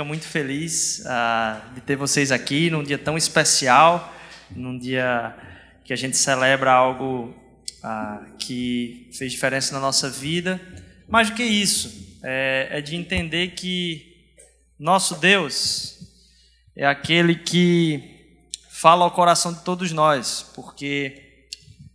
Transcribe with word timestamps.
fica 0.00 0.04
muito 0.04 0.26
feliz 0.26 1.00
uh, 1.00 1.74
de 1.74 1.82
ter 1.82 1.94
vocês 1.94 2.32
aqui 2.32 2.70
num 2.70 2.82
dia 2.82 2.96
tão 2.96 3.18
especial, 3.18 4.10
num 4.50 4.78
dia 4.78 5.36
que 5.84 5.92
a 5.92 5.96
gente 5.96 6.16
celebra 6.16 6.72
algo 6.72 7.34
uh, 7.84 8.36
que 8.38 9.10
fez 9.12 9.30
diferença 9.30 9.74
na 9.74 9.80
nossa 9.80 10.08
vida. 10.08 10.58
Mais 11.06 11.28
do 11.28 11.36
que 11.36 11.42
isso, 11.42 12.18
é, 12.22 12.68
é 12.70 12.80
de 12.80 12.96
entender 12.96 13.48
que 13.48 14.32
nosso 14.78 15.16
Deus 15.16 15.98
é 16.74 16.86
aquele 16.86 17.34
que 17.34 18.38
fala 18.70 19.04
ao 19.04 19.10
coração 19.10 19.52
de 19.52 19.62
todos 19.62 19.92
nós, 19.92 20.50
porque 20.54 21.44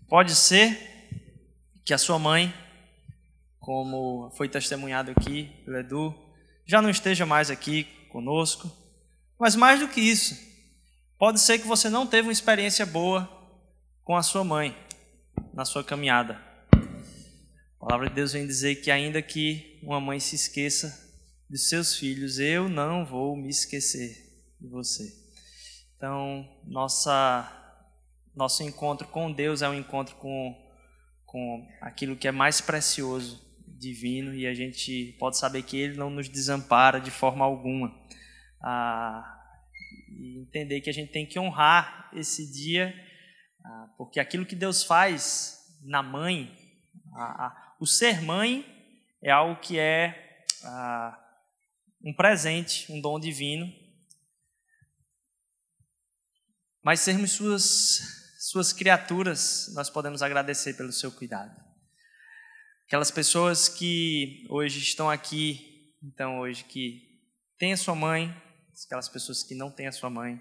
pode 0.07 0.35
ser 0.35 0.77
que 1.83 1.91
a 1.91 1.97
sua 1.97 2.19
mãe, 2.19 2.53
como 3.59 4.29
foi 4.37 4.47
testemunhado 4.47 5.09
aqui 5.09 5.49
pelo 5.65 5.77
Edu, 5.79 6.25
já 6.67 6.81
não 6.81 6.89
esteja 6.89 7.25
mais 7.25 7.49
aqui 7.49 7.94
conosco. 8.15 8.71
Mas 9.37 9.57
mais 9.57 9.81
do 9.81 9.89
que 9.89 9.99
isso, 9.99 10.39
pode 11.19 11.41
ser 11.41 11.59
que 11.59 11.67
você 11.67 11.89
não 11.89 12.07
teve 12.07 12.29
uma 12.29 12.31
experiência 12.31 12.85
boa 12.85 13.29
com 14.05 14.15
a 14.15 14.23
sua 14.23 14.41
mãe 14.41 14.73
na 15.53 15.65
sua 15.65 15.83
caminhada. 15.83 16.39
A 16.73 17.85
palavra 17.85 18.07
de 18.07 18.15
Deus 18.15 18.31
vem 18.31 18.47
dizer 18.47 18.75
que 18.75 18.89
ainda 18.89 19.21
que 19.21 19.81
uma 19.83 19.99
mãe 19.99 20.17
se 20.21 20.33
esqueça 20.33 21.13
dos 21.49 21.67
seus 21.67 21.95
filhos, 21.95 22.39
eu 22.39 22.69
não 22.69 23.05
vou 23.05 23.35
me 23.35 23.49
esquecer 23.49 24.15
de 24.61 24.69
você. 24.69 25.13
Então, 25.97 26.47
nossa 26.63 27.51
nosso 28.33 28.63
encontro 28.63 29.07
com 29.09 29.31
Deus 29.31 29.61
é 29.61 29.67
um 29.67 29.73
encontro 29.73 30.15
com 30.15 30.55
com 31.25 31.67
aquilo 31.81 32.15
que 32.15 32.29
é 32.29 32.31
mais 32.31 32.61
precioso 32.61 33.44
divino 33.77 34.33
e 34.33 34.47
a 34.47 34.53
gente 34.53 35.15
pode 35.19 35.37
saber 35.37 35.63
que 35.63 35.77
Ele 35.77 35.97
não 35.97 36.09
nos 36.09 36.29
desampara 36.29 36.99
de 36.99 37.11
forma 37.11 37.43
alguma. 37.43 37.93
Ah, 38.61 39.31
e 40.09 40.39
entender 40.39 40.81
que 40.81 40.89
a 40.89 40.93
gente 40.93 41.11
tem 41.11 41.25
que 41.25 41.37
honrar 41.37 42.09
esse 42.13 42.51
dia, 42.51 42.93
ah, 43.63 43.89
porque 43.97 44.19
aquilo 44.19 44.45
que 44.45 44.55
Deus 44.55 44.83
faz 44.83 45.59
na 45.83 46.01
mãe, 46.01 46.55
a, 47.13 47.47
a, 47.47 47.75
o 47.79 47.85
ser 47.85 48.21
mãe 48.21 48.65
é 49.21 49.31
algo 49.31 49.59
que 49.59 49.77
é 49.77 50.43
ah, 50.63 51.19
um 52.03 52.13
presente, 52.13 52.91
um 52.91 53.01
dom 53.01 53.19
divino. 53.19 53.71
Mas 56.83 56.99
sermos 56.99 57.31
suas, 57.31 58.35
suas 58.39 58.71
criaturas, 58.71 59.71
nós 59.73 59.89
podemos 59.89 60.21
agradecer 60.21 60.75
pelo 60.75 60.91
seu 60.91 61.11
cuidado. 61.11 61.64
Aquelas 62.87 63.09
pessoas 63.09 63.67
que 63.67 64.45
hoje 64.47 64.77
estão 64.77 65.09
aqui, 65.09 65.91
então 66.03 66.39
hoje 66.41 66.63
que 66.65 67.01
têm 67.57 67.73
a 67.73 67.77
sua 67.77 67.95
mãe, 67.95 68.31
aquelas 68.85 69.09
pessoas 69.09 69.41
que 69.41 69.55
não 69.55 69.71
têm 69.71 69.87
a 69.87 69.91
sua 69.91 70.07
mãe, 70.07 70.39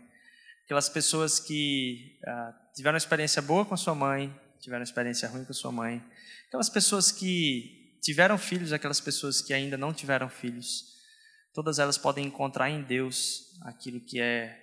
aquelas 0.66 0.90
pessoas 0.90 1.40
que 1.40 2.18
ah, 2.22 2.54
tiveram 2.74 2.96
uma 2.96 2.98
experiência 2.98 3.40
boa 3.40 3.64
com 3.64 3.72
a 3.72 3.78
sua 3.78 3.94
mãe, 3.94 4.28
tiveram 4.60 4.80
uma 4.80 4.84
experiência 4.84 5.26
ruim 5.26 5.42
com 5.42 5.52
a 5.52 5.54
sua 5.54 5.72
mãe, 5.72 6.04
aquelas 6.46 6.68
pessoas 6.68 7.10
que 7.10 7.98
tiveram 8.02 8.36
filhos, 8.36 8.74
aquelas 8.74 9.00
pessoas 9.00 9.40
que 9.40 9.54
ainda 9.54 9.78
não 9.78 9.94
tiveram 9.94 10.28
filhos, 10.28 10.84
todas 11.54 11.78
elas 11.78 11.96
podem 11.96 12.26
encontrar 12.26 12.68
em 12.68 12.82
Deus 12.82 13.58
aquilo 13.62 14.02
que 14.02 14.20
é 14.20 14.62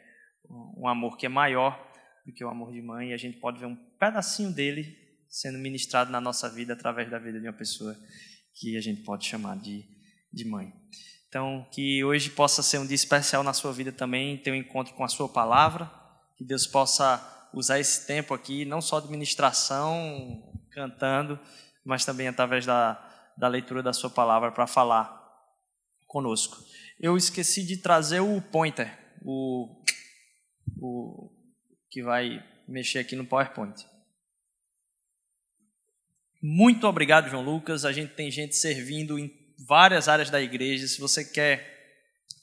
um 0.77 0.87
amor 0.87 1.17
que 1.17 1.25
é 1.25 1.29
maior 1.29 1.91
do 2.27 2.31
que 2.31 2.45
o 2.45 2.49
amor 2.49 2.71
de 2.73 2.81
mãe, 2.81 3.09
e 3.09 3.13
a 3.13 3.17
gente 3.17 3.39
pode 3.39 3.59
ver 3.59 3.65
um 3.65 3.75
pedacinho 3.75 4.53
dele 4.53 5.00
sendo 5.31 5.57
ministrado 5.57 6.11
na 6.11 6.19
nossa 6.19 6.49
vida 6.49 6.73
através 6.73 7.09
da 7.09 7.17
vida 7.17 7.39
de 7.39 7.47
uma 7.47 7.53
pessoa 7.53 7.97
que 8.53 8.75
a 8.75 8.81
gente 8.81 9.01
pode 9.03 9.25
chamar 9.25 9.57
de, 9.57 9.85
de 10.31 10.43
mãe. 10.43 10.73
Então, 11.29 11.65
que 11.71 12.03
hoje 12.03 12.29
possa 12.29 12.61
ser 12.61 12.77
um 12.77 12.85
dia 12.85 12.95
especial 12.95 13.41
na 13.41 13.53
sua 13.53 13.71
vida 13.71 13.93
também, 13.93 14.37
ter 14.37 14.51
um 14.51 14.55
encontro 14.55 14.93
com 14.93 15.05
a 15.05 15.07
sua 15.07 15.29
palavra, 15.29 15.89
que 16.35 16.43
Deus 16.43 16.67
possa 16.67 17.49
usar 17.53 17.79
esse 17.79 18.05
tempo 18.05 18.33
aqui, 18.33 18.65
não 18.65 18.81
só 18.81 18.99
de 18.99 19.09
ministração, 19.09 20.51
cantando, 20.71 21.39
mas 21.85 22.03
também 22.03 22.27
através 22.27 22.65
da, 22.65 22.93
da 23.37 23.47
leitura 23.47 23.81
da 23.81 23.93
sua 23.93 24.09
palavra 24.09 24.51
para 24.51 24.67
falar 24.67 25.17
conosco. 26.05 26.57
Eu 26.99 27.15
esqueci 27.15 27.65
de 27.65 27.77
trazer 27.77 28.19
o 28.19 28.41
pointer, 28.41 29.15
o, 29.23 29.81
o 30.81 31.31
que 31.89 32.03
vai 32.03 32.45
mexer 32.67 32.99
aqui 32.99 33.15
no 33.15 33.25
PowerPoint. 33.25 33.85
Muito 36.43 36.87
obrigado, 36.87 37.29
João 37.29 37.43
Lucas. 37.43 37.85
A 37.85 37.91
gente 37.91 38.13
tem 38.13 38.31
gente 38.31 38.55
servindo 38.55 39.19
em 39.19 39.31
várias 39.67 40.07
áreas 40.07 40.31
da 40.31 40.41
igreja. 40.41 40.87
Se 40.87 40.99
você 40.99 41.23
quer 41.23 41.67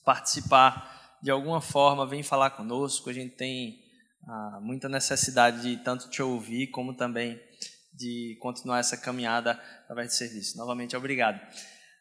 participar 0.05 1.19
de 1.21 1.33
alguma 1.33 1.61
forma, 1.61 2.07
vem 2.07 2.23
falar 2.23 2.51
conosco. 2.51 3.11
A 3.11 3.13
gente 3.13 3.35
tem 3.35 3.81
ah, 4.25 4.61
muita 4.63 4.89
necessidade 4.89 5.63
de 5.63 5.83
tanto 5.83 6.09
te 6.11 6.23
ouvir, 6.23 6.69
como 6.69 6.95
também 6.95 7.41
de 7.93 8.39
continuar 8.41 8.79
essa 8.79 8.97
caminhada 8.97 9.61
através 9.83 10.11
de 10.11 10.15
serviço. 10.15 10.57
Novamente, 10.57 10.97
obrigado. 10.97 11.41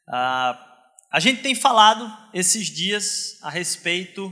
Ah, 0.07 0.85
a 1.11 1.19
gente 1.19 1.41
tem 1.41 1.55
falado 1.55 2.07
esses 2.31 2.67
dias 2.67 3.39
a 3.41 3.49
respeito 3.49 4.31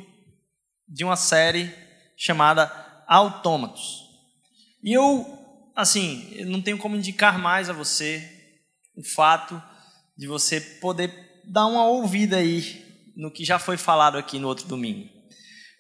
de 0.88 1.04
uma 1.04 1.16
série 1.16 1.74
chamada 2.16 2.68
Autômatos. 3.08 4.04
E 4.84 4.94
eu 4.94 5.45
assim, 5.76 6.28
eu 6.32 6.48
não 6.48 6.62
tenho 6.62 6.78
como 6.78 6.96
indicar 6.96 7.38
mais 7.38 7.70
a 7.70 7.74
você 7.74 8.32
o 8.96 9.04
fato 9.04 9.62
de 10.18 10.28
você 10.28 10.62
poder 10.62 11.14
dar 11.46 11.66
uma 11.66 11.86
ouvida 11.86 12.38
aí 12.38 12.84
no 13.16 13.32
que 13.32 13.44
já 13.44 13.60
foi 13.60 13.78
falado 13.78 14.18
aqui 14.18 14.40
no 14.40 14.48
outro 14.48 14.68
domingo. 14.68 15.10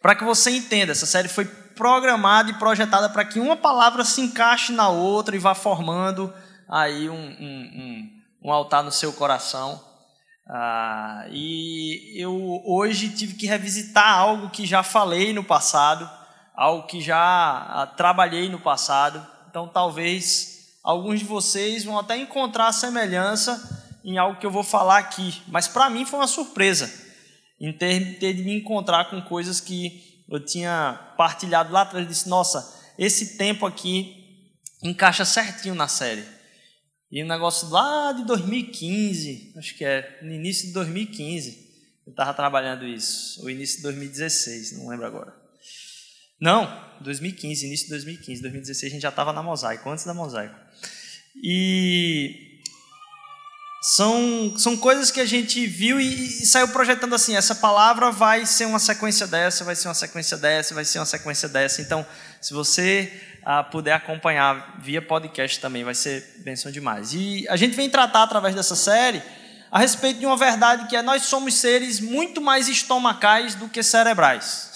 Para 0.01 0.15
que 0.15 0.23
você 0.23 0.51
entenda, 0.51 0.91
essa 0.91 1.05
série 1.05 1.27
foi 1.27 1.45
programada 1.45 2.51
e 2.51 2.59
projetada 2.59 3.09
para 3.09 3.25
que 3.25 3.39
uma 3.39 3.57
palavra 3.57 4.03
se 4.03 4.21
encaixe 4.21 4.71
na 4.71 4.89
outra 4.89 5.35
e 5.35 5.39
vá 5.39 5.55
formando 5.55 6.33
aí 6.69 7.09
um, 7.09 7.15
um, 7.15 7.19
um, 7.19 8.09
um 8.45 8.51
altar 8.51 8.83
no 8.83 8.91
seu 8.91 9.11
coração. 9.13 9.81
Ah, 10.47 11.25
e 11.31 12.21
eu 12.21 12.61
hoje 12.65 13.09
tive 13.09 13.33
que 13.33 13.47
revisitar 13.47 14.07
algo 14.07 14.51
que 14.51 14.65
já 14.65 14.83
falei 14.83 15.33
no 15.33 15.43
passado, 15.43 16.07
algo 16.55 16.85
que 16.85 17.01
já 17.01 17.17
ah, 17.17 17.87
trabalhei 17.97 18.47
no 18.47 18.59
passado, 18.59 19.25
então, 19.55 19.69
talvez 19.69 20.79
alguns 20.83 21.21
de 21.21 21.25
vocês 21.25 21.85
vão 21.85 21.97
até 21.97 22.17
encontrar 22.17 22.73
semelhança 22.73 23.97
em 24.03 24.17
algo 24.17 24.37
que 24.37 24.45
eu 24.45 24.51
vou 24.51 24.63
falar 24.63 24.97
aqui. 24.97 25.41
Mas 25.47 25.65
para 25.65 25.89
mim 25.89 26.05
foi 26.05 26.19
uma 26.19 26.27
surpresa 26.27 26.91
em 27.57 27.71
ter, 27.71 28.19
ter 28.19 28.33
de 28.33 28.43
me 28.43 28.53
encontrar 28.57 29.09
com 29.09 29.21
coisas 29.21 29.61
que 29.61 30.25
eu 30.29 30.43
tinha 30.43 31.13
partilhado 31.17 31.71
lá 31.71 31.83
atrás. 31.83 32.03
Eu 32.03 32.11
disse: 32.11 32.27
Nossa, 32.27 32.69
esse 32.99 33.37
tempo 33.37 33.65
aqui 33.65 34.51
encaixa 34.83 35.23
certinho 35.23 35.73
na 35.73 35.87
série. 35.87 36.25
E 37.09 37.23
um 37.23 37.27
negócio 37.27 37.69
lá 37.69 38.11
de 38.11 38.25
2015, 38.25 39.53
acho 39.57 39.77
que 39.77 39.85
é 39.85 40.19
no 40.21 40.33
início 40.33 40.67
de 40.67 40.73
2015, 40.73 41.65
eu 42.05 42.11
estava 42.11 42.33
trabalhando 42.33 42.85
isso, 42.85 43.41
ou 43.41 43.49
início 43.49 43.77
de 43.77 43.83
2016, 43.83 44.79
não 44.79 44.89
lembro 44.89 45.05
agora. 45.05 45.44
Não, 46.39 46.83
2015, 47.01 47.65
início 47.65 47.85
de 47.85 47.91
2015, 47.91 48.41
2016 48.41 48.91
a 48.91 48.93
gente 48.93 49.01
já 49.01 49.09
estava 49.09 49.31
na 49.31 49.41
Mosaico, 49.41 49.89
antes 49.89 50.05
da 50.05 50.13
Mosaico. 50.13 50.55
E 51.43 52.55
são, 53.81 54.53
são 54.57 54.75
coisas 54.75 55.11
que 55.11 55.21
a 55.21 55.25
gente 55.25 55.67
viu 55.67 55.99
e, 55.99 56.07
e, 56.07 56.45
saiu 56.45 56.67
projetando 56.69 57.13
assim: 57.13 57.35
essa 57.35 57.53
palavra 57.53 58.11
vai 58.11 58.45
ser 58.45 58.65
uma 58.65 58.79
sequência 58.79 59.27
dessa, 59.27 59.63
vai 59.63 59.75
ser 59.75 59.87
uma 59.87 59.93
sequência 59.93 60.37
dessa, 60.37 60.73
vai 60.73 60.83
ser 60.83 60.99
uma 60.99 61.05
sequência 61.05 61.47
dessa. 61.47 61.81
Então, 61.81 62.05
se 62.41 62.53
você 62.53 63.13
ah, 63.43 63.63
puder 63.63 63.93
acompanhar 63.93 64.79
via 64.81 65.01
podcast 65.01 65.59
também, 65.59 65.83
vai 65.83 65.93
ser 65.93 66.41
bênção 66.43 66.71
demais. 66.71 67.13
E 67.13 67.45
a 67.47 67.55
gente 67.55 67.75
vem 67.75 67.87
tratar 67.87 68.23
através 68.23 68.55
dessa 68.55 68.75
série 68.75 69.21
a 69.71 69.77
respeito 69.77 70.19
de 70.19 70.25
uma 70.25 70.35
verdade 70.35 70.87
que 70.87 70.95
é: 70.95 71.03
nós 71.03 71.23
somos 71.23 71.53
seres 71.53 71.99
muito 71.99 72.41
mais 72.41 72.67
estomacais 72.67 73.53
do 73.53 73.69
que 73.69 73.83
cerebrais. 73.83 74.74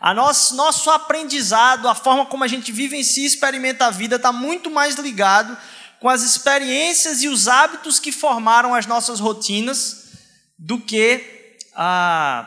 A 0.00 0.14
nosso, 0.14 0.54
nosso 0.54 0.90
aprendizado, 0.90 1.88
a 1.88 1.94
forma 1.94 2.24
como 2.26 2.44
a 2.44 2.48
gente 2.48 2.70
vive 2.70 2.96
em 2.96 3.02
si 3.02 3.24
experimenta 3.24 3.86
a 3.86 3.90
vida, 3.90 4.16
está 4.16 4.32
muito 4.32 4.70
mais 4.70 4.94
ligado 4.96 5.56
com 5.98 6.08
as 6.08 6.22
experiências 6.22 7.22
e 7.22 7.28
os 7.28 7.48
hábitos 7.48 7.98
que 7.98 8.12
formaram 8.12 8.74
as 8.74 8.86
nossas 8.86 9.18
rotinas 9.18 10.12
do 10.56 10.78
que 10.78 11.56
a, 11.74 12.46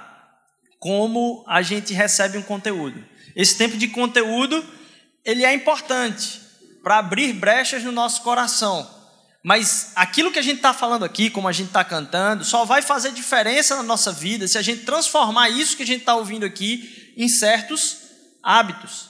como 0.79 1.43
a 1.47 1.61
gente 1.61 1.93
recebe 1.93 2.37
um 2.37 2.41
conteúdo. 2.41 3.03
Esse 3.35 3.57
tempo 3.57 3.77
de 3.77 3.89
conteúdo 3.89 4.65
ele 5.25 5.45
é 5.45 5.53
importante 5.53 6.41
para 6.81 6.97
abrir 6.97 7.33
brechas 7.33 7.83
no 7.83 7.91
nosso 7.91 8.21
coração. 8.21 8.89
Mas 9.43 9.91
aquilo 9.95 10.31
que 10.31 10.39
a 10.39 10.43
gente 10.43 10.57
está 10.57 10.73
falando 10.73 11.03
aqui, 11.03 11.29
como 11.29 11.47
a 11.47 11.51
gente 11.51 11.67
está 11.67 11.83
cantando, 11.83 12.45
só 12.45 12.63
vai 12.63 12.81
fazer 12.81 13.11
diferença 13.11 13.75
na 13.75 13.83
nossa 13.83 14.11
vida 14.11 14.47
se 14.47 14.57
a 14.57 14.61
gente 14.61 14.85
transformar 14.85 15.49
isso 15.49 15.75
que 15.75 15.83
a 15.83 15.85
gente 15.85 16.01
está 16.01 16.15
ouvindo 16.15 16.45
aqui 16.45 17.00
em 17.15 17.27
certos 17.27 17.97
hábitos. 18.43 19.09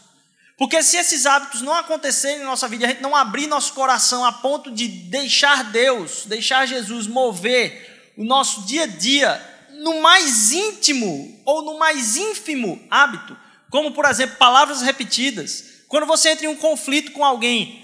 Porque 0.58 0.84
se 0.84 0.96
esses 0.96 1.26
hábitos 1.26 1.62
não 1.62 1.74
acontecerem 1.74 2.40
na 2.40 2.46
nossa 2.46 2.68
vida, 2.68 2.86
a 2.86 2.90
gente 2.90 3.02
não 3.02 3.16
abrir 3.16 3.48
nosso 3.48 3.74
coração 3.74 4.24
a 4.24 4.32
ponto 4.32 4.70
de 4.70 4.88
deixar 4.88 5.64
Deus, 5.72 6.26
deixar 6.26 6.68
Jesus 6.68 7.08
mover 7.08 8.14
o 8.16 8.24
nosso 8.24 8.62
dia 8.62 8.84
a 8.84 8.88
dia, 8.88 9.70
no 9.80 10.02
mais 10.02 10.52
íntimo 10.52 11.42
ou 11.46 11.64
no 11.64 11.80
mais 11.80 12.16
ínfimo 12.16 12.80
hábito, 12.92 13.36
como 13.72 13.92
por 13.92 14.06
exemplo 14.06 14.38
palavras 14.38 14.82
repetidas. 14.82 15.64
Quando 15.88 16.06
você 16.06 16.30
entra 16.30 16.46
em 16.46 16.50
um 16.50 16.56
conflito 16.56 17.12
com 17.12 17.26
alguém, 17.26 17.84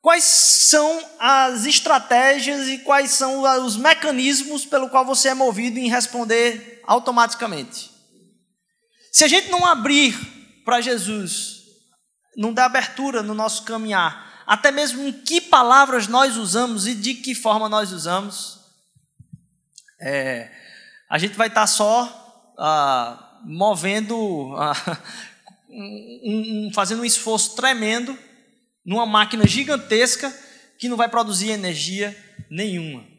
quais 0.00 0.24
são 0.24 1.04
as 1.18 1.66
estratégias 1.66 2.66
e 2.68 2.78
quais 2.78 3.10
são 3.10 3.42
os 3.62 3.76
mecanismos 3.76 4.64
pelo 4.64 4.88
qual 4.88 5.04
você 5.04 5.28
é 5.28 5.34
movido 5.34 5.78
em 5.78 5.90
responder 5.90 6.80
automaticamente? 6.86 7.89
Se 9.10 9.24
a 9.24 9.28
gente 9.28 9.50
não 9.50 9.66
abrir 9.66 10.16
para 10.64 10.80
Jesus, 10.80 11.62
não 12.36 12.52
dar 12.52 12.66
abertura 12.66 13.22
no 13.22 13.34
nosso 13.34 13.64
caminhar, 13.64 14.44
até 14.46 14.70
mesmo 14.70 15.06
em 15.06 15.12
que 15.12 15.40
palavras 15.40 16.06
nós 16.06 16.36
usamos 16.36 16.86
e 16.86 16.94
de 16.94 17.14
que 17.14 17.34
forma 17.34 17.68
nós 17.68 17.92
usamos, 17.92 18.60
é, 20.00 20.50
a 21.08 21.18
gente 21.18 21.36
vai 21.36 21.48
estar 21.48 21.62
tá 21.62 21.66
só 21.66 22.54
ah, 22.56 23.40
movendo, 23.44 24.54
ah, 24.56 24.74
um, 25.68 26.68
um, 26.68 26.70
fazendo 26.72 27.02
um 27.02 27.04
esforço 27.04 27.56
tremendo 27.56 28.16
numa 28.84 29.06
máquina 29.06 29.46
gigantesca 29.46 30.32
que 30.78 30.88
não 30.88 30.96
vai 30.96 31.08
produzir 31.08 31.50
energia 31.50 32.16
nenhuma. 32.48 33.09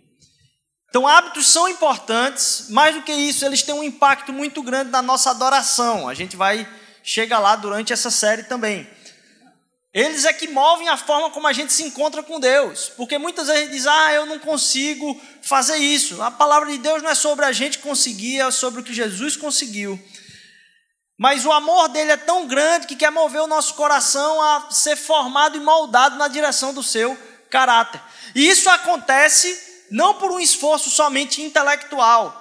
Então, 0.92 1.08
hábitos 1.08 1.48
são 1.48 1.70
importantes, 1.70 2.66
mais 2.68 2.94
do 2.94 3.02
que 3.02 3.14
isso, 3.14 3.46
eles 3.46 3.64
têm 3.64 3.74
um 3.74 3.82
impacto 3.82 4.34
muito 4.34 4.62
grande 4.62 4.92
na 4.92 5.02
nossa 5.02 5.30
adoração. 5.30 6.10
A 6.10 6.14
gente 6.14 6.36
vai 6.36 6.68
chegar 7.02 7.40
lá 7.40 7.56
durante 7.56 7.94
essa 7.94 8.12
série 8.12 8.44
também. 8.44 8.86
Eles 9.94 10.26
é 10.26 10.34
que 10.34 10.50
movem 10.50 10.90
a 10.90 10.98
forma 10.98 11.30
como 11.30 11.48
a 11.48 11.54
gente 11.54 11.72
se 11.72 11.84
encontra 11.84 12.22
com 12.22 12.42
Deus. 12.42 12.92
Porque 12.98 13.18
muitas 13.18 13.48
vezes 13.48 13.62
a 13.62 13.64
gente 13.64 13.72
diz, 13.72 13.88
ah, 13.88 14.12
eu 14.12 14.26
não 14.26 14.38
consigo 14.38 15.20
fazer 15.42 15.78
isso. 15.78 16.22
A 16.22 16.30
palavra 16.30 16.70
de 16.70 16.78
Deus 16.78 17.02
não 17.02 17.10
é 17.10 17.16
sobre 17.16 17.46
a 17.46 17.54
gente 17.54 17.80
conseguir, 17.80 18.42
é 18.42 18.52
sobre 18.52 18.82
o 18.82 18.84
que 18.84 18.94
Jesus 18.94 19.38
conseguiu. 19.38 19.98
Mas 21.18 21.46
o 21.46 21.54
amor 21.54 21.88
dele 21.88 22.12
é 22.12 22.18
tão 22.18 22.48
grande 22.48 22.86
que 22.86 22.98
quer 22.98 23.12
mover 23.12 23.42
o 23.42 23.48
nosso 23.48 23.76
coração 23.76 24.42
a 24.42 24.68
ser 24.72 24.98
formado 24.98 25.56
e 25.56 25.62
moldado 25.62 26.18
na 26.18 26.28
direção 26.28 26.74
do 26.74 26.84
seu 26.84 27.18
caráter. 27.50 28.02
E 28.36 28.50
isso 28.50 28.70
acontece 28.70 29.71
não 29.92 30.14
por 30.14 30.32
um 30.32 30.40
esforço 30.40 30.90
somente 30.90 31.42
intelectual, 31.42 32.38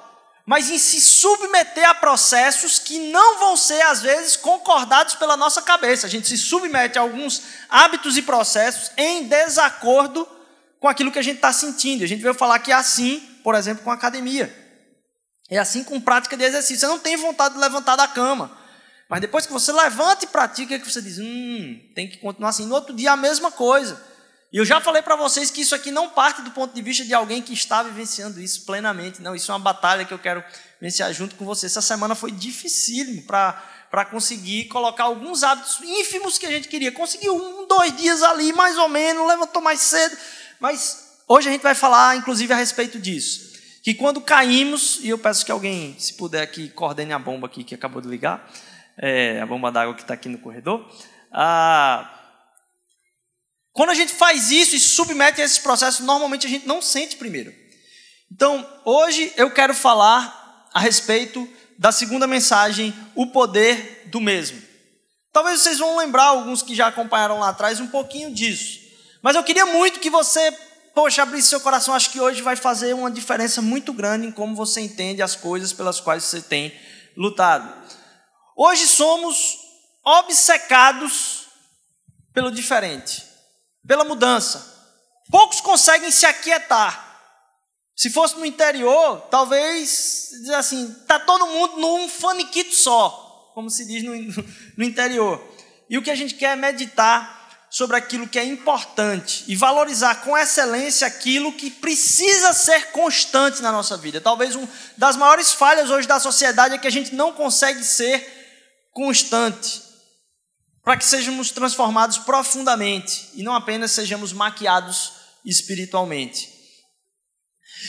mas 0.47 0.71
em 0.71 0.79
se 0.79 1.01
submeter 1.01 1.89
a 1.89 1.95
processos 1.95 2.79
que 2.79 2.99
não 3.11 3.39
vão 3.39 3.57
ser, 3.57 3.83
às 3.83 4.01
vezes, 4.01 4.37
concordados 4.37 5.15
pela 5.15 5.37
nossa 5.37 5.61
cabeça. 5.61 6.07
A 6.07 6.11
gente 6.11 6.27
se 6.27 6.39
submete 6.39 6.99
a 6.99 7.03
alguns 7.03 7.43
hábitos 7.69 8.17
e 8.17 8.23
processos 8.23 8.91
em 8.97 9.25
desacordo 9.25 10.27
com 10.81 10.89
aquilo 10.89 11.13
que 11.13 11.19
a 11.19 11.23
gente 11.23 11.37
está 11.37 11.53
sentindo. 11.53 12.03
A 12.03 12.07
gente 12.07 12.23
veio 12.23 12.35
falar 12.35 12.59
que 12.61 12.73
é 12.73 12.75
assim, 12.75 13.21
por 13.45 13.55
exemplo, 13.55 13.85
com 13.85 13.91
academia. 13.91 14.53
É 15.49 15.59
assim 15.59 15.85
com 15.85 16.01
prática 16.01 16.37
de 16.37 16.45
exercício. 16.45 16.79
Você 16.79 16.87
não 16.87 16.99
tem 16.99 17.17
vontade 17.17 17.55
de 17.55 17.61
levantar 17.61 17.97
da 17.97 18.09
cama. 18.09 18.57
Mas 19.09 19.21
depois 19.21 19.45
que 19.45 19.53
você 19.53 19.73
levanta 19.73 20.25
e 20.25 20.29
pratica, 20.29 20.75
é 20.75 20.79
que 20.79 20.91
você 20.91 21.03
diz, 21.03 21.19
hum, 21.19 21.81
tem 21.95 22.09
que 22.09 22.19
continuar 22.19 22.51
assim. 22.51 22.67
No 22.67 22.75
outro 22.75 22.95
dia, 22.95 23.13
a 23.13 23.17
mesma 23.17 23.51
coisa. 23.51 24.10
E 24.53 24.57
eu 24.57 24.65
já 24.65 24.81
falei 24.81 25.01
para 25.01 25.15
vocês 25.15 25.49
que 25.49 25.61
isso 25.61 25.77
aqui 25.77 25.93
não 25.93 26.11
parte 26.11 26.43
do 26.43 26.51
ponto 26.51 26.75
de 26.75 26.83
vista 26.83 27.05
de 27.05 27.15
alguém 27.15 27.41
que 27.41 27.53
está 27.53 27.85
vivenciando 27.85 28.41
isso 28.41 28.63
plenamente. 28.67 29.23
Não, 29.23 29.35
isso 29.35 29.53
é 29.53 29.55
uma 29.55 29.61
batalha 29.61 30.05
que 30.05 30.13
eu 30.13 30.19
quero 30.19 30.43
vivenciar 30.81 31.13
junto 31.13 31.37
com 31.37 31.45
você. 31.45 31.67
Essa 31.67 31.81
semana 31.81 32.17
foi 32.17 32.33
dificílimo 32.33 33.23
para 33.23 34.05
conseguir 34.11 34.65
colocar 34.65 35.05
alguns 35.05 35.45
hábitos 35.45 35.79
ínfimos 35.81 36.37
que 36.37 36.47
a 36.47 36.51
gente 36.51 36.67
queria. 36.67 36.91
Conseguiu 36.91 37.37
um, 37.37 37.69
dois 37.69 37.97
dias 37.97 38.25
ali, 38.25 38.53
mais 38.53 38.77
ou 38.77 38.89
menos, 38.89 39.29
levantou 39.29 39.63
mais 39.63 39.79
cedo. 39.81 40.17
Mas 40.59 41.21
hoje 41.29 41.49
a 41.49 41.53
gente 41.53 41.63
vai 41.63 41.77
falar, 41.77 42.17
inclusive, 42.17 42.53
a 42.53 42.57
respeito 42.57 42.99
disso. 42.99 43.51
Que 43.85 43.95
quando 43.95 44.21
caímos, 44.21 44.99
e 45.01 45.11
eu 45.11 45.19
peço 45.19 45.47
que 45.47 45.53
alguém, 45.53 45.95
se 45.97 46.15
puder 46.15 46.43
aqui, 46.43 46.69
coordene 46.71 47.13
a 47.13 47.21
bomba 47.21 47.47
aqui 47.47 47.63
que 47.63 47.75
acabou 47.75 48.03
de 48.03 48.09
ligar, 48.09 48.51
é, 48.99 49.41
a 49.41 49.47
bomba 49.47 49.71
d'água 49.71 49.95
que 49.95 50.03
está 50.03 50.15
aqui 50.15 50.29
no 50.29 50.39
corredor. 50.39 50.85
Ah, 51.33 52.20
quando 53.81 53.93
a 53.93 53.95
gente 53.95 54.13
faz 54.13 54.51
isso 54.51 54.77
e 54.77 54.79
submete 54.79 55.41
a 55.41 55.45
esses 55.47 55.57
processos, 55.57 56.05
normalmente 56.05 56.47
a 56.47 56.51
gente 56.51 56.69
não 56.69 56.83
sente 56.83 57.17
primeiro. 57.17 57.51
Então, 58.31 58.71
hoje 58.85 59.33
eu 59.39 59.51
quero 59.51 59.73
falar 59.73 60.69
a 60.75 60.79
respeito 60.79 61.49
da 61.79 61.91
segunda 61.91 62.27
mensagem, 62.27 62.95
o 63.15 63.29
poder 63.29 64.07
do 64.11 64.21
mesmo. 64.21 64.61
Talvez 65.33 65.63
vocês 65.63 65.79
vão 65.79 65.97
lembrar, 65.97 66.25
alguns 66.25 66.61
que 66.61 66.75
já 66.75 66.89
acompanharam 66.89 67.39
lá 67.39 67.49
atrás, 67.49 67.81
um 67.81 67.87
pouquinho 67.87 68.35
disso. 68.35 68.81
Mas 69.23 69.35
eu 69.35 69.43
queria 69.43 69.65
muito 69.65 69.99
que 69.99 70.11
você, 70.11 70.53
poxa, 70.95 71.23
abrisse 71.23 71.49
seu 71.49 71.61
coração. 71.63 71.95
Acho 71.95 72.11
que 72.11 72.21
hoje 72.21 72.43
vai 72.43 72.57
fazer 72.57 72.95
uma 72.95 73.11
diferença 73.11 73.63
muito 73.63 73.95
grande 73.95 74.27
em 74.27 74.31
como 74.31 74.55
você 74.55 74.83
entende 74.83 75.23
as 75.23 75.37
coisas 75.37 75.73
pelas 75.73 75.99
quais 75.99 76.25
você 76.25 76.43
tem 76.43 76.79
lutado. 77.17 77.73
Hoje 78.55 78.87
somos 78.87 79.57
obcecados 80.05 81.47
pelo 82.35 82.51
diferente 82.51 83.30
pela 83.87 84.05
mudança. 84.05 84.79
Poucos 85.31 85.61
conseguem 85.61 86.11
se 86.11 86.27
aquietar. 86.27 87.09
Se 87.97 88.11
fosse 88.11 88.37
no 88.37 88.47
interior, 88.47 89.21
talvez, 89.31 90.31
assim, 90.57 90.95
tá 91.07 91.19
todo 91.19 91.47
mundo 91.47 91.77
num 91.77 92.09
faniquito 92.09 92.75
só, 92.75 93.53
como 93.55 93.69
se 93.69 93.85
diz 93.87 94.03
no, 94.03 94.13
no 94.77 94.85
interior. 94.85 95.43
E 95.89 95.99
o 95.99 96.03
que 96.03 96.11
a 96.11 96.15
gente 96.15 96.35
quer 96.35 96.53
é 96.53 96.57
meditar 96.57 97.39
sobre 97.69 97.97
aquilo 97.97 98.27
que 98.27 98.39
é 98.39 98.45
importante 98.45 99.45
e 99.47 99.55
valorizar 99.55 100.23
com 100.23 100.37
excelência 100.37 101.07
aquilo 101.07 101.53
que 101.53 101.71
precisa 101.71 102.53
ser 102.53 102.91
constante 102.91 103.63
na 103.63 103.71
nossa 103.71 103.97
vida. 103.97 104.21
Talvez 104.21 104.57
uma 104.57 104.69
das 104.97 105.15
maiores 105.15 105.53
falhas 105.53 105.91
hoje 105.91 106.09
da 106.09 106.19
sociedade 106.19 106.75
é 106.75 106.79
que 106.79 106.89
a 106.89 106.93
gente 106.93 107.15
não 107.15 107.33
consegue 107.33 107.85
ser 107.85 108.89
constante 108.93 109.90
para 110.83 110.97
que 110.97 111.05
sejamos 111.05 111.51
transformados 111.51 112.19
profundamente 112.19 113.31
e 113.35 113.43
não 113.43 113.55
apenas 113.55 113.93
sejamos 113.93 114.33
maquiados 114.33 115.13
espiritualmente. 115.45 116.61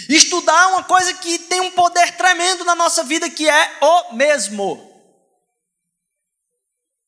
Estudar 0.08 0.64
é 0.64 0.66
uma 0.68 0.84
coisa 0.84 1.14
que 1.14 1.38
tem 1.40 1.60
um 1.60 1.72
poder 1.72 2.16
tremendo 2.16 2.64
na 2.64 2.76
nossa 2.76 3.04
vida, 3.04 3.30
que 3.30 3.50
é 3.50 3.78
o 3.82 4.14
mesmo. 4.14 4.90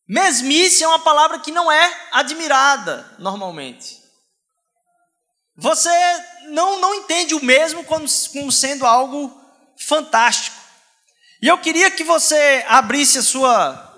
Mesmice 0.07 0.83
é 0.83 0.87
uma 0.87 0.99
palavra 0.99 1.39
que 1.39 1.51
não 1.51 1.71
é 1.71 2.09
admirada 2.11 3.15
normalmente. 3.19 4.01
Você 5.55 5.89
não, 6.49 6.79
não 6.79 6.95
entende 6.95 7.35
o 7.35 7.43
mesmo 7.43 7.83
como, 7.83 8.05
como 8.31 8.51
sendo 8.51 8.85
algo 8.85 9.39
fantástico. 9.77 10.57
E 11.41 11.47
eu 11.47 11.57
queria 11.57 11.91
que 11.91 12.03
você 12.03 12.65
abrisse 12.67 13.19
a 13.19 13.23
sua 13.23 13.92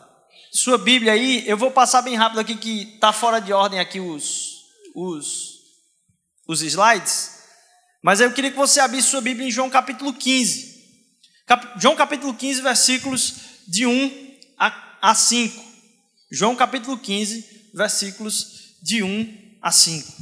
sua 0.56 0.78
Bíblia 0.78 1.12
aí, 1.12 1.44
eu 1.48 1.58
vou 1.58 1.70
passar 1.70 2.02
bem 2.02 2.16
rápido 2.16 2.40
aqui 2.40 2.56
que 2.56 2.94
está 2.96 3.12
fora 3.12 3.42
de 3.42 3.52
ordem 3.52 3.80
aqui 3.80 4.00
os, 4.00 4.64
os, 4.96 5.60
os 6.48 6.62
slides. 6.62 7.44
Mas 8.02 8.22
eu 8.22 8.32
queria 8.32 8.52
que 8.52 8.58
você 8.58 8.80
abrisse 8.80 9.10
sua 9.10 9.20
Bíblia 9.20 9.48
em 9.48 9.52
João 9.52 9.70
capítulo 9.70 10.14
15. 10.14 10.76
Cap, 11.46 11.80
João 11.80 11.96
capítulo 11.96 12.34
15, 12.34 12.62
versículos 12.62 13.36
de 13.68 13.86
1 13.86 14.38
a, 14.58 15.10
a 15.10 15.14
5. 15.14 15.62
João 16.32 16.56
capítulo 16.56 16.98
15, 16.98 17.72
versículos 17.74 18.78
de 18.82 19.04
1 19.04 19.58
a 19.62 19.72
5. 19.72 20.14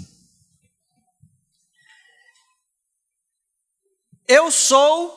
Eu 4.28 4.50
sou, 4.50 5.16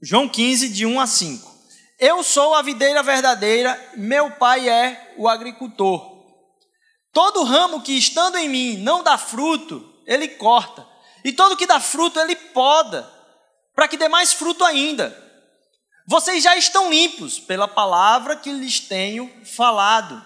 João 0.00 0.28
15, 0.28 0.68
de 0.68 0.86
1 0.86 1.00
a 1.00 1.06
5. 1.06 1.55
Eu 1.98 2.22
sou 2.22 2.54
a 2.54 2.60
videira 2.60 3.02
verdadeira, 3.02 3.92
meu 3.96 4.30
pai 4.32 4.68
é 4.68 5.14
o 5.16 5.26
agricultor. 5.26 6.14
Todo 7.10 7.42
ramo 7.42 7.80
que 7.80 7.96
estando 7.96 8.36
em 8.36 8.50
mim 8.50 8.76
não 8.76 9.02
dá 9.02 9.16
fruto, 9.16 9.94
ele 10.06 10.28
corta. 10.28 10.86
E 11.24 11.32
todo 11.32 11.56
que 11.56 11.66
dá 11.66 11.80
fruto, 11.80 12.20
ele 12.20 12.36
poda, 12.36 13.10
para 13.74 13.88
que 13.88 13.96
dê 13.96 14.08
mais 14.08 14.34
fruto 14.34 14.62
ainda. 14.62 15.16
Vocês 16.06 16.44
já 16.44 16.54
estão 16.54 16.90
limpos 16.90 17.40
pela 17.40 17.66
palavra 17.66 18.36
que 18.36 18.52
lhes 18.52 18.78
tenho 18.78 19.32
falado. 19.56 20.22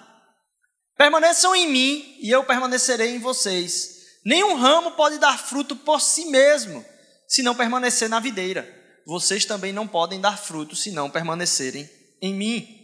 Permaneçam 0.97 1.55
em 1.55 1.69
mim 1.69 2.17
e 2.21 2.31
eu 2.31 2.43
permanecerei 2.43 3.15
em 3.15 3.21
vocês. 3.21 4.19
Nenhum 4.25 4.57
ramo 4.57 4.91
pode 4.91 5.19
dar 5.19 5.39
fruto 5.39 5.77
por 5.77 6.01
si 6.01 6.27
mesmo, 6.27 6.85
se 7.29 7.45
não 7.45 7.55
permanecer 7.55 8.09
na 8.09 8.19
videira 8.19 8.80
vocês 9.07 9.45
também 9.45 9.73
não 9.73 9.87
podem 9.87 10.21
dar 10.21 10.37
fruto 10.37 10.77
se 10.77 10.91
não 10.91 11.11
permanecerem 11.11 11.89
em 12.21 12.35
mim. 12.35 12.77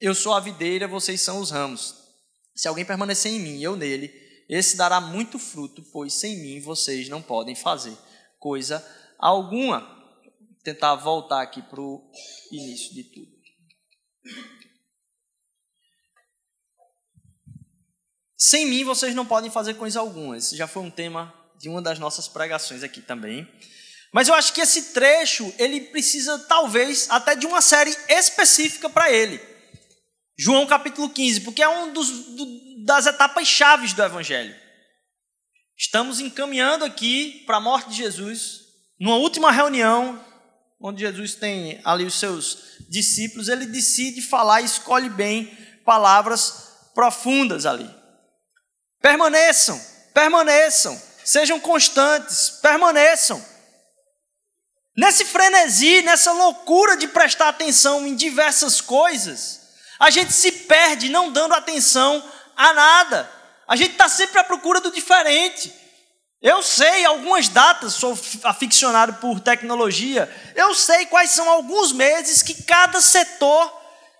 Eu 0.00 0.14
sou 0.14 0.34
a 0.34 0.40
videira, 0.40 0.88
vocês 0.88 1.20
são 1.20 1.40
os 1.40 1.50
ramos. 1.50 1.94
Se 2.54 2.68
alguém 2.68 2.84
permanecer 2.84 3.32
em 3.32 3.40
mim 3.40 3.58
e 3.58 3.62
eu 3.62 3.76
nele, 3.76 4.12
esse 4.48 4.76
dará 4.76 5.00
muito 5.00 5.38
fruto, 5.38 5.82
pois 5.92 6.14
sem 6.14 6.36
mim 6.38 6.60
vocês 6.60 7.08
não 7.08 7.22
podem 7.22 7.54
fazer 7.54 7.96
coisa 8.38 8.84
alguma. 9.18 9.80
Vou 9.80 10.62
tentar 10.64 10.94
voltar 10.96 11.42
aqui 11.42 11.62
para 11.62 11.80
o 11.80 12.10
início 12.50 12.94
de 12.94 13.04
tudo. 13.04 13.32
Sem 18.36 18.66
mim 18.66 18.84
vocês 18.84 19.14
não 19.14 19.24
podem 19.24 19.50
fazer 19.50 19.74
coisa 19.74 20.00
alguma. 20.00 20.36
Esse 20.36 20.56
já 20.56 20.66
foi 20.66 20.82
um 20.82 20.90
tema 20.90 21.32
de 21.58 21.68
uma 21.68 21.80
das 21.80 21.98
nossas 22.00 22.26
pregações 22.26 22.82
aqui 22.82 23.00
também. 23.00 23.48
Mas 24.12 24.28
eu 24.28 24.34
acho 24.34 24.52
que 24.52 24.60
esse 24.60 24.92
trecho, 24.92 25.52
ele 25.58 25.80
precisa 25.80 26.38
talvez 26.40 27.06
até 27.08 27.34
de 27.34 27.46
uma 27.46 27.62
série 27.62 27.96
específica 28.08 28.90
para 28.90 29.10
ele. 29.10 29.40
João 30.38 30.66
capítulo 30.66 31.08
15, 31.08 31.40
porque 31.40 31.62
é 31.62 31.68
um 31.68 31.92
dos, 31.92 32.10
do, 32.10 32.84
das 32.84 33.06
etapas 33.06 33.48
chaves 33.48 33.94
do 33.94 34.02
evangelho. 34.02 34.54
Estamos 35.78 36.20
encaminhando 36.20 36.84
aqui 36.84 37.42
para 37.46 37.56
a 37.56 37.60
morte 37.60 37.90
de 37.90 37.96
Jesus, 37.96 38.60
numa 39.00 39.16
última 39.16 39.50
reunião, 39.50 40.22
onde 40.80 41.00
Jesus 41.00 41.34
tem 41.34 41.80
ali 41.84 42.04
os 42.04 42.14
seus 42.14 42.76
discípulos, 42.90 43.48
ele 43.48 43.66
decide 43.66 44.20
falar 44.20 44.60
e 44.60 44.66
escolhe 44.66 45.08
bem 45.08 45.46
palavras 45.84 46.90
profundas 46.94 47.64
ali. 47.64 47.88
Permaneçam, 49.00 49.80
permaneçam, 50.12 51.00
sejam 51.24 51.58
constantes, 51.58 52.50
permaneçam. 52.60 53.51
Nesse 54.96 55.24
frenesi, 55.24 56.02
nessa 56.02 56.32
loucura 56.32 56.96
de 56.96 57.08
prestar 57.08 57.48
atenção 57.48 58.06
em 58.06 58.14
diversas 58.14 58.80
coisas, 58.80 59.60
a 59.98 60.10
gente 60.10 60.32
se 60.32 60.52
perde 60.52 61.08
não 61.08 61.32
dando 61.32 61.54
atenção 61.54 62.22
a 62.54 62.72
nada. 62.74 63.30
A 63.66 63.74
gente 63.74 63.92
está 63.92 64.08
sempre 64.08 64.38
à 64.38 64.44
procura 64.44 64.80
do 64.80 64.92
diferente. 64.92 65.72
Eu 66.42 66.62
sei 66.62 67.04
algumas 67.04 67.48
datas, 67.48 67.94
sou 67.94 68.18
aficionado 68.42 69.14
por 69.14 69.38
tecnologia, 69.40 70.28
eu 70.56 70.74
sei 70.74 71.06
quais 71.06 71.30
são 71.30 71.48
alguns 71.48 71.92
meses 71.92 72.42
que 72.42 72.64
cada 72.64 73.00
setor 73.00 73.72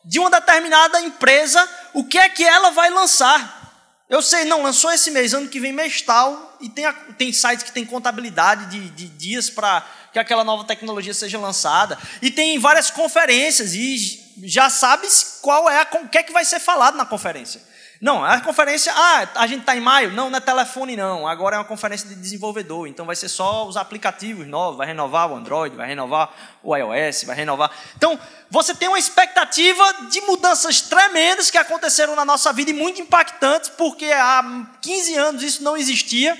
de 0.04 0.20
uma 0.20 0.30
determinada 0.30 1.00
empresa, 1.00 1.68
o 1.92 2.04
que 2.04 2.16
é 2.16 2.28
que 2.28 2.44
ela 2.44 2.70
vai 2.70 2.90
lançar. 2.90 3.60
Eu 4.08 4.22
sei, 4.22 4.44
não, 4.44 4.62
lançou 4.62 4.92
esse 4.92 5.10
mês, 5.10 5.34
ano 5.34 5.48
que 5.48 5.58
vem 5.58 5.72
mês 5.72 6.00
tal, 6.02 6.56
e 6.60 6.68
tem, 6.68 6.84
tem 7.18 7.32
sites 7.32 7.64
que 7.64 7.72
tem 7.72 7.84
contabilidade 7.84 8.66
de, 8.66 8.90
de 8.90 9.08
dias 9.08 9.50
para 9.50 9.84
que 10.12 10.18
aquela 10.18 10.44
nova 10.44 10.64
tecnologia 10.64 11.14
seja 11.14 11.38
lançada. 11.38 11.98
E 12.20 12.30
tem 12.30 12.58
várias 12.58 12.90
conferências 12.90 13.74
e 13.74 14.20
já 14.44 14.68
sabe 14.70 15.06
qual 15.40 15.68
é 15.70 15.80
a, 15.80 15.88
o 16.02 16.08
que 16.08 16.18
é 16.18 16.22
que 16.22 16.32
vai 16.32 16.44
ser 16.44 16.60
falado 16.60 16.96
na 16.96 17.06
conferência. 17.06 17.72
Não, 18.02 18.24
a 18.24 18.40
conferência, 18.40 18.92
ah, 18.92 19.28
a 19.36 19.46
gente 19.46 19.60
está 19.60 19.76
em 19.76 19.80
maio? 19.80 20.10
Não, 20.10 20.28
não 20.28 20.36
é 20.36 20.40
telefone 20.40 20.96
não, 20.96 21.28
agora 21.28 21.54
é 21.54 21.58
uma 21.60 21.64
conferência 21.64 22.08
de 22.08 22.16
desenvolvedor, 22.16 22.88
então 22.88 23.06
vai 23.06 23.14
ser 23.14 23.28
só 23.28 23.64
os 23.64 23.76
aplicativos 23.76 24.44
novos, 24.44 24.76
vai 24.76 24.88
renovar 24.88 25.30
o 25.30 25.36
Android, 25.36 25.76
vai 25.76 25.86
renovar 25.86 26.28
o 26.64 26.76
iOS, 26.76 27.22
vai 27.22 27.36
renovar. 27.36 27.70
Então, 27.96 28.18
você 28.50 28.74
tem 28.74 28.88
uma 28.88 28.98
expectativa 28.98 29.84
de 30.10 30.20
mudanças 30.22 30.80
tremendas 30.80 31.48
que 31.48 31.56
aconteceram 31.56 32.16
na 32.16 32.24
nossa 32.24 32.52
vida 32.52 32.72
e 32.72 32.74
muito 32.74 33.00
impactantes, 33.00 33.70
porque 33.70 34.06
há 34.06 34.66
15 34.80 35.14
anos 35.14 35.42
isso 35.44 35.62
não 35.62 35.76
existia. 35.76 36.36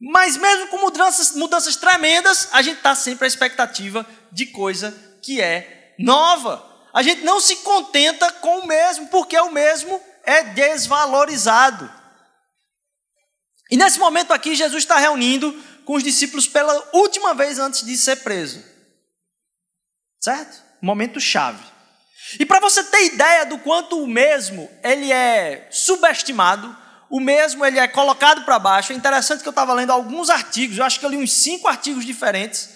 Mas 0.00 0.36
mesmo 0.36 0.68
com 0.68 0.78
mudanças, 0.78 1.32
mudanças 1.32 1.76
tremendas, 1.76 2.48
a 2.52 2.62
gente 2.62 2.78
está 2.78 2.94
sempre 2.94 3.26
à 3.26 3.28
expectativa 3.28 4.06
de 4.32 4.46
coisa 4.46 4.92
que 5.22 5.40
é 5.40 5.94
nova. 5.98 6.66
A 6.94 7.02
gente 7.02 7.22
não 7.22 7.38
se 7.38 7.56
contenta 7.56 8.32
com 8.34 8.60
o 8.60 8.66
mesmo, 8.66 9.08
porque 9.08 9.38
o 9.38 9.50
mesmo 9.50 10.00
é 10.24 10.42
desvalorizado. 10.42 11.92
E 13.70 13.76
nesse 13.76 13.98
momento 13.98 14.32
aqui, 14.32 14.54
Jesus 14.54 14.82
está 14.82 14.96
reunindo 14.96 15.52
com 15.84 15.94
os 15.94 16.02
discípulos 16.02 16.48
pela 16.48 16.88
última 16.94 17.34
vez 17.34 17.58
antes 17.58 17.84
de 17.84 17.96
ser 17.96 18.16
preso. 18.16 18.64
Certo? 20.18 20.62
Momento 20.80 21.20
chave. 21.20 21.62
E 22.38 22.46
para 22.46 22.60
você 22.60 22.82
ter 22.84 23.06
ideia 23.06 23.44
do 23.44 23.58
quanto 23.58 24.02
o 24.02 24.06
mesmo 24.06 24.70
ele 24.82 25.12
é 25.12 25.68
subestimado, 25.70 26.76
o 27.10 27.20
mesmo 27.20 27.66
ele 27.66 27.78
é 27.78 27.88
colocado 27.88 28.44
para 28.44 28.58
baixo. 28.58 28.92
É 28.92 28.96
interessante 28.96 29.42
que 29.42 29.48
eu 29.48 29.50
estava 29.50 29.74
lendo 29.74 29.90
alguns 29.90 30.30
artigos, 30.30 30.78
eu 30.78 30.84
acho 30.84 31.00
que 31.00 31.04
eu 31.04 31.10
li 31.10 31.16
uns 31.16 31.32
cinco 31.32 31.66
artigos 31.66 32.06
diferentes. 32.06 32.70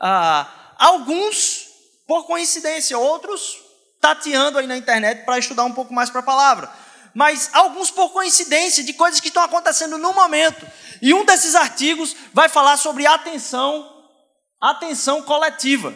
Ah, 0.00 0.48
alguns, 0.78 1.66
por 2.06 2.24
coincidência, 2.26 2.96
outros 2.96 3.58
tateando 4.00 4.58
aí 4.58 4.66
na 4.66 4.76
internet 4.76 5.24
para 5.24 5.38
estudar 5.38 5.64
um 5.64 5.72
pouco 5.72 5.94
mais 5.94 6.10
para 6.10 6.20
a 6.20 6.24
palavra. 6.24 6.70
Mas 7.14 7.50
alguns 7.52 7.90
por 7.90 8.10
coincidência 8.10 8.82
de 8.82 8.92
coisas 8.92 9.20
que 9.20 9.28
estão 9.28 9.42
acontecendo 9.42 9.98
no 9.98 10.12
momento. 10.12 10.66
E 11.00 11.12
um 11.12 11.24
desses 11.24 11.54
artigos 11.54 12.16
vai 12.32 12.48
falar 12.48 12.76
sobre 12.76 13.06
atenção, 13.06 13.88
atenção 14.60 15.22
coletiva. 15.22 15.94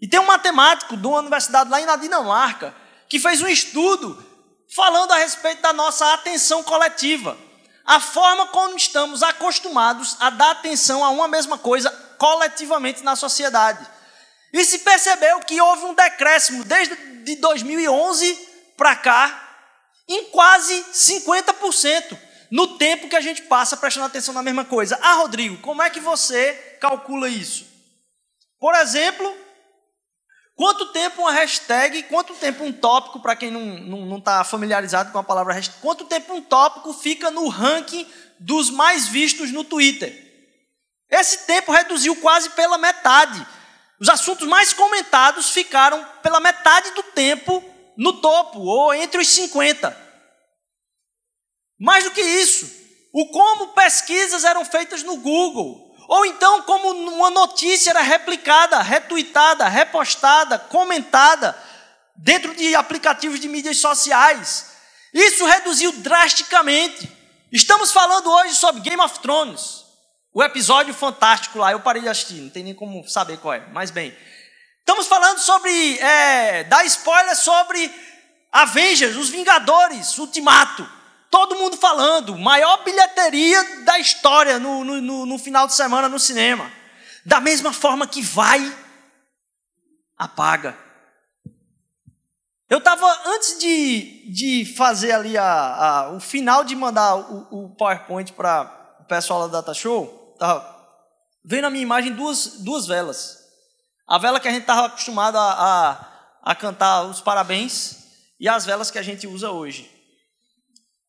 E 0.00 0.08
tem 0.08 0.20
um 0.20 0.26
matemático 0.26 0.96
de 0.96 1.06
uma 1.06 1.18
universidade 1.18 1.68
lá 1.68 1.80
na 1.80 1.96
Dinamarca 1.96 2.74
que 3.08 3.18
fez 3.18 3.42
um 3.42 3.48
estudo 3.48 4.24
falando 4.74 5.12
a 5.12 5.18
respeito 5.18 5.62
da 5.62 5.72
nossa 5.72 6.12
atenção 6.14 6.62
coletiva. 6.62 7.36
A 7.84 8.00
forma 8.00 8.46
como 8.48 8.76
estamos 8.76 9.22
acostumados 9.22 10.16
a 10.18 10.30
dar 10.30 10.50
atenção 10.50 11.04
a 11.04 11.10
uma 11.10 11.28
mesma 11.28 11.56
coisa 11.56 11.90
coletivamente 12.18 13.02
na 13.02 13.14
sociedade. 13.14 13.86
E 14.52 14.64
se 14.64 14.80
percebeu 14.80 15.40
que 15.40 15.60
houve 15.60 15.84
um 15.84 15.94
decréscimo 15.94 16.64
desde 16.64 16.96
de 17.24 17.36
2011 17.36 18.48
para 18.76 18.96
cá 18.96 19.42
em 20.08 20.24
quase 20.30 20.84
50% 20.92 22.18
no 22.50 22.78
tempo 22.78 23.08
que 23.08 23.16
a 23.16 23.20
gente 23.20 23.42
passa 23.42 23.76
prestando 23.76 24.06
atenção 24.06 24.32
na 24.32 24.42
mesma 24.42 24.64
coisa. 24.64 24.98
Ah, 25.02 25.14
Rodrigo, 25.14 25.58
como 25.58 25.82
é 25.82 25.90
que 25.90 26.00
você 26.00 26.54
calcula 26.80 27.28
isso? 27.28 27.66
Por 28.58 28.74
exemplo, 28.74 29.36
Quanto 30.56 30.86
tempo 30.86 31.20
uma 31.20 31.32
hashtag, 31.32 32.04
quanto 32.04 32.32
tempo 32.34 32.64
um 32.64 32.72
tópico, 32.72 33.20
para 33.20 33.36
quem 33.36 33.50
não 33.50 34.16
está 34.16 34.42
familiarizado 34.42 35.12
com 35.12 35.18
a 35.18 35.22
palavra 35.22 35.52
hashtag, 35.52 35.78
quanto 35.82 36.06
tempo 36.06 36.32
um 36.32 36.40
tópico 36.40 36.94
fica 36.94 37.30
no 37.30 37.46
ranking 37.48 38.06
dos 38.40 38.70
mais 38.70 39.06
vistos 39.06 39.52
no 39.52 39.62
Twitter? 39.62 40.24
Esse 41.10 41.46
tempo 41.46 41.70
reduziu 41.70 42.16
quase 42.16 42.48
pela 42.50 42.78
metade. 42.78 43.46
Os 44.00 44.08
assuntos 44.08 44.48
mais 44.48 44.72
comentados 44.72 45.50
ficaram 45.50 46.02
pela 46.22 46.40
metade 46.40 46.90
do 46.92 47.02
tempo 47.02 47.62
no 47.94 48.14
topo, 48.14 48.60
ou 48.60 48.94
entre 48.94 49.20
os 49.20 49.28
50. 49.28 49.94
Mais 51.78 52.04
do 52.04 52.10
que 52.12 52.22
isso, 52.22 52.70
o 53.12 53.28
como 53.28 53.68
pesquisas 53.68 54.42
eram 54.42 54.64
feitas 54.64 55.02
no 55.02 55.18
Google, 55.18 55.85
ou 56.08 56.24
então, 56.24 56.62
como 56.62 56.88
uma 56.90 57.30
notícia 57.30 57.90
era 57.90 58.02
replicada, 58.02 58.80
retweetada, 58.80 59.68
repostada, 59.68 60.58
comentada 60.58 61.56
dentro 62.14 62.54
de 62.54 62.74
aplicativos 62.74 63.40
de 63.40 63.48
mídias 63.48 63.78
sociais. 63.78 64.72
Isso 65.12 65.44
reduziu 65.44 65.92
drasticamente. 65.92 67.10
Estamos 67.50 67.90
falando 67.92 68.30
hoje 68.30 68.54
sobre 68.54 68.82
Game 68.82 69.02
of 69.02 69.18
Thrones. 69.20 69.84
O 70.32 70.42
episódio 70.42 70.92
fantástico 70.92 71.58
lá, 71.58 71.72
eu 71.72 71.80
parei 71.80 72.02
de 72.02 72.08
assistir, 72.08 72.34
não 72.34 72.50
tem 72.50 72.62
nem 72.62 72.74
como 72.74 73.08
saber 73.08 73.38
qual 73.38 73.54
é, 73.54 73.66
mas 73.72 73.90
bem. 73.90 74.14
Estamos 74.80 75.06
falando 75.06 75.38
sobre, 75.38 75.98
é, 75.98 76.64
dar 76.64 76.84
spoiler 76.84 77.34
sobre 77.34 77.90
Avengers, 78.52 79.16
os 79.16 79.30
Vingadores, 79.30 80.18
Ultimato. 80.18 80.88
Todo 81.30 81.56
mundo 81.56 81.76
falando, 81.76 82.36
maior 82.36 82.84
bilheteria 82.84 83.82
da 83.84 83.98
história 83.98 84.58
no, 84.58 84.84
no, 84.84 85.26
no 85.26 85.38
final 85.38 85.66
de 85.66 85.74
semana 85.74 86.08
no 86.08 86.18
cinema. 86.18 86.70
Da 87.24 87.40
mesma 87.40 87.72
forma 87.72 88.06
que 88.06 88.22
vai, 88.22 88.72
apaga. 90.16 90.76
Eu 92.68 92.78
estava, 92.78 93.06
antes 93.26 93.58
de, 93.58 94.32
de 94.32 94.74
fazer 94.76 95.12
ali 95.12 95.38
a, 95.38 95.44
a, 95.44 96.10
o 96.10 96.20
final 96.20 96.64
de 96.64 96.74
mandar 96.74 97.16
o, 97.16 97.64
o 97.64 97.68
PowerPoint 97.76 98.32
para 98.32 98.96
o 99.00 99.04
pessoal 99.04 99.48
da 99.48 99.60
Data 99.60 99.72
Show, 99.72 100.32
estava 100.32 100.76
vendo 101.44 101.62
na 101.62 101.70
minha 101.70 101.82
imagem 101.82 102.12
duas, 102.12 102.58
duas 102.58 102.86
velas. 102.86 103.38
A 104.06 104.18
vela 104.18 104.40
que 104.40 104.48
a 104.48 104.50
gente 104.50 104.62
estava 104.62 104.86
acostumado 104.86 105.36
a, 105.36 105.52
a, 105.52 106.50
a 106.50 106.54
cantar 106.54 107.04
os 107.04 107.20
parabéns 107.20 107.98
e 108.38 108.48
as 108.48 108.64
velas 108.64 108.90
que 108.90 108.98
a 108.98 109.02
gente 109.02 109.26
usa 109.26 109.50
hoje. 109.50 109.95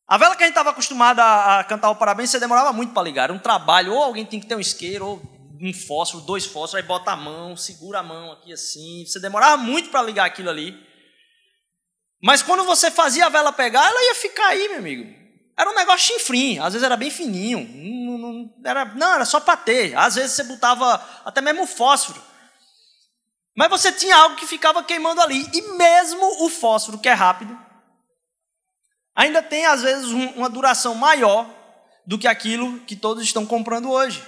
A 0.08 0.16
vela 0.16 0.34
que 0.34 0.42
a 0.42 0.46
gente 0.46 0.54
estava 0.54 0.70
acostumado 0.70 1.20
a, 1.20 1.60
a, 1.60 1.64
cantar 1.64 1.90
o 1.90 1.96
parabéns, 1.96 2.30
você 2.30 2.40
demorava 2.40 2.72
muito 2.72 2.94
para 2.94 3.02
ligar. 3.02 3.24
Era 3.24 3.32
um 3.34 3.38
trabalho, 3.38 3.92
ou 3.92 4.02
alguém 4.02 4.24
tem 4.24 4.40
que 4.40 4.46
ter 4.46 4.54
um 4.54 4.60
isqueiro, 4.60 5.06
ou 5.06 5.22
um 5.60 5.74
fósforo, 5.74 6.24
dois 6.24 6.46
fósforos, 6.46 6.76
aí 6.76 6.82
bota 6.82 7.10
a 7.10 7.16
mão, 7.16 7.54
segura 7.54 7.98
a 7.98 8.02
mão 8.02 8.32
aqui 8.32 8.50
assim. 8.50 9.04
Você 9.06 9.20
demorava 9.20 9.58
muito 9.58 9.90
para 9.90 10.00
ligar 10.00 10.24
aquilo 10.24 10.48
ali. 10.48 10.74
Mas 12.22 12.42
quando 12.42 12.64
você 12.64 12.90
fazia 12.90 13.26
a 13.26 13.28
vela 13.28 13.52
pegar, 13.52 13.86
ela 13.86 14.02
ia 14.06 14.14
ficar 14.14 14.46
aí, 14.46 14.68
meu 14.70 14.78
amigo. 14.78 15.14
Era 15.58 15.70
um 15.70 15.74
negócio 15.74 16.14
chinfrim, 16.14 16.58
às 16.58 16.72
vezes 16.72 16.84
era 16.84 16.96
bem 16.96 17.10
fininho. 17.10 17.68
Não, 17.68 18.16
não 18.16 18.54
era, 18.64 18.86
não, 18.86 19.12
era 19.12 19.26
só 19.26 19.40
para 19.40 19.58
ter. 19.58 19.94
Às 19.94 20.14
vezes 20.14 20.32
você 20.32 20.44
botava 20.44 21.04
até 21.22 21.42
mesmo 21.42 21.66
fósforo. 21.66 22.22
Mas 23.54 23.68
você 23.68 23.92
tinha 23.92 24.16
algo 24.16 24.36
que 24.36 24.46
ficava 24.46 24.82
queimando 24.82 25.20
ali. 25.20 25.46
E 25.52 25.60
mesmo 25.76 26.44
o 26.44 26.48
fósforo, 26.48 26.98
que 26.98 27.08
é 27.08 27.12
rápido, 27.12 27.58
ainda 29.18 29.42
tem 29.42 29.66
às 29.66 29.82
vezes 29.82 30.12
uma 30.12 30.48
duração 30.48 30.94
maior 30.94 31.50
do 32.06 32.16
que 32.16 32.28
aquilo 32.28 32.78
que 32.80 32.94
todos 32.94 33.24
estão 33.24 33.44
comprando 33.44 33.90
hoje. 33.90 34.22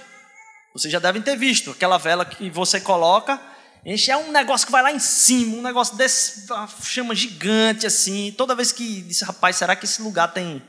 Vocês 0.73 0.91
já 0.91 0.99
devem 0.99 1.21
ter 1.21 1.37
visto 1.37 1.71
aquela 1.71 1.97
vela 1.97 2.25
que 2.25 2.49
você 2.49 2.79
coloca, 2.81 3.41
enche 3.85 4.11
é 4.11 4.17
um 4.17 4.31
negócio 4.31 4.65
que 4.67 4.71
vai 4.71 4.83
lá 4.83 4.91
em 4.91 4.99
cima, 4.99 5.55
um 5.55 5.61
negócio 5.61 5.95
desse, 5.95 6.45
chama 6.83 7.15
gigante 7.15 7.87
assim. 7.87 8.33
Toda 8.37 8.53
vez 8.53 8.73
que 8.73 9.01
disse, 9.01 9.23
rapaz, 9.23 9.55
será 9.55 9.77
que 9.77 9.85
esse 9.85 10.01
lugar 10.01 10.33
tem 10.33 10.61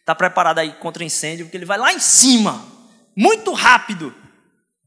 está 0.00 0.14
preparado 0.14 0.58
aí 0.58 0.74
contra 0.74 1.02
incêndio? 1.02 1.46
Porque 1.46 1.56
ele 1.56 1.64
vai 1.64 1.78
lá 1.78 1.94
em 1.94 1.98
cima. 1.98 2.62
muito 3.16 3.52
rápido 3.52 4.14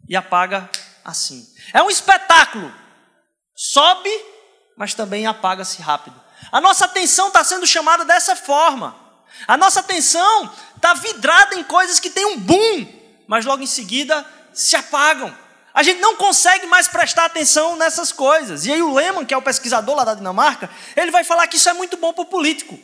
e 0.07 0.15
apaga 0.15 0.69
assim. 1.03 1.43
É 1.73 1.81
um 1.81 1.89
espetáculo. 1.89 2.71
Sobe, 3.55 4.11
mas 4.77 4.93
também 4.93 5.25
apaga-se 5.25 5.81
rápido. 5.81 6.24
A 6.51 6.61
nossa 6.61 6.85
atenção 6.85 7.27
está 7.27 7.43
sendo 7.43 7.65
chamada 7.65 8.05
dessa 8.05 8.35
forma. 8.35 8.95
A 9.47 9.57
nossa 9.57 9.79
atenção 9.79 10.51
está 10.75 10.93
vidrada 10.93 11.55
em 11.55 11.63
coisas 11.63 11.99
que 11.99 12.09
têm 12.09 12.25
um 12.25 12.39
boom, 12.39 12.87
mas 13.27 13.45
logo 13.45 13.61
em 13.61 13.67
seguida 13.67 14.25
se 14.53 14.75
apagam. 14.75 15.35
A 15.73 15.83
gente 15.83 15.99
não 15.99 16.15
consegue 16.15 16.65
mais 16.67 16.87
prestar 16.87 17.25
atenção 17.25 17.75
nessas 17.75 18.11
coisas. 18.11 18.65
E 18.65 18.71
aí 18.71 18.81
o 18.81 18.93
Lehmann, 18.93 19.25
que 19.25 19.33
é 19.33 19.37
o 19.37 19.41
pesquisador 19.41 19.93
lá 19.93 20.05
da 20.05 20.15
Dinamarca, 20.15 20.69
ele 20.95 21.11
vai 21.11 21.25
falar 21.25 21.47
que 21.47 21.57
isso 21.57 21.67
é 21.67 21.73
muito 21.73 21.97
bom 21.97 22.13
para 22.13 22.21
o 22.21 22.27
político. 22.27 22.79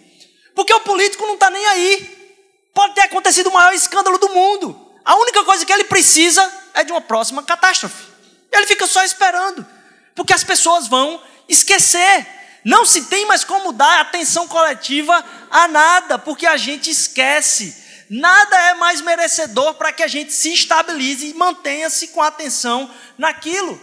Porque 0.54 0.74
o 0.74 0.82
político 0.82 1.26
não 1.26 1.36
está 1.36 1.50
nem 1.50 1.66
aí. 1.68 2.38
Pode 2.74 2.94
ter 2.94 3.02
acontecido 3.02 3.48
o 3.48 3.54
maior 3.54 3.74
escândalo 3.74 4.18
do 4.18 4.30
mundo. 4.30 4.92
A 5.06 5.16
única 5.16 5.44
coisa 5.46 5.66
que 5.66 5.72
ele 5.72 5.86
precisa 5.86 6.52
é 6.74 6.84
de 6.84 6.92
uma 6.92 7.00
próxima 7.00 7.42
catástrofe. 7.44 8.04
Ele 8.52 8.68
fica 8.68 8.86
só 8.86 9.04
esperando. 9.04 9.66
Porque 10.14 10.34
as 10.34 10.44
pessoas 10.44 10.88
vão 10.88 11.22
esquecer. 11.48 12.28
Não 12.64 12.86
se 12.86 13.06
tem 13.06 13.26
mais 13.26 13.44
como 13.44 13.74
dar 13.74 14.02
atenção 14.02 14.48
coletiva 14.48 15.26
a 15.50 15.68
nada, 15.68 16.20
porque 16.20 16.46
a 16.46 16.58
gente 16.58 16.90
esquece. 16.90 18.06
Nada 18.10 18.60
é 18.70 18.74
mais 18.76 19.02
merecedor 19.02 19.76
para 19.76 19.92
que 19.92 20.04
a 20.04 20.08
gente 20.08 20.32
se 20.34 20.54
estabilize 20.54 21.28
e 21.28 21.34
mantenha-se 21.34 22.10
com 22.10 22.22
atenção 22.22 22.94
naquilo. 23.18 23.80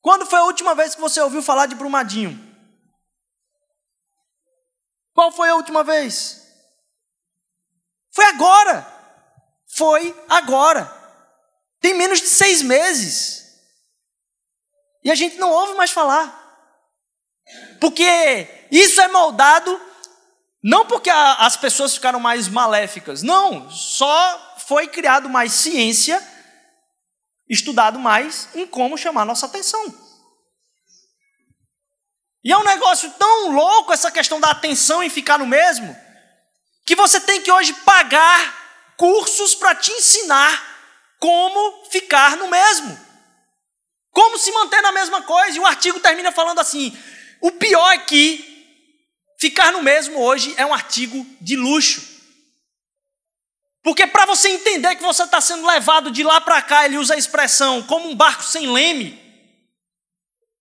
Quando 0.00 0.24
foi 0.24 0.38
a 0.38 0.44
última 0.44 0.74
vez 0.74 0.94
que 0.94 1.00
você 1.00 1.20
ouviu 1.20 1.42
falar 1.42 1.66
de 1.66 1.74
Brumadinho? 1.74 2.38
Qual 5.12 5.32
foi 5.32 5.50
a 5.50 5.56
última 5.56 5.84
vez? 5.84 6.40
Foi 8.12 8.24
agora. 8.26 8.86
Foi 9.76 10.16
agora. 10.28 10.90
Tem 11.80 11.94
menos 11.94 12.20
de 12.20 12.28
seis 12.28 12.62
meses. 12.62 13.60
E 15.02 15.10
a 15.10 15.14
gente 15.14 15.36
não 15.36 15.50
ouve 15.50 15.74
mais 15.74 15.90
falar. 15.90 16.39
Porque 17.80 18.66
isso 18.70 19.00
é 19.00 19.08
moldado 19.08 19.80
não 20.62 20.86
porque 20.86 21.08
a, 21.08 21.46
as 21.46 21.56
pessoas 21.56 21.94
ficaram 21.94 22.20
mais 22.20 22.46
maléficas, 22.46 23.22
não, 23.22 23.70
só 23.70 24.56
foi 24.66 24.86
criado 24.86 25.28
mais 25.28 25.52
ciência, 25.52 26.22
estudado 27.48 27.98
mais 27.98 28.48
em 28.54 28.66
como 28.66 28.98
chamar 28.98 29.24
nossa 29.24 29.46
atenção. 29.46 29.82
E 32.44 32.52
é 32.52 32.56
um 32.56 32.64
negócio 32.64 33.10
tão 33.18 33.52
louco 33.52 33.92
essa 33.92 34.10
questão 34.10 34.38
da 34.38 34.50
atenção 34.50 35.02
em 35.02 35.10
ficar 35.10 35.38
no 35.38 35.46
mesmo, 35.46 35.96
que 36.84 36.94
você 36.94 37.20
tem 37.20 37.40
que 37.40 37.50
hoje 37.50 37.72
pagar 37.72 38.94
cursos 38.96 39.54
para 39.54 39.74
te 39.74 39.90
ensinar 39.92 40.68
como 41.18 41.84
ficar 41.90 42.36
no 42.36 42.48
mesmo. 42.48 42.98
Como 44.10 44.38
se 44.38 44.50
manter 44.52 44.80
na 44.80 44.90
mesma 44.90 45.22
coisa. 45.22 45.56
E 45.56 45.60
o 45.60 45.66
artigo 45.66 46.00
termina 46.00 46.32
falando 46.32 46.58
assim: 46.58 46.96
o 47.40 47.52
pior 47.52 47.92
é 47.92 47.98
que 47.98 48.46
ficar 49.38 49.72
no 49.72 49.82
mesmo 49.82 50.20
hoje 50.20 50.54
é 50.56 50.66
um 50.66 50.74
artigo 50.74 51.26
de 51.40 51.56
luxo. 51.56 52.08
Porque 53.82 54.06
para 54.06 54.26
você 54.26 54.48
entender 54.50 54.96
que 54.96 55.02
você 55.02 55.22
está 55.22 55.40
sendo 55.40 55.66
levado 55.66 56.10
de 56.10 56.22
lá 56.22 56.40
para 56.40 56.60
cá, 56.60 56.84
ele 56.84 56.98
usa 56.98 57.14
a 57.14 57.18
expressão 57.18 57.82
como 57.82 58.10
um 58.10 58.14
barco 58.14 58.42
sem 58.42 58.70
leme, 58.70 59.18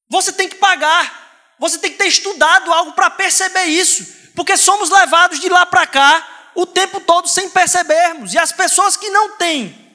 você 0.10 0.32
tem 0.32 0.49
que 0.49 0.56
pagar, 0.56 1.56
você 1.60 1.77
tem 1.77 1.91
que 1.91 1.97
ter 1.97 2.08
estudado 2.08 2.71
algo 2.73 2.93
para 2.93 3.10
perceber 3.10 3.65
isso, 3.65 4.32
porque 4.36 4.58
somos 4.58 4.89
levados 4.89 5.39
de 5.39 5.49
lá 5.49 5.65
para 5.65 5.86
cá 5.86 6.51
o 6.56 6.65
tempo 6.65 6.99
todo 7.01 7.27
sem 7.27 7.49
percebermos, 7.49 8.34
e 8.34 8.39
as 8.39 8.51
pessoas 8.51 8.97
que 8.97 9.10
não 9.10 9.38
têm 9.38 9.88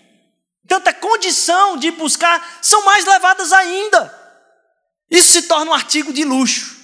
tanta 0.69 0.93
condição 0.93 1.77
de 1.77 1.91
buscar 1.91 2.59
são 2.63 2.85
mais 2.85 3.05
levadas 3.05 3.53
ainda. 3.53 4.23
Isso 5.11 5.33
se 5.33 5.43
torna 5.43 5.71
um 5.71 5.75
artigo 5.75 6.13
de 6.13 6.25
luxo. 6.25 6.84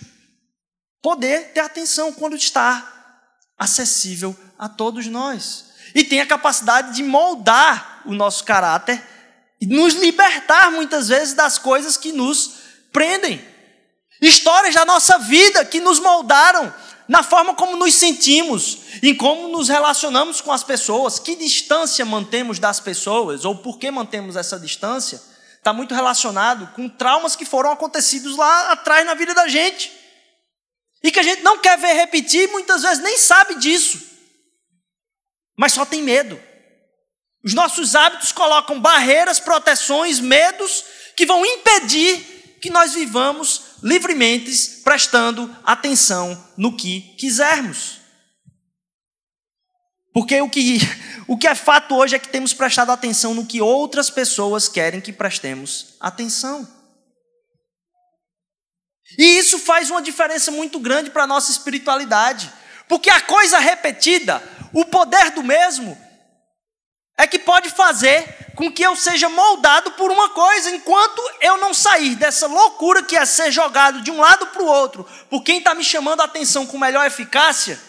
Poder 1.03 1.53
ter 1.53 1.61
atenção 1.61 2.13
quando 2.13 2.37
está 2.37 3.15
acessível 3.59 4.37
a 4.59 4.69
todos 4.69 5.07
nós. 5.07 5.67
E 5.95 6.05
tem 6.05 6.21
a 6.21 6.27
capacidade 6.27 6.95
de 6.95 7.03
moldar 7.03 8.03
o 8.05 8.13
nosso 8.13 8.45
caráter 8.45 9.03
e 9.61 9.67
nos 9.67 9.95
libertar 9.95 10.71
muitas 10.71 11.09
vezes 11.09 11.35
das 11.35 11.59
coisas 11.59 11.97
que 11.97 12.13
nos 12.13 12.53
prendem. 12.93 13.45
Histórias 14.21 14.75
da 14.75 14.85
nossa 14.85 15.19
vida 15.19 15.65
que 15.65 15.81
nos 15.81 15.99
moldaram 15.99 16.73
na 17.09 17.23
forma 17.23 17.55
como 17.55 17.77
nos 17.77 17.95
sentimos, 17.95 18.79
em 19.03 19.15
como 19.15 19.49
nos 19.49 19.69
relacionamos 19.69 20.41
com 20.41 20.53
as 20.53 20.63
pessoas, 20.63 21.19
que 21.19 21.35
distância 21.35 22.05
mantemos 22.05 22.59
das 22.59 22.79
pessoas 22.79 23.45
ou 23.45 23.57
por 23.57 23.79
que 23.79 23.91
mantemos 23.91 24.37
essa 24.37 24.59
distância 24.59 25.21
está 25.61 25.75
muito 25.75 25.95
relacionado 25.95 26.69
com 26.69 26.89
traumas 26.89 27.37
que 27.37 27.45
foram 27.45 27.71
acontecidos 27.71 28.37
lá 28.37 28.73
atrás 28.73 29.05
na 29.05 29.15
vida 29.15 29.35
da 29.35 29.47
gente. 29.47 30.00
E 31.03 31.11
que 31.11 31.19
a 31.19 31.23
gente 31.23 31.43
não 31.43 31.59
quer 31.59 31.79
ver 31.79 31.95
repetir, 31.95 32.49
muitas 32.49 32.83
vezes 32.83 33.03
nem 33.03 33.17
sabe 33.17 33.55
disso. 33.57 34.01
Mas 35.57 35.73
só 35.73 35.85
tem 35.85 36.03
medo. 36.03 36.41
Os 37.43 37.55
nossos 37.55 37.95
hábitos 37.95 38.33
colocam 38.33 38.81
barreiras, 38.81 39.41
proteções, 39.41 40.21
medos 40.21 40.85
que 41.17 41.25
vão 41.25 41.45
impedir 41.45 42.59
que 42.61 42.71
nós 42.71 42.93
vivamos 42.93 43.63
livremente, 43.83 44.51
prestando 44.85 45.55
atenção 45.65 46.53
no 46.57 46.77
que 46.77 47.01
quisermos. 47.17 48.01
Porque 50.13 50.41
o 50.41 50.51
que, 50.51 50.79
o 51.27 51.39
que 51.39 51.47
é 51.47 51.55
fato 51.55 51.95
hoje 51.95 52.17
é 52.17 52.19
que 52.19 52.29
temos 52.29 52.53
prestado 52.53 52.91
atenção 52.91 53.33
no 53.33 53.47
que 53.47 53.63
outras 53.63 54.11
pessoas 54.11 54.69
querem 54.69 55.01
que 55.01 55.13
prestemos 55.13 55.95
atenção. 55.99 56.80
E 59.19 59.39
isso 59.39 59.59
faz 59.59 59.91
uma 59.91 60.03
diferença 60.03 60.51
muito 60.51 60.79
grande 60.79 61.11
para 61.11 61.25
a 61.25 61.27
nossa 61.27 61.51
espiritualidade. 61.51 62.53
Porque 62.89 63.11
a 63.11 63.21
coisa 63.21 63.59
repetida, 63.59 64.43
o 64.73 64.85
poder 64.85 65.31
do 65.31 65.43
mesmo, 65.43 65.97
é 67.17 67.27
que 67.27 67.39
pode 67.39 67.71
fazer 67.71 68.53
com 68.57 68.71
que 68.71 68.83
eu 68.83 68.97
seja 68.97 69.29
moldado 69.29 69.93
por 69.93 70.11
uma 70.11 70.31
coisa, 70.31 70.71
enquanto 70.71 71.23
eu 71.41 71.57
não 71.59 71.73
sair 71.73 72.15
dessa 72.15 72.47
loucura 72.47 73.03
que 73.03 73.17
é 73.17 73.25
ser 73.25 73.51
jogado 73.53 74.03
de 74.03 74.11
um 74.11 74.19
lado 74.19 74.47
para 74.49 74.63
o 74.63 74.67
outro, 74.67 75.07
por 75.29 75.43
quem 75.43 75.59
está 75.59 75.75
me 75.75 75.85
chamando 75.85 76.21
a 76.21 76.25
atenção 76.25 76.67
com 76.67 76.79
melhor 76.79 77.07
eficácia 77.07 77.81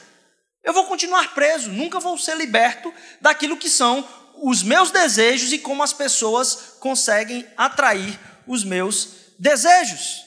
eu 0.63 0.73
vou 0.73 0.85
continuar 0.85 1.33
preso, 1.33 1.69
nunca 1.69 1.99
vou 1.99 2.17
ser 2.17 2.37
liberto 2.37 2.93
daquilo 3.19 3.57
que 3.57 3.69
são 3.69 4.07
os 4.43 4.61
meus 4.61 4.91
desejos 4.91 5.51
e 5.51 5.57
como 5.57 5.81
as 5.81 5.91
pessoas 5.91 6.75
conseguem 6.79 7.47
atrair 7.57 8.19
os 8.45 8.63
meus 8.63 9.09
desejos. 9.39 10.23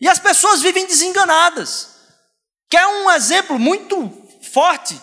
E 0.00 0.08
as 0.08 0.18
pessoas 0.18 0.62
vivem 0.62 0.86
desenganadas. 0.86 1.90
Quer 2.68 2.86
um 2.86 3.10
exemplo 3.10 3.58
muito 3.58 4.10
forte? 4.52 5.00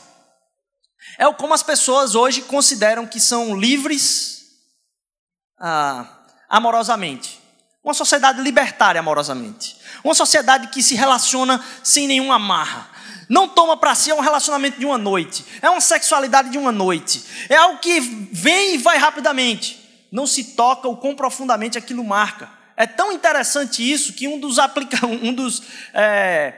É 1.18 1.32
como 1.34 1.54
as 1.54 1.64
pessoas 1.64 2.16
hoje 2.16 2.42
consideram 2.42 3.06
que 3.06 3.20
são 3.20 3.56
livres 3.56 4.46
ah, 5.60 6.08
amorosamente. 6.50 7.40
Uma 7.84 7.94
sociedade 7.94 8.42
libertária 8.42 9.00
amorosamente. 9.00 9.78
Uma 10.04 10.16
sociedade 10.16 10.68
que 10.68 10.84
se 10.84 10.96
relaciona 10.96 11.64
sem 11.84 12.08
nenhuma 12.08 12.36
amarra 12.36 12.98
não 13.30 13.48
toma 13.48 13.76
para 13.76 13.94
si 13.94 14.10
é 14.10 14.16
um 14.16 14.22
relacionamento 14.22 14.80
de 14.80 14.86
uma 14.86 14.98
noite, 14.98 15.46
é 15.62 15.70
uma 15.70 15.82
sexualidade 15.82 16.50
de 16.50 16.58
uma 16.58 16.72
noite, 16.72 17.24
é 17.50 17.56
algo 17.56 17.80
que 17.80 18.00
vem 18.00 18.76
e 18.76 18.78
vai 18.78 18.98
rapidamente, 18.98 20.08
não 20.12 20.26
se 20.26 20.56
toca 20.56 20.88
o 20.88 20.98
quão 20.98 21.16
profundamente 21.16 21.78
aquilo 21.78 22.04
marca. 22.04 22.50
É 22.78 22.86
tão 22.86 23.12
interessante 23.12 23.82
isso 23.82 24.14
que 24.14 24.28
um 24.28 24.40
dos, 24.40 24.60
aplica 24.60 25.04
um 25.08 25.34
dos, 25.34 25.64
é, 25.96 26.54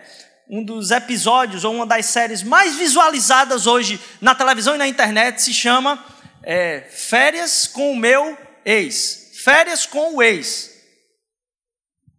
um 0.49 0.61
dos 0.61 0.91
episódios 0.91 1.63
ou 1.63 1.73
uma 1.73 1.85
das 1.85 2.07
séries 2.07 2.43
mais 2.43 2.75
visualizadas 2.75 3.65
hoje 3.65 3.97
na 4.19 4.35
televisão 4.35 4.75
e 4.75 4.77
na 4.77 4.87
internet 4.87 5.41
se 5.41 5.53
chama 5.53 6.03
é, 6.43 6.81
Férias 6.91 7.65
com 7.65 7.93
o 7.93 7.95
meu 7.95 8.37
ex. 8.65 9.31
Férias 9.43 9.85
com 9.85 10.15
o 10.15 10.21
ex. 10.21 10.77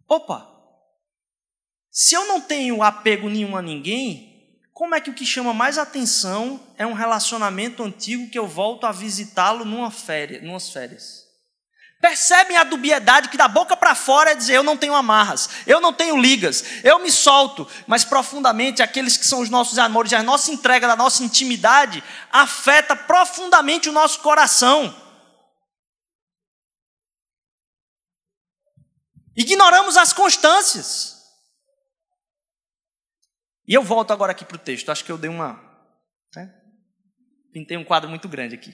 Opa! 0.07 0.49
Se 1.91 2.15
eu 2.15 2.27
não 2.27 2.41
tenho 2.41 2.81
apego 2.81 3.29
nenhum 3.29 3.55
a 3.55 3.61
ninguém, 3.61 4.59
como 4.73 4.95
é 4.95 5.01
que 5.01 5.11
o 5.11 5.13
que 5.13 5.25
chama 5.25 5.53
mais 5.53 5.77
atenção 5.77 6.59
é 6.75 6.87
um 6.87 6.93
relacionamento 6.93 7.83
antigo 7.83 8.29
que 8.31 8.39
eu 8.39 8.47
volto 8.47 8.87
a 8.87 8.91
visitá-lo 8.91 9.63
numa 9.63 9.91
férias, 9.91 10.41
numas 10.41 10.71
férias? 10.71 11.20
Percebem 12.01 12.57
a 12.57 12.63
dubiedade 12.63 13.29
que 13.29 13.37
da 13.37 13.47
boca 13.47 13.77
para 13.77 13.93
fora 13.93 14.31
é 14.31 14.35
dizer 14.35 14.55
eu 14.55 14.63
não 14.63 14.75
tenho 14.75 14.95
amarras, 14.95 15.47
eu 15.67 15.79
não 15.79 15.93
tenho 15.93 16.17
ligas, 16.17 16.63
eu 16.83 16.97
me 16.97 17.11
solto, 17.11 17.67
mas 17.85 18.03
profundamente 18.03 18.81
aqueles 18.81 19.15
que 19.15 19.27
são 19.27 19.39
os 19.39 19.51
nossos 19.51 19.77
amores, 19.77 20.11
a 20.11 20.23
nossa 20.23 20.51
entrega 20.51 20.87
da 20.87 20.95
nossa 20.95 21.23
intimidade 21.23 22.03
afeta 22.31 22.95
profundamente 22.95 23.87
o 23.87 23.91
nosso 23.91 24.19
coração. 24.21 24.99
Ignoramos 29.37 29.95
as 29.95 30.11
constâncias. 30.11 31.21
E 33.67 33.75
eu 33.75 33.83
volto 33.83 34.11
agora 34.11 34.31
aqui 34.31 34.43
para 34.43 34.55
o 34.55 34.59
texto. 34.59 34.91
Acho 34.91 35.05
que 35.05 35.11
eu 35.11 35.17
dei 35.17 35.29
uma. 35.29 35.53
Né? 36.35 36.51
Pintei 37.53 37.77
um 37.77 37.85
quadro 37.85 38.09
muito 38.09 38.27
grande 38.27 38.55
aqui. 38.55 38.71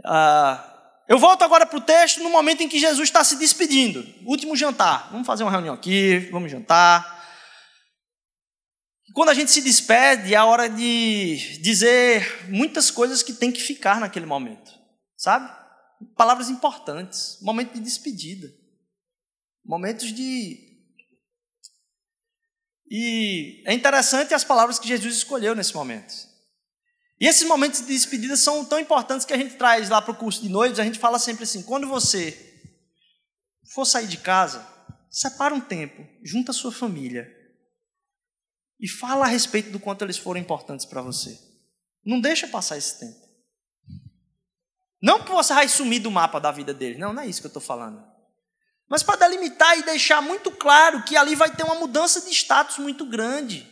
Uh, 0.00 0.71
Eu 1.12 1.18
volto 1.18 1.42
agora 1.42 1.66
para 1.66 1.76
o 1.76 1.82
texto 1.82 2.22
no 2.22 2.30
momento 2.30 2.62
em 2.62 2.68
que 2.70 2.78
Jesus 2.78 3.10
está 3.10 3.22
se 3.22 3.36
despedindo. 3.36 4.02
Último 4.24 4.56
jantar. 4.56 5.10
Vamos 5.10 5.26
fazer 5.26 5.42
uma 5.42 5.50
reunião 5.50 5.74
aqui, 5.74 6.20
vamos 6.30 6.50
jantar. 6.50 7.22
Quando 9.12 9.28
a 9.28 9.34
gente 9.34 9.50
se 9.50 9.60
despede, 9.60 10.32
é 10.32 10.38
a 10.38 10.46
hora 10.46 10.70
de 10.70 11.58
dizer 11.60 12.48
muitas 12.48 12.90
coisas 12.90 13.22
que 13.22 13.34
tem 13.34 13.52
que 13.52 13.60
ficar 13.60 14.00
naquele 14.00 14.24
momento, 14.24 14.72
sabe? 15.14 15.54
Palavras 16.16 16.48
importantes, 16.48 17.36
momento 17.42 17.74
de 17.74 17.80
despedida, 17.80 18.48
momentos 19.62 20.14
de. 20.14 20.58
E 22.90 23.62
é 23.66 23.74
interessante 23.74 24.32
as 24.32 24.44
palavras 24.44 24.78
que 24.78 24.88
Jesus 24.88 25.14
escolheu 25.14 25.54
nesse 25.54 25.74
momento. 25.74 26.31
E 27.22 27.26
esses 27.28 27.46
momentos 27.46 27.82
de 27.82 27.86
despedida 27.86 28.36
são 28.36 28.64
tão 28.64 28.80
importantes 28.80 29.24
que 29.24 29.32
a 29.32 29.36
gente 29.36 29.54
traz 29.54 29.88
lá 29.88 30.02
para 30.02 30.10
o 30.10 30.16
curso 30.16 30.42
de 30.42 30.48
noivos, 30.48 30.80
a 30.80 30.84
gente 30.84 30.98
fala 30.98 31.20
sempre 31.20 31.44
assim: 31.44 31.62
quando 31.62 31.86
você 31.86 32.36
for 33.72 33.84
sair 33.84 34.08
de 34.08 34.16
casa, 34.16 34.66
separa 35.08 35.54
um 35.54 35.60
tempo, 35.60 36.04
junta 36.24 36.50
a 36.50 36.54
sua 36.54 36.72
família 36.72 37.32
e 38.80 38.88
fala 38.88 39.24
a 39.24 39.28
respeito 39.28 39.70
do 39.70 39.78
quanto 39.78 40.02
eles 40.02 40.18
foram 40.18 40.40
importantes 40.40 40.84
para 40.84 41.00
você. 41.00 41.38
Não 42.04 42.20
deixa 42.20 42.48
passar 42.48 42.76
esse 42.76 42.98
tempo. 42.98 43.22
Não 45.00 45.22
que 45.22 45.30
você 45.30 45.54
vai 45.54 45.68
sumir 45.68 46.00
do 46.00 46.10
mapa 46.10 46.40
da 46.40 46.50
vida 46.50 46.74
deles, 46.74 46.98
não, 46.98 47.12
não 47.12 47.22
é 47.22 47.28
isso 47.28 47.40
que 47.40 47.46
eu 47.46 47.50
estou 47.50 47.62
falando. 47.62 48.04
Mas 48.90 49.04
para 49.04 49.28
delimitar 49.28 49.78
e 49.78 49.84
deixar 49.84 50.20
muito 50.20 50.50
claro 50.50 51.04
que 51.04 51.16
ali 51.16 51.36
vai 51.36 51.54
ter 51.54 51.62
uma 51.62 51.76
mudança 51.76 52.20
de 52.20 52.30
status 52.30 52.78
muito 52.78 53.06
grande. 53.06 53.71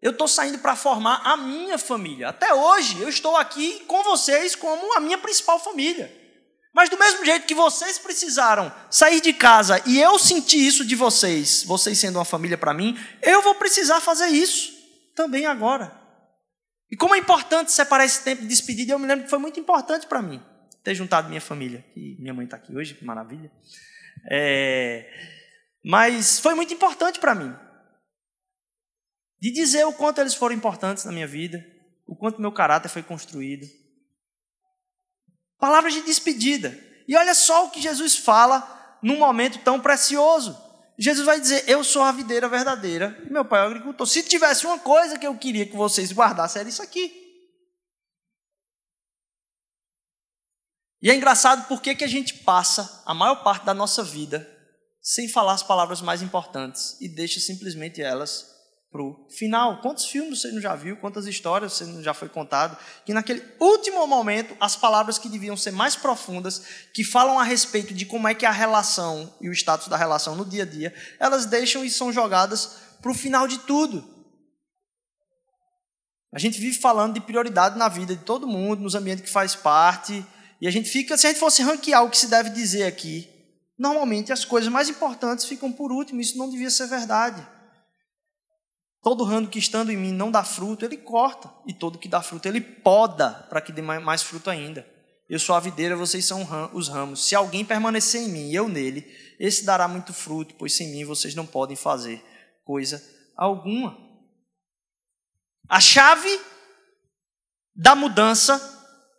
Eu 0.00 0.10
estou 0.10 0.28
saindo 0.28 0.58
para 0.58 0.76
formar 0.76 1.22
a 1.24 1.36
minha 1.36 1.78
família. 1.78 2.28
Até 2.28 2.52
hoje 2.52 3.00
eu 3.00 3.08
estou 3.08 3.36
aqui 3.36 3.80
com 3.86 4.02
vocês 4.02 4.54
como 4.54 4.96
a 4.96 5.00
minha 5.00 5.18
principal 5.18 5.58
família. 5.58 6.12
Mas 6.74 6.90
do 6.90 6.98
mesmo 6.98 7.24
jeito 7.24 7.46
que 7.46 7.54
vocês 7.54 7.98
precisaram 7.98 8.70
sair 8.90 9.20
de 9.22 9.32
casa 9.32 9.82
e 9.86 9.98
eu 9.98 10.18
senti 10.18 10.58
isso 10.64 10.84
de 10.84 10.94
vocês, 10.94 11.64
vocês 11.64 11.98
sendo 11.98 12.18
uma 12.18 12.24
família 12.24 12.58
para 12.58 12.74
mim, 12.74 12.98
eu 13.22 13.40
vou 13.40 13.54
precisar 13.54 14.00
fazer 14.00 14.26
isso 14.26 14.74
também 15.14 15.46
agora. 15.46 15.90
E 16.90 16.96
como 16.96 17.14
é 17.14 17.18
importante 17.18 17.72
separar 17.72 18.04
esse 18.04 18.22
tempo 18.22 18.42
de 18.42 18.48
despedida, 18.48 18.92
eu 18.92 18.98
me 18.98 19.06
lembro 19.06 19.24
que 19.24 19.30
foi 19.30 19.38
muito 19.38 19.58
importante 19.58 20.06
para 20.06 20.20
mim 20.20 20.42
ter 20.84 20.94
juntado 20.94 21.28
minha 21.28 21.40
família. 21.40 21.84
E 21.96 22.16
minha 22.20 22.32
mãe 22.32 22.44
está 22.44 22.56
aqui 22.56 22.76
hoje, 22.76 22.94
que 22.94 23.04
maravilha. 23.04 23.50
É, 24.30 25.10
mas 25.84 26.38
foi 26.38 26.54
muito 26.54 26.72
importante 26.72 27.18
para 27.18 27.34
mim. 27.34 27.52
De 29.40 29.50
dizer 29.50 29.84
o 29.86 29.92
quanto 29.92 30.20
eles 30.20 30.34
foram 30.34 30.54
importantes 30.54 31.04
na 31.04 31.12
minha 31.12 31.26
vida, 31.26 31.64
o 32.06 32.16
quanto 32.16 32.40
meu 32.40 32.52
caráter 32.52 32.88
foi 32.88 33.02
construído, 33.02 33.66
Palavras 35.58 35.94
de 35.94 36.02
despedida. 36.02 36.78
E 37.08 37.16
olha 37.16 37.34
só 37.34 37.66
o 37.66 37.70
que 37.70 37.80
Jesus 37.80 38.16
fala 38.16 38.98
num 39.02 39.18
momento 39.18 39.58
tão 39.60 39.80
precioso. 39.80 40.56
Jesus 40.98 41.24
vai 41.24 41.40
dizer: 41.40 41.68
Eu 41.68 41.82
sou 41.82 42.02
a 42.02 42.12
videira 42.12 42.48
verdadeira 42.48 43.22
e 43.26 43.32
meu 43.32 43.44
pai 43.44 43.60
é 43.60 43.64
o 43.64 43.66
agricultor. 43.66 44.06
Se 44.06 44.22
tivesse 44.22 44.66
uma 44.66 44.78
coisa 44.78 45.18
que 45.18 45.26
eu 45.26 45.36
queria 45.36 45.66
que 45.66 45.76
vocês 45.76 46.12
guardassem, 46.12 46.60
era 46.60 46.68
isso 46.68 46.82
aqui. 46.82 47.24
E 51.02 51.10
é 51.10 51.14
engraçado 51.14 51.68
porque 51.68 51.94
que 51.94 52.04
a 52.04 52.08
gente 52.08 52.34
passa 52.38 53.02
a 53.06 53.14
maior 53.14 53.44
parte 53.44 53.64
da 53.64 53.74
nossa 53.74 54.02
vida 54.02 54.52
sem 55.00 55.28
falar 55.28 55.52
as 55.52 55.62
palavras 55.62 56.00
mais 56.00 56.20
importantes 56.20 57.00
e 57.00 57.08
deixa 57.08 57.38
simplesmente 57.38 58.02
elas 58.02 58.55
para 58.96 59.02
o 59.02 59.26
final. 59.28 59.82
Quantos 59.82 60.06
filmes 60.06 60.40
você 60.40 60.50
não 60.50 60.60
já 60.60 60.74
viu? 60.74 60.96
Quantas 60.96 61.26
histórias 61.26 61.74
você 61.74 61.84
não 61.84 62.02
já 62.02 62.14
foi 62.14 62.30
contado? 62.30 62.78
Que 63.04 63.12
naquele 63.12 63.42
último 63.60 64.06
momento, 64.06 64.56
as 64.58 64.74
palavras 64.74 65.18
que 65.18 65.28
deviam 65.28 65.56
ser 65.56 65.70
mais 65.70 65.94
profundas, 65.94 66.62
que 66.94 67.04
falam 67.04 67.38
a 67.38 67.44
respeito 67.44 67.92
de 67.92 68.06
como 68.06 68.26
é 68.26 68.34
que 68.34 68.46
é 68.46 68.48
a 68.48 68.52
relação 68.52 69.32
e 69.38 69.50
o 69.50 69.52
status 69.52 69.88
da 69.88 69.98
relação 69.98 70.34
no 70.34 70.46
dia 70.46 70.62
a 70.62 70.66
dia, 70.66 70.94
elas 71.20 71.44
deixam 71.44 71.84
e 71.84 71.90
são 71.90 72.10
jogadas 72.10 72.76
para 73.02 73.10
o 73.10 73.14
final 73.14 73.46
de 73.46 73.58
tudo. 73.58 74.02
A 76.32 76.38
gente 76.38 76.58
vive 76.58 76.78
falando 76.78 77.14
de 77.14 77.20
prioridade 77.20 77.78
na 77.78 77.88
vida 77.88 78.16
de 78.16 78.24
todo 78.24 78.48
mundo, 78.48 78.82
nos 78.82 78.94
ambientes 78.94 79.24
que 79.24 79.30
faz 79.30 79.54
parte, 79.54 80.24
e 80.58 80.66
a 80.66 80.70
gente 80.70 80.88
fica, 80.88 81.18
se 81.18 81.26
a 81.26 81.30
gente 81.30 81.38
fosse 81.38 81.62
ranquear 81.62 82.02
o 82.02 82.08
que 82.08 82.16
se 82.16 82.28
deve 82.28 82.48
dizer 82.48 82.84
aqui, 82.84 83.28
normalmente 83.78 84.32
as 84.32 84.42
coisas 84.42 84.72
mais 84.72 84.88
importantes 84.88 85.44
ficam 85.44 85.70
por 85.70 85.92
último, 85.92 86.20
isso 86.20 86.38
não 86.38 86.48
devia 86.48 86.70
ser 86.70 86.86
verdade. 86.86 87.55
Todo 89.06 89.22
ramo 89.22 89.46
que 89.46 89.60
estando 89.60 89.92
em 89.92 89.96
mim 89.96 90.10
não 90.10 90.32
dá 90.32 90.42
fruto, 90.42 90.84
ele 90.84 90.96
corta. 90.96 91.48
E 91.64 91.72
todo 91.72 91.96
que 91.96 92.08
dá 92.08 92.20
fruto, 92.20 92.48
ele 92.48 92.60
poda 92.60 93.46
para 93.48 93.60
que 93.60 93.70
dê 93.70 93.80
mais 93.80 94.20
fruto 94.20 94.50
ainda. 94.50 94.84
Eu 95.30 95.38
sou 95.38 95.54
a 95.54 95.60
videira, 95.60 95.94
vocês 95.94 96.24
são 96.24 96.44
os 96.72 96.88
ramos. 96.88 97.24
Se 97.24 97.32
alguém 97.32 97.64
permanecer 97.64 98.22
em 98.22 98.28
mim 98.28 98.50
e 98.50 98.56
eu 98.56 98.68
nele, 98.68 99.06
esse 99.38 99.64
dará 99.64 99.86
muito 99.86 100.12
fruto, 100.12 100.56
pois 100.56 100.74
sem 100.74 100.88
mim 100.88 101.04
vocês 101.04 101.36
não 101.36 101.46
podem 101.46 101.76
fazer 101.76 102.20
coisa 102.64 103.00
alguma. 103.36 103.96
A 105.68 105.78
chave 105.78 106.40
da 107.76 107.94
mudança, 107.94 108.60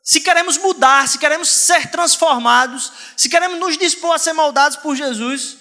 se 0.04 0.20
queremos 0.20 0.58
mudar, 0.58 1.08
se 1.08 1.18
queremos 1.18 1.48
ser 1.48 1.90
transformados, 1.90 2.92
se 3.16 3.30
queremos 3.30 3.58
nos 3.58 3.78
dispor 3.78 4.16
a 4.16 4.20
ser 4.20 4.34
moldados 4.34 4.76
por 4.80 4.98
Jesus, 4.98 5.60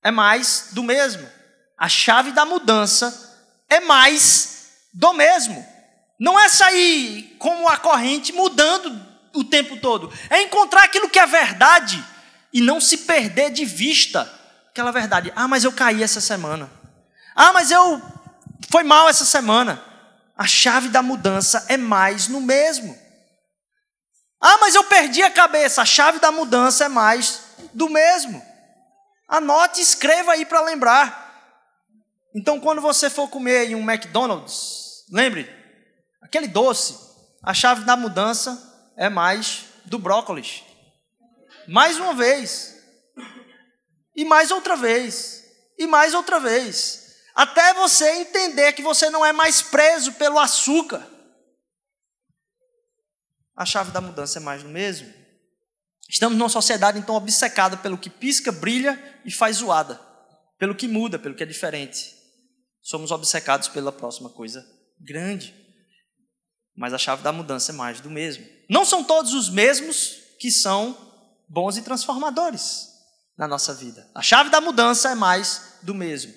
é 0.00 0.12
mais 0.12 0.68
do 0.70 0.84
mesmo. 0.84 1.28
A 1.76 1.88
chave 1.88 2.30
da 2.30 2.44
mudança 2.44 3.27
é 3.68 3.80
mais 3.80 4.68
do 4.92 5.12
mesmo. 5.12 5.66
Não 6.18 6.38
é 6.38 6.48
sair 6.48 7.36
como 7.38 7.68
a 7.68 7.76
corrente 7.76 8.32
mudando 8.32 9.00
o 9.34 9.44
tempo 9.44 9.76
todo. 9.76 10.12
É 10.30 10.42
encontrar 10.42 10.84
aquilo 10.84 11.08
que 11.08 11.18
é 11.18 11.26
verdade 11.26 12.04
e 12.52 12.60
não 12.60 12.80
se 12.80 12.98
perder 12.98 13.50
de 13.50 13.64
vista 13.64 14.32
aquela 14.78 14.90
verdade. 14.92 15.32
Ah, 15.34 15.48
mas 15.48 15.64
eu 15.64 15.72
caí 15.72 16.02
essa 16.02 16.20
semana. 16.20 16.70
Ah, 17.34 17.52
mas 17.52 17.70
eu 17.70 18.00
foi 18.70 18.84
mal 18.84 19.08
essa 19.08 19.24
semana. 19.24 19.82
A 20.36 20.46
chave 20.46 20.88
da 20.88 21.02
mudança 21.02 21.66
é 21.68 21.76
mais 21.76 22.28
no 22.28 22.40
mesmo. 22.40 22.96
Ah, 24.40 24.58
mas 24.60 24.74
eu 24.74 24.84
perdi 24.84 25.22
a 25.22 25.30
cabeça. 25.30 25.82
A 25.82 25.84
chave 25.84 26.20
da 26.20 26.30
mudança 26.30 26.84
é 26.84 26.88
mais 26.88 27.42
do 27.74 27.88
mesmo. 27.88 28.44
Anote 29.28 29.80
e 29.80 29.82
escreva 29.82 30.32
aí 30.32 30.44
para 30.44 30.60
lembrar. 30.60 31.27
Então, 32.38 32.60
quando 32.60 32.80
você 32.80 33.10
for 33.10 33.28
comer 33.28 33.68
em 33.68 33.74
um 33.74 33.90
McDonald's, 33.90 35.04
lembre, 35.10 35.50
aquele 36.22 36.46
doce, 36.46 36.96
a 37.42 37.52
chave 37.52 37.84
da 37.84 37.96
mudança 37.96 38.92
é 38.96 39.08
mais 39.08 39.64
do 39.86 39.98
brócolis. 39.98 40.62
Mais 41.66 41.98
uma 41.98 42.14
vez. 42.14 42.76
E 44.14 44.24
mais 44.24 44.52
outra 44.52 44.76
vez. 44.76 45.44
E 45.76 45.84
mais 45.84 46.14
outra 46.14 46.38
vez. 46.38 47.16
Até 47.34 47.74
você 47.74 48.08
entender 48.08 48.72
que 48.72 48.82
você 48.82 49.10
não 49.10 49.26
é 49.26 49.32
mais 49.32 49.60
preso 49.60 50.12
pelo 50.12 50.38
açúcar. 50.38 51.04
A 53.56 53.66
chave 53.66 53.90
da 53.90 54.00
mudança 54.00 54.38
é 54.38 54.40
mais 54.40 54.62
do 54.62 54.68
mesmo. 54.68 55.12
Estamos 56.08 56.38
numa 56.38 56.48
sociedade 56.48 57.00
então 57.00 57.16
obcecada 57.16 57.76
pelo 57.76 57.98
que 57.98 58.08
pisca, 58.08 58.52
brilha 58.52 59.20
e 59.24 59.30
faz 59.32 59.56
zoada, 59.56 60.00
pelo 60.56 60.76
que 60.76 60.86
muda, 60.86 61.18
pelo 61.18 61.34
que 61.34 61.42
é 61.42 61.46
diferente 61.46 62.17
somos 62.88 63.10
obcecados 63.10 63.68
pela 63.68 63.92
próxima 63.92 64.30
coisa 64.30 64.66
grande. 64.98 65.54
Mas 66.74 66.94
a 66.94 66.98
chave 66.98 67.22
da 67.22 67.30
mudança 67.30 67.70
é 67.70 67.74
mais 67.74 68.00
do 68.00 68.08
mesmo. 68.08 68.46
Não 68.66 68.82
são 68.82 69.04
todos 69.04 69.34
os 69.34 69.50
mesmos 69.50 70.16
que 70.40 70.50
são 70.50 70.96
bons 71.46 71.76
e 71.76 71.82
transformadores 71.82 72.88
na 73.36 73.46
nossa 73.46 73.74
vida. 73.74 74.10
A 74.14 74.22
chave 74.22 74.48
da 74.48 74.58
mudança 74.58 75.10
é 75.10 75.14
mais 75.14 75.74
do 75.82 75.94
mesmo. 75.94 76.32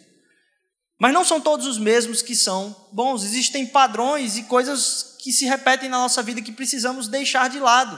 Mas 1.00 1.14
não 1.14 1.24
são 1.24 1.40
todos 1.40 1.66
os 1.66 1.78
mesmos 1.78 2.22
que 2.22 2.36
são 2.36 2.76
bons. 2.92 3.24
Existem 3.24 3.66
padrões 3.66 4.36
e 4.36 4.44
coisas 4.44 5.16
que 5.22 5.32
se 5.32 5.46
repetem 5.46 5.88
na 5.88 6.00
nossa 6.00 6.22
vida 6.22 6.42
que 6.42 6.52
precisamos 6.52 7.08
deixar 7.08 7.50
de 7.50 7.62
lado. 7.62 7.98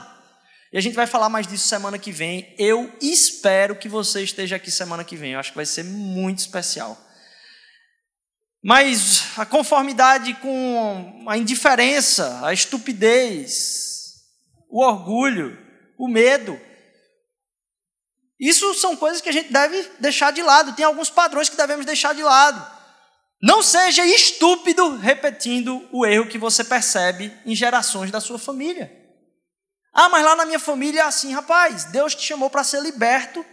E 0.72 0.78
a 0.78 0.80
gente 0.80 0.94
vai 0.94 1.08
falar 1.08 1.28
mais 1.28 1.48
disso 1.48 1.66
semana 1.66 1.98
que 1.98 2.12
vem. 2.12 2.54
Eu 2.56 2.96
espero 3.02 3.74
que 3.74 3.88
você 3.88 4.22
esteja 4.22 4.54
aqui 4.54 4.70
semana 4.70 5.02
que 5.02 5.16
vem. 5.16 5.32
Eu 5.32 5.40
acho 5.40 5.50
que 5.50 5.56
vai 5.56 5.66
ser 5.66 5.82
muito 5.82 6.38
especial. 6.38 7.04
Mas 8.64 9.24
a 9.36 9.44
conformidade 9.44 10.32
com 10.36 11.26
a 11.28 11.36
indiferença, 11.36 12.40
a 12.42 12.54
estupidez, 12.54 14.22
o 14.70 14.82
orgulho, 14.82 15.58
o 15.98 16.08
medo, 16.08 16.58
isso 18.40 18.72
são 18.74 18.96
coisas 18.96 19.20
que 19.20 19.28
a 19.28 19.32
gente 19.32 19.52
deve 19.52 19.86
deixar 20.00 20.32
de 20.32 20.42
lado. 20.42 20.74
Tem 20.74 20.84
alguns 20.84 21.10
padrões 21.10 21.50
que 21.50 21.56
devemos 21.58 21.84
deixar 21.84 22.14
de 22.14 22.22
lado. 22.22 22.74
Não 23.42 23.62
seja 23.62 24.04
estúpido 24.06 24.96
repetindo 24.96 25.86
o 25.92 26.06
erro 26.06 26.28
que 26.28 26.38
você 26.38 26.64
percebe 26.64 27.32
em 27.44 27.54
gerações 27.54 28.10
da 28.10 28.20
sua 28.20 28.38
família. 28.38 28.90
Ah, 29.92 30.08
mas 30.08 30.24
lá 30.24 30.34
na 30.34 30.46
minha 30.46 30.58
família 30.58 31.00
é 31.00 31.04
assim, 31.04 31.34
rapaz. 31.34 31.84
Deus 31.84 32.14
te 32.14 32.22
chamou 32.22 32.48
para 32.48 32.64
ser 32.64 32.80
liberto 32.80 33.44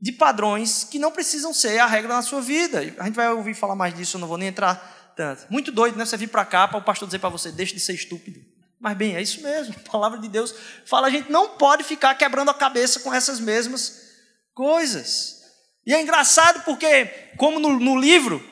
de 0.00 0.12
padrões 0.12 0.84
que 0.84 0.98
não 0.98 1.10
precisam 1.10 1.52
ser 1.52 1.78
a 1.78 1.86
regra 1.86 2.14
na 2.14 2.22
sua 2.22 2.40
vida. 2.40 2.80
A 2.98 3.04
gente 3.04 3.14
vai 3.14 3.30
ouvir 3.30 3.54
falar 3.54 3.74
mais 3.74 3.94
disso, 3.94 4.16
eu 4.16 4.20
não 4.20 4.28
vou 4.28 4.36
nem 4.36 4.48
entrar 4.48 5.14
tanto. 5.16 5.46
Muito 5.50 5.72
doido, 5.72 5.96
né? 5.96 6.04
Você 6.04 6.16
vir 6.16 6.28
para 6.28 6.44
cá 6.44 6.68
para 6.68 6.78
o 6.78 6.82
pastor 6.82 7.08
dizer 7.08 7.18
para 7.18 7.30
você, 7.30 7.50
deixe 7.50 7.74
de 7.74 7.80
ser 7.80 7.94
estúpido. 7.94 8.40
Mas, 8.78 8.96
bem, 8.96 9.16
é 9.16 9.22
isso 9.22 9.42
mesmo. 9.42 9.74
A 9.84 9.90
palavra 9.90 10.18
de 10.18 10.28
Deus 10.28 10.54
fala: 10.84 11.06
a 11.06 11.10
gente 11.10 11.30
não 11.30 11.56
pode 11.56 11.82
ficar 11.82 12.14
quebrando 12.14 12.50
a 12.50 12.54
cabeça 12.54 13.00
com 13.00 13.12
essas 13.12 13.40
mesmas 13.40 14.02
coisas. 14.54 15.42
E 15.86 15.94
é 15.94 16.02
engraçado 16.02 16.62
porque, 16.64 17.06
como 17.38 17.58
no, 17.58 17.78
no 17.78 17.98
livro, 17.98 18.44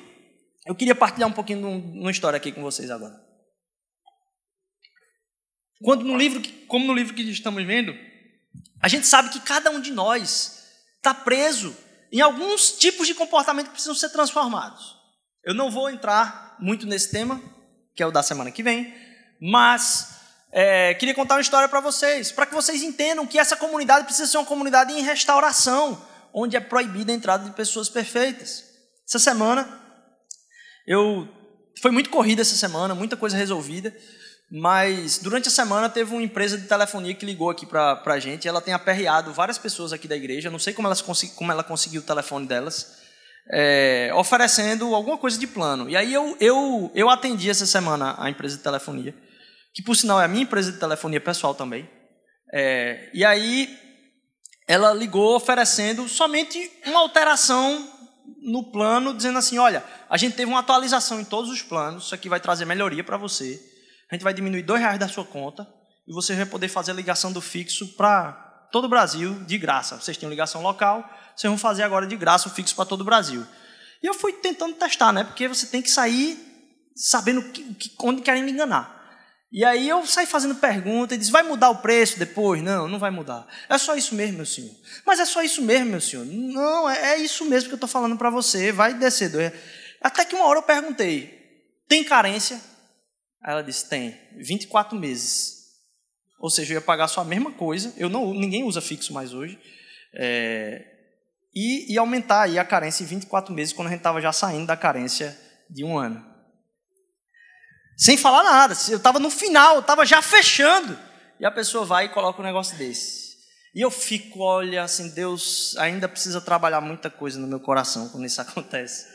eu 0.66 0.74
queria 0.74 0.94
partilhar 0.94 1.28
um 1.28 1.32
pouquinho 1.32 1.60
de 1.60 1.98
uma 1.98 2.10
história 2.10 2.36
aqui 2.36 2.52
com 2.52 2.62
vocês 2.62 2.90
agora. 2.90 3.22
Quando 5.82 6.04
no 6.04 6.16
livro, 6.16 6.40
como 6.66 6.86
no 6.86 6.94
livro 6.94 7.12
que 7.12 7.22
estamos 7.22 7.62
vendo, 7.66 7.94
a 8.80 8.88
gente 8.88 9.06
sabe 9.06 9.28
que 9.28 9.40
cada 9.40 9.70
um 9.70 9.80
de 9.80 9.90
nós 9.90 10.63
está 11.04 11.12
preso 11.12 11.76
em 12.10 12.20
alguns 12.22 12.72
tipos 12.72 13.06
de 13.06 13.14
comportamento 13.14 13.66
que 13.66 13.72
precisam 13.72 13.94
ser 13.94 14.08
transformados. 14.08 14.96
Eu 15.44 15.52
não 15.52 15.70
vou 15.70 15.90
entrar 15.90 16.56
muito 16.58 16.86
nesse 16.86 17.10
tema, 17.10 17.40
que 17.94 18.02
é 18.02 18.06
o 18.06 18.10
da 18.10 18.22
semana 18.22 18.50
que 18.50 18.62
vem, 18.62 18.94
mas 19.40 20.14
é, 20.50 20.94
queria 20.94 21.14
contar 21.14 21.34
uma 21.34 21.40
história 21.42 21.68
para 21.68 21.80
vocês, 21.80 22.32
para 22.32 22.46
que 22.46 22.54
vocês 22.54 22.82
entendam 22.82 23.26
que 23.26 23.38
essa 23.38 23.56
comunidade 23.56 24.06
precisa 24.06 24.30
ser 24.30 24.38
uma 24.38 24.46
comunidade 24.46 24.92
em 24.92 25.02
restauração, 25.02 26.00
onde 26.32 26.56
é 26.56 26.60
proibida 26.60 27.12
a 27.12 27.14
entrada 27.14 27.44
de 27.44 27.54
pessoas 27.54 27.88
perfeitas. 27.88 28.64
Essa 29.06 29.18
semana, 29.18 29.68
eu 30.86 31.28
foi 31.82 31.90
muito 31.90 32.08
corrida 32.08 32.40
essa 32.40 32.56
semana, 32.56 32.94
muita 32.94 33.16
coisa 33.16 33.36
resolvida, 33.36 33.94
mas 34.56 35.18
durante 35.18 35.48
a 35.48 35.50
semana 35.50 35.88
teve 35.88 36.12
uma 36.12 36.22
empresa 36.22 36.56
de 36.56 36.68
telefonia 36.68 37.12
que 37.12 37.26
ligou 37.26 37.50
aqui 37.50 37.66
para 37.66 38.00
a 38.04 38.20
gente, 38.20 38.46
ela 38.46 38.60
tem 38.60 38.72
aperreado 38.72 39.32
várias 39.32 39.58
pessoas 39.58 39.92
aqui 39.92 40.06
da 40.06 40.14
igreja, 40.14 40.48
não 40.48 40.60
sei 40.60 40.72
como, 40.72 40.86
elas, 40.86 41.02
como 41.02 41.50
ela 41.50 41.64
conseguiu 41.64 42.00
o 42.00 42.04
telefone 42.04 42.46
delas, 42.46 42.98
é, 43.52 44.12
oferecendo 44.14 44.94
alguma 44.94 45.18
coisa 45.18 45.36
de 45.36 45.48
plano. 45.48 45.90
E 45.90 45.96
aí 45.96 46.14
eu, 46.14 46.36
eu, 46.38 46.88
eu 46.94 47.10
atendi 47.10 47.50
essa 47.50 47.66
semana 47.66 48.14
a 48.16 48.30
empresa 48.30 48.56
de 48.56 48.62
telefonia, 48.62 49.12
que 49.74 49.82
por 49.82 49.96
sinal 49.96 50.20
é 50.20 50.24
a 50.24 50.28
minha 50.28 50.44
empresa 50.44 50.70
de 50.70 50.78
telefonia 50.78 51.20
pessoal 51.20 51.52
também. 51.56 51.90
É, 52.52 53.10
e 53.12 53.24
aí 53.24 53.76
ela 54.68 54.92
ligou 54.92 55.34
oferecendo 55.34 56.08
somente 56.08 56.70
uma 56.86 57.00
alteração 57.00 57.90
no 58.40 58.70
plano, 58.70 59.12
dizendo 59.12 59.36
assim: 59.36 59.58
olha, 59.58 59.82
a 60.08 60.16
gente 60.16 60.36
teve 60.36 60.48
uma 60.48 60.60
atualização 60.60 61.20
em 61.20 61.24
todos 61.24 61.50
os 61.50 61.60
planos, 61.60 62.04
isso 62.04 62.14
aqui 62.14 62.28
vai 62.28 62.38
trazer 62.38 62.64
melhoria 62.64 63.02
para 63.02 63.16
você. 63.16 63.73
Gente 64.14 64.22
vai 64.22 64.32
diminuir 64.32 64.62
dois 64.62 64.80
reais 64.80 64.98
da 64.98 65.08
sua 65.08 65.24
conta 65.24 65.66
e 66.06 66.12
você 66.12 66.36
vai 66.36 66.46
poder 66.46 66.68
fazer 66.68 66.92
a 66.92 66.94
ligação 66.94 67.32
do 67.32 67.40
fixo 67.40 67.96
para 67.96 68.32
todo 68.70 68.84
o 68.84 68.88
Brasil 68.88 69.42
de 69.44 69.58
graça. 69.58 69.96
Vocês 69.96 70.16
tinham 70.16 70.30
ligação 70.30 70.62
local, 70.62 71.04
vocês 71.34 71.50
vão 71.50 71.58
fazer 71.58 71.82
agora 71.82 72.06
de 72.06 72.16
graça 72.16 72.48
o 72.48 72.50
fixo 72.52 72.76
para 72.76 72.84
todo 72.84 73.00
o 73.00 73.04
Brasil. 73.04 73.44
E 74.00 74.06
eu 74.06 74.14
fui 74.14 74.32
tentando 74.34 74.76
testar, 74.76 75.12
né? 75.12 75.24
Porque 75.24 75.48
você 75.48 75.66
tem 75.66 75.82
que 75.82 75.90
sair 75.90 76.38
sabendo 76.94 77.42
que, 77.50 77.76
onde 78.00 78.22
querem 78.22 78.44
me 78.44 78.52
enganar. 78.52 79.02
E 79.50 79.64
aí 79.64 79.88
eu 79.88 80.06
saí 80.06 80.26
fazendo 80.26 80.54
pergunta 80.54 81.16
e 81.16 81.18
disse: 81.18 81.32
vai 81.32 81.42
mudar 81.42 81.70
o 81.70 81.78
preço 81.78 82.16
depois? 82.16 82.62
Não, 82.62 82.86
não 82.86 83.00
vai 83.00 83.10
mudar. 83.10 83.48
É 83.68 83.76
só 83.78 83.96
isso 83.96 84.14
mesmo, 84.14 84.36
meu 84.36 84.46
senhor. 84.46 84.70
Mas 85.04 85.18
é 85.18 85.24
só 85.24 85.42
isso 85.42 85.60
mesmo, 85.60 85.90
meu 85.90 86.00
senhor. 86.00 86.24
Não, 86.24 86.88
é, 86.88 87.14
é 87.14 87.16
isso 87.18 87.44
mesmo 87.46 87.68
que 87.68 87.74
eu 87.74 87.78
estou 87.78 87.88
falando 87.88 88.16
para 88.16 88.30
você. 88.30 88.70
Vai 88.70 88.94
descer. 88.94 89.52
Até 90.00 90.24
que 90.24 90.36
uma 90.36 90.46
hora 90.46 90.60
eu 90.60 90.62
perguntei: 90.62 91.36
tem 91.88 92.04
carência? 92.04 92.73
Aí 93.44 93.52
ela 93.52 93.62
disse: 93.62 93.88
tem. 93.88 94.18
24 94.38 94.98
meses. 94.98 95.64
Ou 96.40 96.48
seja, 96.48 96.72
eu 96.72 96.78
ia 96.78 96.80
pagar 96.80 97.08
só 97.08 97.20
a 97.20 97.24
mesma 97.24 97.52
coisa. 97.52 97.92
Eu 97.96 98.08
não, 98.08 98.32
ninguém 98.32 98.64
usa 98.64 98.80
fixo 98.80 99.12
mais 99.12 99.34
hoje. 99.34 99.58
É, 100.14 100.82
e, 101.54 101.92
e 101.92 101.98
aumentar 101.98 102.42
aí 102.42 102.58
a 102.58 102.64
carência 102.64 103.04
em 103.04 103.06
24 103.06 103.52
meses, 103.54 103.72
quando 103.72 103.88
a 103.88 103.90
gente 103.90 104.00
estava 104.00 104.20
já 104.20 104.32
saindo 104.32 104.66
da 104.66 104.76
carência 104.76 105.38
de 105.70 105.84
um 105.84 105.98
ano. 105.98 106.24
Sem 107.96 108.16
falar 108.16 108.42
nada. 108.42 108.74
Eu 108.88 108.96
estava 108.96 109.20
no 109.20 109.30
final, 109.30 109.74
eu 109.74 109.80
estava 109.80 110.04
já 110.04 110.20
fechando. 110.22 110.98
E 111.38 111.44
a 111.44 111.50
pessoa 111.50 111.84
vai 111.84 112.06
e 112.06 112.08
coloca 112.08 112.40
um 112.40 112.44
negócio 112.44 112.76
desse. 112.76 113.34
E 113.74 113.80
eu 113.80 113.90
fico, 113.90 114.40
olha, 114.40 114.84
assim, 114.84 115.10
Deus 115.10 115.76
ainda 115.78 116.08
precisa 116.08 116.40
trabalhar 116.40 116.80
muita 116.80 117.10
coisa 117.10 117.38
no 117.38 117.46
meu 117.46 117.60
coração 117.60 118.08
quando 118.08 118.24
isso 118.24 118.40
acontece. 118.42 119.06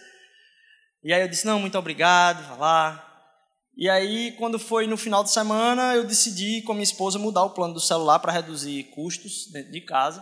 E 1.04 1.14
aí 1.14 1.22
eu 1.22 1.28
disse, 1.28 1.46
não, 1.46 1.60
muito 1.60 1.78
obrigado, 1.78 2.46
vá 2.50 2.56
lá. 2.58 3.09
E 3.80 3.90
aí, 3.90 4.34
quando 4.34 4.60
foi 4.60 4.86
no 4.88 4.98
final 4.98 5.24
de 5.24 5.32
semana, 5.32 5.96
eu 5.96 6.04
decidi 6.04 6.62
com 6.64 6.74
a 6.74 6.76
minha 6.76 6.84
esposa 6.84 7.18
mudar 7.18 7.46
o 7.46 7.52
plano 7.52 7.74
do 7.74 7.80
celular 7.80 8.20
para 8.20 8.34
reduzir 8.34 8.84
custos 8.94 9.50
dentro 9.54 9.72
de 9.72 9.80
casa. 9.80 10.22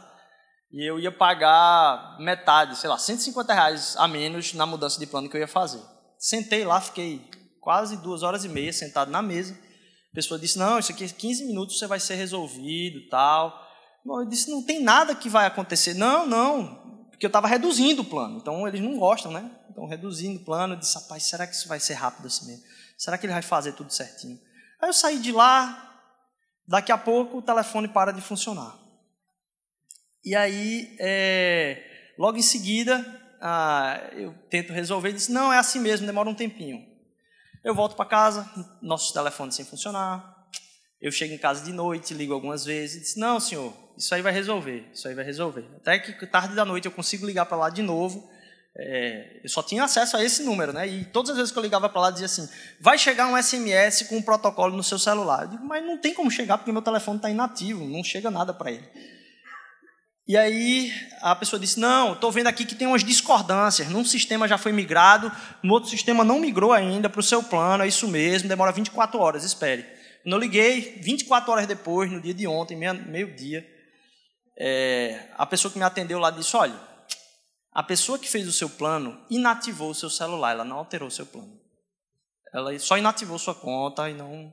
E 0.72 0.88
eu 0.88 1.00
ia 1.00 1.12
pagar 1.12 2.18
metade, 2.20 2.78
sei 2.78 2.88
lá, 2.88 3.00
150 3.00 3.52
reais 3.52 3.96
a 3.98 4.08
menos 4.08 4.54
na 4.54 4.68
mudança 4.68 5.00
de 5.00 5.08
plano 5.08 5.28
que 5.28 5.36
eu 5.36 5.42
ia 5.42 5.48
fazer. 5.48 5.82
Sentei 6.20 6.64
lá, 6.64 6.80
fiquei 6.80 7.28
quase 7.60 7.98
duas 7.98 8.22
horas 8.22 8.46
e 8.46 8.48
meia 8.48 8.72
sentado 8.72 9.10
na 9.10 9.24
mesa. 9.24 9.58
A 10.12 10.16
pessoa 10.16 10.40
disse: 10.40 10.60
Não, 10.60 10.78
isso 10.78 10.92
aqui 10.92 11.06
é 11.06 11.08
15 11.08 11.46
minutos, 11.46 11.80
você 11.80 11.88
vai 11.88 12.00
ser 12.00 12.14
resolvido 12.14 13.10
tal. 13.10 13.60
Bom, 14.06 14.22
eu 14.22 14.28
disse: 14.28 14.52
Não 14.52 14.62
tem 14.62 14.84
nada 14.84 15.16
que 15.16 15.30
vai 15.30 15.48
acontecer. 15.48 15.96
Não, 15.96 16.28
não, 16.28 17.08
porque 17.10 17.26
eu 17.26 17.30
estava 17.30 17.48
reduzindo 17.48 18.04
o 18.04 18.06
plano. 18.06 18.38
Então 18.38 18.68
eles 18.68 18.82
não 18.82 19.00
gostam, 19.00 19.32
né? 19.32 19.50
Então, 19.72 19.88
reduzindo 19.88 20.40
o 20.40 20.46
plano, 20.46 20.76
eu 20.76 20.80
disse: 20.80 20.94
Rapaz, 20.94 21.24
será 21.24 21.48
que 21.48 21.56
isso 21.56 21.68
vai 21.68 21.80
ser 21.80 21.96
rápido 21.96 22.28
assim 22.28 22.46
mesmo? 22.46 22.64
Será 22.98 23.18
que 23.18 23.26
ele 23.26 23.34
vai 23.34 23.42
fazer 23.42 23.74
tudo 23.74 23.94
certinho? 23.94 24.40
Aí 24.82 24.90
eu 24.90 24.94
saí 24.94 25.20
de 25.20 25.32
lá, 25.32 26.02
daqui 26.68 26.92
a 26.92 26.98
pouco 26.98 27.38
o 27.38 27.42
telefone 27.42 27.88
para 27.88 28.12
de 28.12 28.22
funcionar. 28.22 28.78
E 30.26 30.36
aí, 30.36 30.96
é, 31.00 32.14
logo 32.18 32.38
em 32.38 32.42
seguida, 32.42 33.06
ah, 33.42 34.10
eu 34.14 34.34
tento 34.50 34.74
resolver. 34.74 35.10
Ele 35.10 35.18
disse: 35.18 35.32
Não, 35.32 35.54
é 35.54 35.58
assim 35.58 35.80
mesmo, 35.80 36.06
demora 36.06 36.30
um 36.30 36.36
tempinho. 36.36 36.86
Eu 37.64 37.76
volto 37.76 37.96
para 37.96 38.06
casa, 38.06 38.50
nossos 38.82 39.12
telefones 39.12 39.56
sem 39.56 39.66
funcionar. 39.66 40.36
Eu 41.00 41.12
chego 41.12 41.34
em 41.34 41.38
casa 41.38 41.64
de 41.64 41.72
noite, 41.72 42.14
ligo 42.14 42.34
algumas 42.34 42.66
vezes 42.66 42.96
e 42.96 43.00
disse: 43.02 43.20
Não, 43.20 43.40
senhor, 43.40 43.74
isso 43.98 44.14
aí 44.14 44.22
vai 44.22 44.34
resolver, 44.34 44.90
isso 44.92 45.08
aí 45.08 45.14
vai 45.14 45.24
resolver. 45.24 45.66
Até 45.76 46.00
que 46.00 46.26
tarde 46.26 46.56
da 46.56 46.66
noite 46.66 46.86
eu 46.86 46.92
consigo 46.92 47.26
ligar 47.26 47.46
para 47.46 47.58
lá 47.58 47.70
de 47.70 47.82
novo. 47.82 48.30
É, 48.80 49.40
eu 49.44 49.50
só 49.50 49.64
tinha 49.64 49.84
acesso 49.84 50.16
a 50.16 50.24
esse 50.24 50.44
número, 50.44 50.72
né? 50.72 50.88
E 50.88 51.06
todas 51.06 51.32
as 51.32 51.38
vezes 51.38 51.52
que 51.52 51.58
eu 51.58 51.64
ligava 51.64 51.90
para 51.90 52.02
lá 52.02 52.12
dizia 52.12 52.28
assim: 52.28 52.48
vai 52.80 52.98
chegar 52.98 53.28
um 53.28 53.42
SMS 53.42 54.04
com 54.04 54.18
um 54.18 54.22
protocolo 54.22 54.78
no 54.78 54.84
seu 54.84 55.00
celular. 55.00 55.44
Eu 55.44 55.48
digo, 55.50 55.66
mas 55.66 55.84
não 55.84 55.98
tem 55.98 56.14
como 56.14 56.30
chegar 56.30 56.60
porque 56.60 56.72
meu 56.72 56.82
telefone 56.82 57.18
está 57.18 57.30
inativo, 57.30 57.84
não 57.86 58.04
chega 58.04 58.30
nada 58.30 58.54
para 58.54 58.72
ele. 58.72 58.88
E 60.28 60.38
aí 60.38 60.94
a 61.22 61.36
pessoa 61.36 61.60
disse: 61.60 61.80
Não, 61.80 62.14
estou 62.14 62.32
vendo 62.32 62.48
aqui 62.48 62.66
que 62.66 62.76
tem 62.76 62.88
umas 62.88 63.04
discordâncias. 63.04 63.88
Num 63.88 64.06
sistema 64.06 64.48
já 64.48 64.60
foi 64.60 64.72
migrado, 64.72 65.32
no 65.64 65.74
outro 65.74 65.90
sistema 65.90 66.24
não 66.24 66.40
migrou 66.40 66.72
ainda 66.72 67.10
para 67.10 67.20
o 67.20 67.24
seu 67.24 67.42
plano, 67.42 67.84
é 67.84 67.88
isso 67.88 68.08
mesmo, 68.08 68.48
demora 68.48 68.72
24 68.72 69.20
horas, 69.20 69.44
espere. 69.44 69.84
Quando 70.22 70.34
eu 70.34 70.40
liguei, 70.40 71.00
24 71.02 71.52
horas 71.52 71.66
depois, 71.66 72.12
no 72.12 72.22
dia 72.22 72.34
de 72.34 72.46
ontem, 72.46 72.76
meio-dia, 72.76 73.66
é, 74.60 75.30
a 75.36 75.46
pessoa 75.48 75.72
que 75.72 75.80
me 75.80 75.86
atendeu 75.86 76.20
lá 76.20 76.30
disse: 76.30 76.56
Olha, 76.56 76.76
a 77.78 77.84
pessoa 77.84 78.18
que 78.18 78.28
fez 78.28 78.48
o 78.48 78.52
seu 78.52 78.68
plano 78.68 79.24
inativou 79.30 79.92
o 79.92 79.94
seu 79.94 80.10
celular, 80.10 80.54
ela 80.54 80.66
não 80.66 80.78
alterou 80.78 81.10
o 81.10 81.12
seu 81.12 81.28
plano. 81.28 81.62
Ela 82.52 82.78
só 82.80 82.98
inativou 82.98 83.38
sua 83.38 83.54
conta 83.54 84.10
e 84.10 84.16
não 84.16 84.52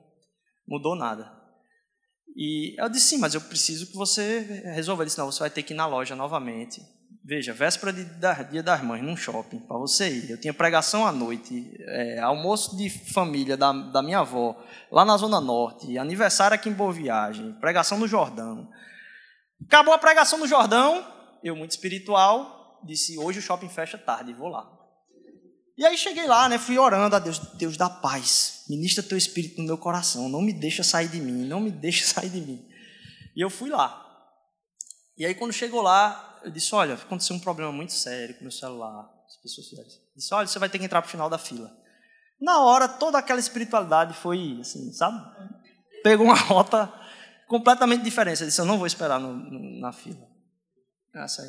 mudou 0.69 0.95
nada. 0.95 1.33
E 2.37 2.79
eu 2.79 2.87
disse, 2.91 3.09
sim, 3.09 3.19
mas 3.19 3.35
eu 3.35 3.41
preciso 3.41 3.87
que 3.87 3.97
você 3.97 4.41
resolva. 4.75 5.03
Ele 5.03 5.07
disse, 5.07 5.17
não, 5.17 5.33
você 5.33 5.41
vai 5.41 5.49
ter 5.49 5.63
que 5.63 5.73
ir 5.73 5.77
na 5.77 5.87
loja 5.87 6.15
novamente. 6.15 6.83
Veja, 7.25 7.55
véspera 7.55 7.95
de 7.95 8.05
dia 8.51 8.63
das 8.63 8.83
mães, 8.83 9.03
num 9.03 9.17
shopping, 9.17 9.61
para 9.61 9.79
você 9.79 10.11
ir. 10.11 10.31
Eu 10.31 10.39
tinha 10.39 10.53
pregação 10.53 11.07
à 11.07 11.11
noite, 11.11 11.75
é, 11.81 12.19
almoço 12.19 12.77
de 12.77 12.91
família 12.91 13.57
da, 13.57 13.73
da 13.73 14.03
minha 14.03 14.19
avó, 14.19 14.63
lá 14.93 15.03
na 15.03 15.17
Zona 15.17 15.41
Norte, 15.41 15.97
aniversário 15.97 16.57
aqui 16.57 16.69
em 16.69 16.75
Boa 16.75 16.93
Viagem, 16.93 17.55
pregação 17.55 17.99
no 17.99 18.07
Jordão. 18.07 18.69
Acabou 19.67 19.95
a 19.95 19.99
pregação 19.99 20.39
no 20.39 20.47
Jordão, 20.47 21.11
eu, 21.43 21.57
muito 21.57 21.71
espiritual, 21.71 22.54
disse, 22.85 23.19
hoje 23.19 23.39
o 23.39 23.43
shopping 23.43 23.69
fecha 23.69 23.99
tarde, 23.99 24.33
vou 24.33 24.49
lá. 24.49 24.85
E 25.77 25.85
aí 25.85 25.99
cheguei 25.99 26.27
lá, 26.27 26.49
né? 26.49 26.57
Fui 26.57 26.79
orando 26.79 27.17
a 27.17 27.19
Deus, 27.19 27.39
Deus 27.55 27.77
da 27.77 27.91
paz. 27.91 28.65
Ministra 28.69 29.03
teu 29.03 29.19
espírito 29.19 29.61
no 29.61 29.67
meu 29.67 29.77
coração. 29.77 30.29
Não 30.29 30.41
me 30.41 30.53
deixa 30.53 30.85
sair 30.85 31.09
de 31.09 31.21
mim, 31.21 31.45
não 31.45 31.61
me 31.61 31.71
deixa 31.71 32.05
sair 32.07 32.31
de 32.31 32.41
mim. 32.41 32.65
E 33.37 33.41
eu 33.41 33.51
fui 33.51 33.71
lá. 33.71 34.01
E 35.19 35.27
aí 35.27 35.35
quando 35.35 35.53
chegou 35.53 35.83
lá, 35.83 36.41
eu 36.45 36.51
disse: 36.51 36.75
"Olha, 36.75 36.95
aconteceu 36.95 37.35
um 37.35 37.41
problema 37.41 37.73
muito 37.73 37.93
sério 37.93 38.37
com 38.37 38.43
meu 38.43 38.53
celular". 38.53 39.11
As 39.27 39.37
pessoas 39.39 39.69
fizeram. 39.69 39.89
Disse: 40.17 40.33
"Olha, 40.33 40.47
você 40.47 40.59
vai 40.59 40.69
ter 40.69 40.79
que 40.79 40.85
entrar 40.85 41.03
para 41.03 41.09
o 41.09 41.11
final 41.11 41.29
da 41.29 41.39
fila". 41.39 41.77
Na 42.41 42.61
hora, 42.61 42.89
toda 42.89 43.19
aquela 43.19 43.41
espiritualidade 43.41 44.15
foi 44.15 44.59
assim, 44.61 44.93
sabe? 44.93 45.21
Pegou 46.05 46.27
uma 46.27 46.37
rota 46.37 46.93
completamente 47.49 48.05
diferente. 48.05 48.43
Eu 48.43 48.47
disse: 48.47 48.61
"Eu 48.61 48.65
não 48.65 48.79
vou 48.79 48.87
esperar 48.87 49.19
no, 49.19 49.33
no, 49.33 49.81
na 49.81 49.93
fila". 49.93 50.34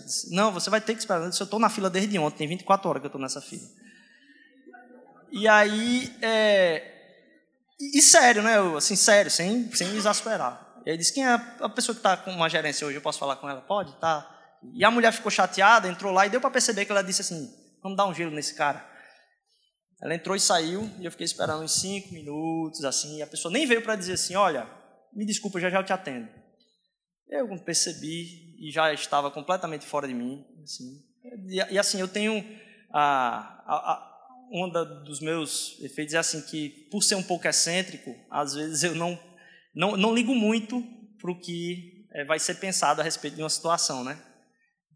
Disse, 0.05 0.33
não, 0.33 0.51
você 0.51 0.69
vai 0.69 0.79
ter 0.79 0.93
que 0.93 0.99
esperar. 0.99 1.23
Eu 1.23 1.29
disse: 1.29 1.41
"Eu 1.41 1.45
estou 1.45 1.59
na 1.59 1.69
fila 1.69 1.89
desde 1.89 2.17
ontem, 2.19 2.37
tem 2.37 2.47
24 2.47 2.87
horas 2.89 3.01
que 3.01 3.05
eu 3.05 3.09
estou 3.09 3.21
nessa 3.21 3.41
fila". 3.41 3.67
E 5.31 5.47
aí, 5.47 6.15
é, 6.21 6.95
e, 7.79 8.01
sério, 8.01 8.41
né? 8.41 8.57
Eu, 8.57 8.77
assim, 8.77 8.95
sério, 8.95 9.29
sem, 9.29 9.69
sem 9.73 9.89
me 9.89 9.97
exasperar. 9.97 10.81
E 10.85 10.91
aí 10.91 10.97
disse, 10.97 11.13
quem 11.13 11.25
é 11.25 11.33
a 11.33 11.69
pessoa 11.69 11.93
que 11.93 11.99
está 11.99 12.15
com 12.15 12.31
uma 12.31 12.49
gerência 12.49 12.85
hoje? 12.87 12.97
Eu 12.97 13.01
posso 13.01 13.19
falar 13.19 13.35
com 13.37 13.49
ela? 13.49 13.61
Pode? 13.61 13.93
Tá. 13.99 14.31
E 14.73 14.83
a 14.85 14.91
mulher 14.91 15.11
ficou 15.11 15.31
chateada, 15.31 15.87
entrou 15.87 16.13
lá 16.13 16.25
e 16.25 16.29
deu 16.29 16.39
para 16.39 16.49
perceber 16.49 16.85
que 16.85 16.91
ela 16.91 17.03
disse 17.03 17.21
assim, 17.21 17.53
vamos 17.81 17.97
dar 17.97 18.05
um 18.05 18.13
gelo 18.13 18.31
nesse 18.31 18.55
cara. 18.55 18.85
Ela 20.01 20.15
entrou 20.15 20.35
e 20.35 20.39
saiu, 20.39 20.89
e 20.99 21.05
eu 21.05 21.11
fiquei 21.11 21.25
esperando 21.25 21.63
uns 21.63 21.79
cinco 21.79 22.13
minutos, 22.13 22.83
assim, 22.83 23.17
e 23.17 23.21
a 23.21 23.27
pessoa 23.27 23.51
nem 23.51 23.65
veio 23.65 23.81
para 23.81 23.95
dizer 23.95 24.13
assim, 24.13 24.35
olha, 24.35 24.69
me 25.13 25.25
desculpa, 25.25 25.59
já 25.59 25.69
já 25.69 25.79
eu 25.79 25.85
te 25.85 25.93
atendo. 25.93 26.29
Eu 27.27 27.47
percebi 27.63 28.44
e 28.59 28.71
já 28.71 28.93
estava 28.93 29.29
completamente 29.31 29.85
fora 29.85 30.07
de 30.07 30.13
mim, 30.13 30.45
assim. 30.63 31.03
E, 31.47 31.55
e 31.73 31.79
assim, 31.79 31.99
eu 31.99 32.07
tenho 32.07 32.43
a, 32.91 33.61
a, 33.65 33.75
a 33.75 34.15
um 34.51 34.69
dos 35.03 35.19
meus 35.19 35.79
efeitos 35.81 36.13
é 36.13 36.17
assim 36.17 36.41
que, 36.41 36.87
por 36.91 37.01
ser 37.01 37.15
um 37.15 37.23
pouco 37.23 37.47
excêntrico, 37.47 38.15
às 38.29 38.53
vezes 38.53 38.83
eu 38.83 38.95
não 38.95 39.19
não, 39.75 39.97
não 39.97 40.13
ligo 40.13 40.33
muito 40.33 40.81
para 41.19 41.29
o 41.29 41.39
que 41.39 42.07
é, 42.13 42.23
vai 42.23 42.39
ser 42.39 42.55
pensado 42.55 43.01
a 43.01 43.03
respeito 43.03 43.35
de 43.35 43.43
uma 43.43 43.49
situação, 43.49 44.03
né? 44.03 44.17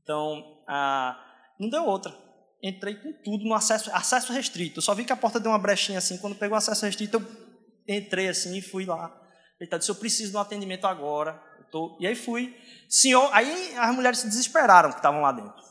Então, 0.01 0.63
ah, 0.67 1.19
não 1.59 1.69
deu 1.69 1.85
outra. 1.85 2.15
Entrei 2.63 2.95
com 2.95 3.11
tudo 3.23 3.43
no 3.43 3.53
acesso, 3.53 3.91
acesso 3.93 4.31
restrito. 4.31 4.79
Eu 4.79 4.81
só 4.81 4.95
vi 4.95 5.03
que 5.03 5.11
a 5.11 5.17
porta 5.17 5.39
deu 5.39 5.51
uma 5.51 5.59
brechinha 5.59 5.97
assim. 5.97 6.17
Quando 6.17 6.35
pegou 6.35 6.57
acesso 6.57 6.85
restrito, 6.85 7.17
eu 7.17 7.95
entrei 7.95 8.29
assim 8.29 8.57
e 8.57 8.61
fui 8.61 8.85
lá. 8.85 9.13
Ele 9.59 9.69
disse, 9.77 9.91
eu 9.91 9.95
preciso 9.95 10.31
de 10.31 10.37
um 10.37 10.39
atendimento 10.39 10.85
agora. 10.85 11.41
Tô... 11.71 11.97
E 11.99 12.07
aí 12.07 12.15
fui. 12.15 12.55
Senhor, 12.89 13.29
aí 13.33 13.75
as 13.77 13.95
mulheres 13.95 14.19
se 14.19 14.27
desesperaram 14.27 14.89
que 14.89 14.97
estavam 14.97 15.21
lá 15.21 15.31
dentro. 15.31 15.69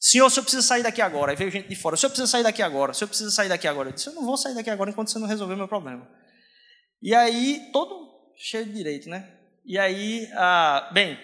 Senhor, 0.00 0.26
o 0.26 0.30
senhor 0.30 0.44
precisa 0.44 0.62
sair 0.62 0.82
daqui 0.82 1.02
agora. 1.02 1.32
Aí 1.32 1.36
veio 1.36 1.50
gente 1.50 1.68
de 1.68 1.74
fora. 1.74 1.94
O 1.94 1.98
senhor 1.98 2.10
precisa 2.10 2.30
sair 2.30 2.42
daqui 2.42 2.62
agora. 2.62 2.92
O 2.92 2.94
senhor 2.94 3.08
precisa 3.08 3.30
sair 3.30 3.48
daqui 3.48 3.66
agora. 3.66 3.88
Eu 3.88 3.92
disse, 3.92 4.08
eu 4.08 4.14
não 4.14 4.24
vou 4.24 4.36
sair 4.36 4.54
daqui 4.54 4.70
agora 4.70 4.90
enquanto 4.90 5.10
você 5.10 5.18
não 5.18 5.26
resolver 5.26 5.56
meu 5.56 5.66
problema. 5.66 6.08
E 7.02 7.14
aí, 7.14 7.68
todo 7.72 8.08
cheio 8.36 8.64
de 8.64 8.72
direito, 8.72 9.08
né? 9.08 9.28
E 9.64 9.78
aí, 9.78 10.28
ah, 10.34 10.90
bem, 10.92 11.18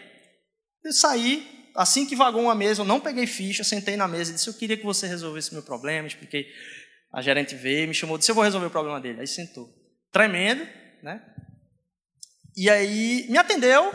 eu 0.85 0.93
saí, 0.93 1.71
assim 1.75 2.05
que 2.05 2.17
vagou 2.17 2.43
uma 2.43 2.55
mesa, 2.55 2.83
eu 2.83 2.85
não 2.85 3.01
peguei 3.01 3.27
ficha, 3.27 3.65
sentei 3.65 3.97
na 3.97 4.07
mesa 4.07 4.33
e 4.33 4.35
disse, 4.35 4.49
eu 4.49 4.55
queria 4.55 4.77
que 4.77 4.85
você 4.85 5.07
resolvesse 5.07 5.53
meu 5.53 5.63
problema, 5.63 6.07
expliquei. 6.07 6.47
A 7.13 7.23
gerente 7.23 7.55
veio, 7.55 7.87
me 7.89 7.95
chamou, 7.95 8.19
disse, 8.19 8.31
eu 8.31 8.35
vou 8.35 8.45
resolver 8.45 8.67
o 8.67 8.71
problema 8.71 9.01
dele. 9.01 9.21
Aí 9.21 9.27
sentou. 9.27 9.69
Tremendo, 10.13 10.67
né? 11.03 11.25
E 12.57 12.71
aí, 12.71 13.27
me 13.29 13.37
atendeu, 13.37 13.93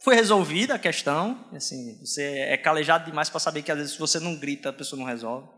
foi 0.00 0.14
resolvida 0.14 0.74
a 0.74 0.78
questão. 0.78 1.48
Assim, 1.52 1.98
você 2.04 2.22
é 2.22 2.56
calejado 2.58 3.06
demais 3.06 3.30
para 3.30 3.40
saber 3.40 3.62
que 3.62 3.72
às 3.72 3.78
vezes 3.78 3.92
se 3.94 3.98
você 3.98 4.20
não 4.20 4.36
grita, 4.36 4.68
a 4.68 4.72
pessoa 4.72 5.00
não 5.00 5.06
resolve. 5.06 5.48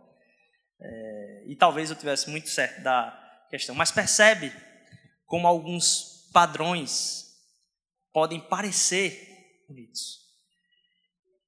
É, 0.80 1.44
e 1.48 1.56
talvez 1.56 1.90
eu 1.90 1.96
tivesse 1.96 2.30
muito 2.30 2.48
certo 2.48 2.82
da 2.82 3.46
questão. 3.50 3.74
Mas 3.74 3.90
percebe 3.90 4.52
como 5.26 5.48
alguns 5.48 6.30
padrões 6.32 7.24
podem 8.12 8.38
parecer 8.38 9.64
bonitos. 9.68 10.24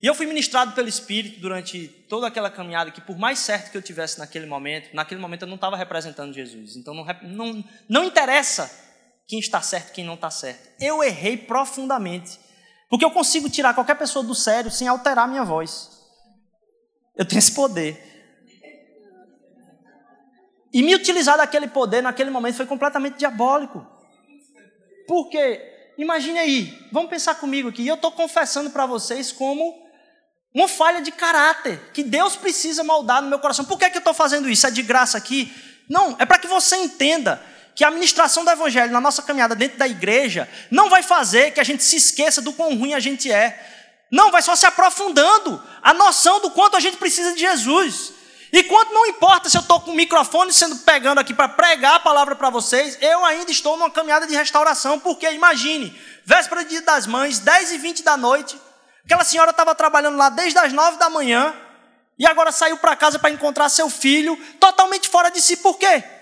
E 0.01 0.07
eu 0.07 0.15
fui 0.15 0.27
ministrado 0.27 0.73
pelo 0.73 0.89
Espírito 0.89 1.41
durante 1.41 1.89
toda 2.09 2.27
aquela 2.27 2.51
caminhada 2.51 2.91
que, 2.91 3.01
por 3.01 3.19
mais 3.19 3.41
certo 3.41 3.71
que 3.71 3.77
eu 3.77 3.83
tivesse 3.83 4.19
naquele 4.19 4.47
momento, 4.47 4.95
naquele 4.95 5.21
momento 5.21 5.43
eu 5.43 5.49
não 5.49 5.57
estava 5.57 5.77
representando 5.77 6.33
Jesus. 6.33 6.77
Então 6.77 6.95
não, 6.95 7.05
não, 7.23 7.65
não 7.89 8.05
interessa 8.05 8.88
quem 9.29 9.39
está 9.39 9.61
certo 9.61 9.93
quem 9.93 10.05
não 10.05 10.15
está 10.15 10.31
certo. 10.31 10.67
Eu 10.81 11.05
errei 11.05 11.37
profundamente. 11.37 12.41
Porque 12.89 13.05
eu 13.05 13.11
consigo 13.11 13.51
tirar 13.51 13.75
qualquer 13.75 13.97
pessoa 13.97 14.25
do 14.25 14.35
sério 14.35 14.71
sem 14.71 14.89
alterar 14.89 15.29
minha 15.29 15.45
voz. 15.45 15.91
Eu 17.15 17.27
tenho 17.27 17.39
esse 17.39 17.53
poder. 17.53 18.07
E 20.73 20.83
me 20.83 20.95
utilizar 20.95 21.37
daquele 21.37 21.69
poder 21.69 22.03
naquele 22.03 22.31
momento 22.31 22.57
foi 22.57 22.67
completamente 22.67 23.19
diabólico. 23.19 23.87
Porque, 25.07 25.93
imagine 25.99 26.39
aí, 26.39 26.89
vamos 26.91 27.11
pensar 27.11 27.35
comigo 27.35 27.69
aqui, 27.69 27.87
eu 27.87 27.95
estou 27.95 28.13
confessando 28.13 28.71
para 28.71 28.87
vocês 28.87 29.33
como 29.33 29.87
uma 30.55 30.69
falha 30.69 31.01
de 31.01 31.11
caráter, 31.13 31.91
que 31.93 32.03
Deus 32.03 32.37
precisa 32.37 32.83
moldar 32.83 33.23
no 33.23 33.29
meu 33.29 33.39
coração. 33.39 33.65
Por 33.65 33.79
que, 33.79 33.85
é 33.85 33.91
que 33.91 33.97
eu 33.97 34.01
estou 34.01 34.15
fazendo 34.15 34.49
isso? 34.49 34.67
É 34.67 34.71
de 34.71 34.83
graça 34.83 35.19
aqui? 35.19 35.53
Não, 35.89 36.17
é 36.19 36.25
para 36.25 36.39
que 36.39 36.47
você 36.47 36.77
entenda 36.77 37.43
que 37.79 37.85
a 37.85 37.89
administração 37.91 38.45
do 38.45 38.51
Evangelho 38.51 38.91
na 38.91 39.01
nossa 39.01 39.23
caminhada 39.23 39.55
dentro 39.55 39.79
da 39.79 39.87
igreja 39.87 40.49
não 40.69 40.91
vai 40.91 41.01
fazer 41.01 41.53
que 41.53 41.61
a 41.61 41.65
gente 41.65 41.85
se 41.85 41.95
esqueça 41.95 42.43
do 42.43 42.53
quão 42.53 42.77
ruim 42.77 42.93
a 42.93 42.99
gente 42.99 43.31
é. 43.31 43.57
Não, 44.11 44.33
vai 44.33 44.43
só 44.43 44.57
se 44.57 44.67
aprofundando 44.67 45.63
a 45.81 45.95
noção 45.95 46.41
do 46.41 46.51
quanto 46.51 46.77
a 46.77 46.81
gente 46.81 46.97
precisa 46.97 47.33
de 47.35 47.39
Jesus. 47.39 48.15
E 48.53 48.65
quando 48.65 48.91
não 48.91 49.07
importa 49.07 49.49
se 49.49 49.57
eu 49.57 49.61
estou 49.61 49.81
com 49.81 49.93
o 49.93 49.95
microfone 49.95 50.53
sendo 50.53 50.75
pegando 50.79 51.21
aqui 51.21 51.33
para 51.33 51.51
pregar 51.51 51.95
a 51.95 52.01
palavra 52.01 52.35
para 52.35 52.51
vocês, 52.51 52.99
eu 53.01 53.25
ainda 53.25 53.53
estou 53.53 53.77
numa 53.77 53.93
caminhada 53.93 54.27
de 54.27 54.35
restauração, 54.35 54.99
porque 54.99 55.31
imagine, 55.31 55.97
véspera 56.25 56.65
de 56.65 56.71
dia 56.71 56.83
das 56.83 57.07
mães, 57.07 57.39
10 57.39 57.71
e 57.71 57.79
20 57.79 58.03
da 58.03 58.17
noite, 58.17 58.61
aquela 59.05 59.23
senhora 59.23 59.53
estava 59.53 59.73
trabalhando 59.73 60.17
lá 60.17 60.31
desde 60.31 60.59
as 60.59 60.73
9 60.73 60.97
da 60.97 61.09
manhã, 61.09 61.55
e 62.19 62.27
agora 62.27 62.51
saiu 62.51 62.77
para 62.79 62.97
casa 62.97 63.21
para 63.21 63.31
encontrar 63.31 63.69
seu 63.69 63.89
filho, 63.89 64.37
totalmente 64.59 65.09
fora 65.09 65.31
de 65.31 65.41
si, 65.41 65.59
por 65.59 65.79
quê? 65.79 66.18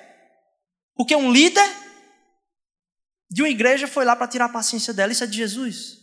Porque 0.97 1.15
um 1.15 1.31
líder 1.31 1.69
de 3.31 3.43
uma 3.43 3.49
igreja 3.49 3.87
foi 3.87 4.05
lá 4.05 4.17
para 4.17 4.29
tirar 4.29 4.47
a 4.47 4.53
paciência 4.53 4.95
dela, 4.95 5.13
isso 5.13 5.25
é 5.25 5.27
de 5.27 5.37
Jesus? 5.37 5.99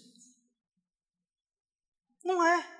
Não 2.23 2.45
é. 2.45 2.73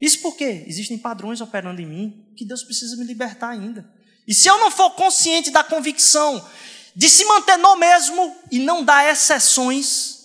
Isso 0.00 0.20
porque 0.22 0.44
existem 0.66 0.98
padrões 0.98 1.40
operando 1.40 1.80
em 1.80 1.86
mim 1.86 2.32
que 2.36 2.44
Deus 2.44 2.62
precisa 2.62 2.96
me 2.96 3.04
libertar 3.04 3.50
ainda. 3.50 3.92
E 4.26 4.34
se 4.34 4.48
eu 4.48 4.58
não 4.58 4.70
for 4.70 4.90
consciente 4.90 5.50
da 5.50 5.64
convicção 5.64 6.48
de 6.94 7.08
se 7.08 7.24
manter 7.24 7.56
no 7.56 7.76
mesmo 7.76 8.36
e 8.50 8.58
não 8.58 8.84
dar 8.84 9.10
exceções, 9.10 10.18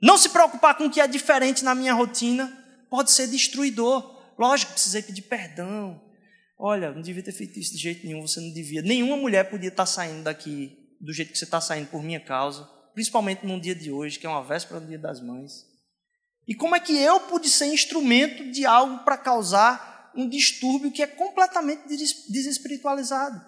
não 0.00 0.18
se 0.18 0.28
preocupar 0.28 0.76
com 0.76 0.86
o 0.86 0.90
que 0.90 1.00
é 1.00 1.06
diferente 1.06 1.64
na 1.64 1.74
minha 1.74 1.94
rotina, 1.94 2.52
pode 2.90 3.10
ser 3.10 3.26
destruidor. 3.26 4.22
Lógico, 4.38 4.72
precisei 4.72 5.02
pedir 5.02 5.22
perdão. 5.22 6.00
Olha, 6.56 6.92
não 6.92 7.02
devia 7.02 7.22
ter 7.22 7.32
feito 7.32 7.58
isso 7.58 7.72
de 7.72 7.78
jeito 7.78 8.06
nenhum, 8.06 8.22
você 8.22 8.40
não 8.40 8.52
devia. 8.52 8.80
Nenhuma 8.82 9.16
mulher 9.16 9.50
podia 9.50 9.68
estar 9.68 9.86
saindo 9.86 10.22
daqui 10.22 10.78
do 11.00 11.12
jeito 11.12 11.32
que 11.32 11.38
você 11.38 11.44
está 11.44 11.60
saindo 11.60 11.88
por 11.88 12.02
minha 12.02 12.20
causa, 12.20 12.64
principalmente 12.94 13.44
num 13.44 13.58
dia 13.58 13.74
de 13.74 13.90
hoje, 13.90 14.18
que 14.18 14.26
é 14.26 14.28
uma 14.28 14.42
véspera 14.42 14.80
do 14.80 14.86
Dia 14.86 14.98
das 14.98 15.20
Mães. 15.20 15.66
E 16.46 16.54
como 16.54 16.76
é 16.76 16.80
que 16.80 16.96
eu 16.96 17.20
pude 17.20 17.48
ser 17.48 17.66
instrumento 17.66 18.50
de 18.50 18.64
algo 18.64 19.04
para 19.04 19.16
causar 19.16 20.12
um 20.14 20.28
distúrbio 20.28 20.92
que 20.92 21.02
é 21.02 21.06
completamente 21.06 21.88
desespiritualizado? 21.88 23.44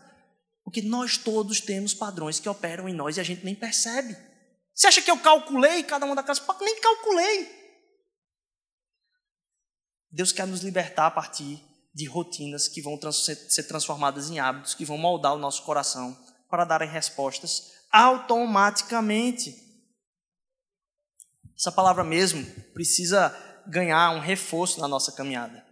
Porque 0.65 0.83
nós 0.83 1.17
todos 1.17 1.61
temos 1.61 1.95
padrões 1.95 2.41
que 2.41 2.49
operam 2.49 2.89
em 2.89 2.95
nós 2.95 3.17
e 3.17 3.21
a 3.21 3.23
gente 3.23 3.45
nem 3.45 3.55
percebe. 3.55 4.17
Você 4.75 4.89
acha 4.89 5.01
que 5.01 5.11
eu 5.11 5.19
calculei 5.19 5.83
cada 5.85 6.05
uma 6.05 6.15
da 6.15 6.23
casa? 6.23 6.43
Nem 6.61 6.81
calculei. 6.81 7.49
Deus 10.11 10.33
quer 10.33 10.47
nos 10.47 10.63
libertar 10.63 11.07
a 11.07 11.11
partir 11.11 11.63
de 11.97 12.05
rotinas 12.05 12.69
que 12.69 12.83
vão 12.83 13.01
ser 13.11 13.63
transformadas 13.63 14.29
em 14.29 14.39
hábitos, 14.39 14.75
que 14.75 14.85
vão 14.85 14.99
moldar 14.99 15.33
o 15.33 15.39
nosso 15.39 15.63
coração 15.63 16.15
para 16.47 16.67
darem 16.67 16.91
respostas 16.91 17.73
automaticamente. 17.91 19.57
Essa 21.59 21.73
palavra 21.73 22.05
mesmo 22.05 22.45
precisa 22.75 23.35
ganhar 23.67 24.11
um 24.11 24.21
reforço 24.21 24.79
na 24.79 24.87
nossa 24.87 25.11
caminhada. 25.11 25.65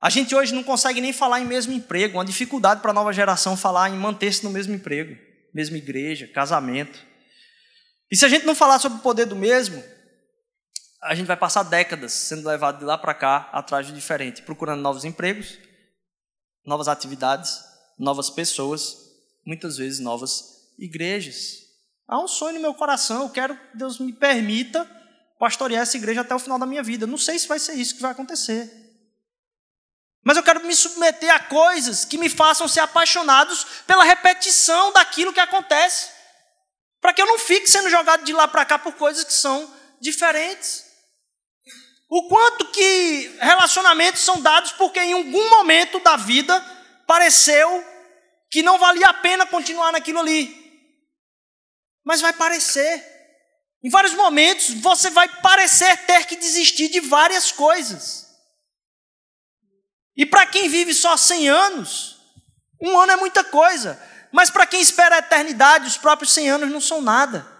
A 0.00 0.10
gente 0.10 0.34
hoje 0.34 0.52
não 0.52 0.64
consegue 0.64 1.00
nem 1.00 1.12
falar 1.12 1.40
em 1.40 1.46
mesmo 1.46 1.72
emprego, 1.72 2.18
uma 2.18 2.24
dificuldade 2.24 2.80
para 2.82 2.90
a 2.90 2.94
nova 2.94 3.12
geração 3.12 3.56
falar 3.56 3.88
em 3.88 3.96
manter-se 3.96 4.42
no 4.42 4.50
mesmo 4.50 4.74
emprego, 4.74 5.16
mesma 5.54 5.78
igreja, 5.78 6.26
casamento. 6.26 6.98
E 8.10 8.16
se 8.16 8.24
a 8.24 8.28
gente 8.28 8.44
não 8.44 8.54
falar 8.54 8.80
sobre 8.80 8.98
o 8.98 9.00
poder 9.00 9.26
do 9.26 9.36
mesmo, 9.36 9.80
a 11.04 11.14
gente 11.14 11.26
vai 11.26 11.36
passar 11.36 11.62
décadas 11.62 12.12
sendo 12.12 12.48
levado 12.48 12.78
de 12.78 12.84
lá 12.84 12.96
para 12.96 13.12
cá, 13.12 13.50
atrás 13.52 13.86
de 13.86 13.92
diferente, 13.92 14.40
procurando 14.40 14.80
novos 14.80 15.04
empregos, 15.04 15.58
novas 16.64 16.88
atividades, 16.88 17.62
novas 17.98 18.30
pessoas, 18.30 18.96
muitas 19.46 19.76
vezes 19.76 20.00
novas 20.00 20.72
igrejas. 20.78 21.58
Há 22.08 22.18
um 22.18 22.26
sonho 22.26 22.54
no 22.54 22.60
meu 22.60 22.74
coração, 22.74 23.24
eu 23.24 23.28
quero 23.28 23.54
que 23.54 23.76
Deus 23.76 23.98
me 23.98 24.14
permita 24.14 24.90
pastorear 25.38 25.82
essa 25.82 25.98
igreja 25.98 26.22
até 26.22 26.34
o 26.34 26.38
final 26.38 26.58
da 26.58 26.64
minha 26.64 26.82
vida. 26.82 27.06
Não 27.06 27.18
sei 27.18 27.38
se 27.38 27.46
vai 27.46 27.58
ser 27.58 27.74
isso 27.74 27.96
que 27.96 28.02
vai 28.02 28.12
acontecer. 28.12 28.72
Mas 30.24 30.38
eu 30.38 30.42
quero 30.42 30.64
me 30.64 30.74
submeter 30.74 31.30
a 31.34 31.38
coisas 31.38 32.06
que 32.06 32.16
me 32.16 32.30
façam 32.30 32.66
ser 32.66 32.80
apaixonados 32.80 33.66
pela 33.86 34.04
repetição 34.04 34.90
daquilo 34.94 35.34
que 35.34 35.40
acontece. 35.40 36.08
Para 36.98 37.12
que 37.12 37.20
eu 37.20 37.26
não 37.26 37.38
fique 37.38 37.70
sendo 37.70 37.90
jogado 37.90 38.24
de 38.24 38.32
lá 38.32 38.48
para 38.48 38.64
cá 38.64 38.78
por 38.78 38.94
coisas 38.94 39.22
que 39.22 39.34
são 39.34 39.70
diferentes. 40.00 40.83
O 42.14 42.28
quanto 42.28 42.66
que 42.66 43.36
relacionamentos 43.40 44.22
são 44.22 44.40
dados 44.40 44.70
porque 44.72 45.00
em 45.00 45.14
algum 45.14 45.50
momento 45.50 45.98
da 45.98 46.16
vida 46.16 46.60
pareceu 47.06 47.84
que 48.50 48.62
não 48.62 48.78
valia 48.78 49.08
a 49.08 49.14
pena 49.14 49.46
continuar 49.46 49.90
naquilo 49.90 50.20
ali 50.20 50.64
mas 52.04 52.20
vai 52.20 52.32
parecer. 52.32 53.12
Em 53.82 53.88
vários 53.88 54.14
momentos 54.14 54.70
você 54.74 55.10
vai 55.10 55.28
parecer 55.40 55.96
ter 56.06 56.26
que 56.26 56.36
desistir 56.36 56.88
de 56.88 57.00
várias 57.00 57.50
coisas. 57.50 58.26
E 60.16 60.24
para 60.24 60.46
quem 60.46 60.68
vive 60.68 60.94
só 60.94 61.16
100 61.16 61.48
anos, 61.48 62.18
um 62.80 62.96
ano 62.98 63.12
é 63.12 63.16
muita 63.16 63.42
coisa. 63.42 64.00
Mas 64.30 64.50
para 64.50 64.66
quem 64.66 64.80
espera 64.80 65.16
a 65.16 65.18
eternidade, 65.18 65.88
os 65.88 65.96
próprios 65.96 66.32
100 66.32 66.50
anos 66.50 66.70
não 66.70 66.80
são 66.80 67.00
nada. 67.00 67.53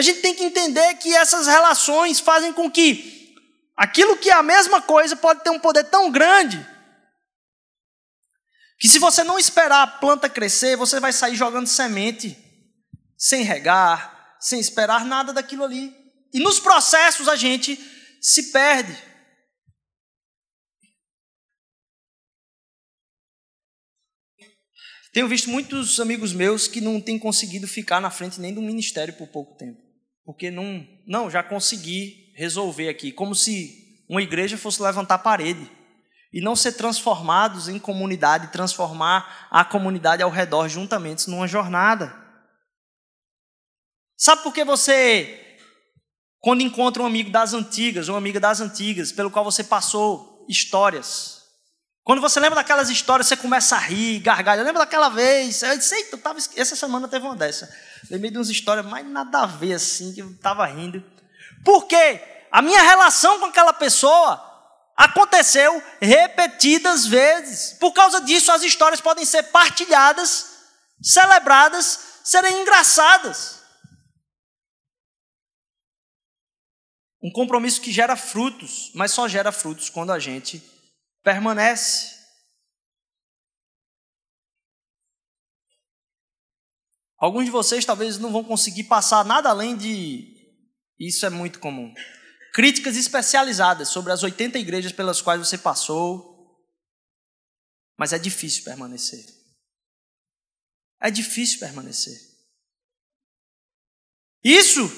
A 0.00 0.02
gente 0.02 0.20
tem 0.20 0.34
que 0.34 0.44
entender 0.44 0.94
que 0.94 1.14
essas 1.14 1.46
relações 1.46 2.18
fazem 2.18 2.52
com 2.52 2.70
que 2.70 3.20
Aquilo 3.80 4.18
que 4.18 4.28
é 4.28 4.34
a 4.34 4.42
mesma 4.42 4.82
coisa 4.82 5.16
pode 5.16 5.42
ter 5.42 5.48
um 5.48 5.58
poder 5.58 5.84
tão 5.84 6.10
grande 6.10 6.68
que 8.78 8.86
se 8.86 8.98
você 8.98 9.24
não 9.24 9.38
esperar 9.38 9.82
a 9.82 9.86
planta 9.86 10.28
crescer, 10.28 10.76
você 10.76 11.00
vai 11.00 11.14
sair 11.14 11.34
jogando 11.34 11.66
semente, 11.66 12.36
sem 13.16 13.42
regar, 13.42 14.36
sem 14.38 14.60
esperar 14.60 15.06
nada 15.06 15.32
daquilo 15.32 15.64
ali. 15.64 15.96
E 16.30 16.40
nos 16.40 16.60
processos 16.60 17.26
a 17.26 17.36
gente 17.36 17.78
se 18.20 18.52
perde. 18.52 18.94
Tenho 25.14 25.26
visto 25.26 25.48
muitos 25.48 25.98
amigos 25.98 26.34
meus 26.34 26.68
que 26.68 26.82
não 26.82 27.00
têm 27.00 27.18
conseguido 27.18 27.66
ficar 27.66 27.98
na 27.98 28.10
frente 28.10 28.38
nem 28.38 28.52
do 28.52 28.60
ministério 28.60 29.14
por 29.14 29.26
pouco 29.28 29.56
tempo. 29.56 29.89
Porque 30.30 30.48
não, 30.48 30.86
não, 31.04 31.28
já 31.28 31.42
consegui 31.42 32.32
resolver 32.36 32.88
aqui, 32.88 33.10
como 33.10 33.34
se 33.34 34.04
uma 34.08 34.22
igreja 34.22 34.56
fosse 34.56 34.80
levantar 34.80 35.18
parede 35.18 35.68
e 36.32 36.40
não 36.40 36.54
ser 36.54 36.74
transformados 36.74 37.68
em 37.68 37.80
comunidade, 37.80 38.52
transformar 38.52 39.48
a 39.50 39.64
comunidade 39.64 40.22
ao 40.22 40.30
redor 40.30 40.68
juntamente 40.68 41.28
numa 41.28 41.48
jornada. 41.48 42.14
Sabe 44.16 44.44
por 44.44 44.54
que 44.54 44.64
você, 44.64 45.58
quando 46.38 46.62
encontra 46.62 47.02
um 47.02 47.06
amigo 47.06 47.30
das 47.30 47.52
antigas, 47.52 48.06
uma 48.06 48.18
amiga 48.18 48.38
das 48.38 48.60
antigas, 48.60 49.10
pelo 49.10 49.32
qual 49.32 49.44
você 49.44 49.64
passou 49.64 50.46
histórias, 50.48 51.39
quando 52.04 52.20
você 52.20 52.40
lembra 52.40 52.56
daquelas 52.56 52.90
histórias, 52.90 53.28
você 53.28 53.36
começa 53.36 53.76
a 53.76 53.78
rir, 53.78 54.20
gargalha. 54.20 54.62
Lembra 54.62 54.80
daquela 54.80 55.08
vez? 55.08 55.62
Eu 55.62 55.76
disse, 55.76 56.08
eu 56.10 56.18
tava, 56.18 56.38
essa 56.56 56.74
semana 56.74 57.06
teve 57.06 57.24
uma 57.24 57.36
dessa. 57.36 57.72
Lembrei 58.10 58.30
de 58.30 58.38
umas 58.38 58.48
histórias 58.48 58.86
mais 58.86 59.06
nada 59.06 59.42
a 59.42 59.46
ver, 59.46 59.74
assim, 59.74 60.12
que 60.12 60.20
eu 60.20 60.30
estava 60.30 60.66
rindo. 60.66 61.04
Por 61.64 61.86
quê? 61.86 62.20
A 62.50 62.62
minha 62.62 62.82
relação 62.82 63.38
com 63.38 63.46
aquela 63.46 63.72
pessoa 63.72 64.50
Aconteceu 65.00 65.82
repetidas 65.98 67.06
vezes. 67.06 67.72
Por 67.80 67.90
causa 67.90 68.20
disso, 68.20 68.52
as 68.52 68.62
histórias 68.62 69.00
podem 69.00 69.24
ser 69.24 69.44
partilhadas, 69.44 70.58
celebradas, 71.02 72.20
serem 72.22 72.60
engraçadas. 72.60 73.62
Um 77.22 77.32
compromisso 77.32 77.80
que 77.80 77.90
gera 77.90 78.14
frutos, 78.14 78.90
mas 78.94 79.10
só 79.10 79.26
gera 79.26 79.50
frutos 79.50 79.88
quando 79.88 80.12
a 80.12 80.18
gente 80.18 80.62
permanece. 81.22 82.18
Alguns 87.18 87.44
de 87.44 87.50
vocês 87.50 87.84
talvez 87.84 88.18
não 88.18 88.32
vão 88.32 88.42
conseguir 88.42 88.84
passar 88.84 89.24
nada 89.24 89.50
além 89.50 89.76
de. 89.76 90.38
Isso 90.98 91.24
é 91.24 91.30
muito 91.30 91.58
comum 91.60 91.92
críticas 92.52 92.96
especializadas 92.96 93.88
sobre 93.88 94.12
as 94.12 94.22
80 94.22 94.58
igrejas 94.58 94.92
pelas 94.92 95.22
quais 95.22 95.40
você 95.40 95.56
passou, 95.56 96.58
mas 97.96 98.12
é 98.12 98.18
difícil 98.18 98.64
permanecer. 98.64 99.24
É 101.00 101.10
difícil 101.10 101.58
permanecer. 101.58 102.18
Isso 104.42 104.90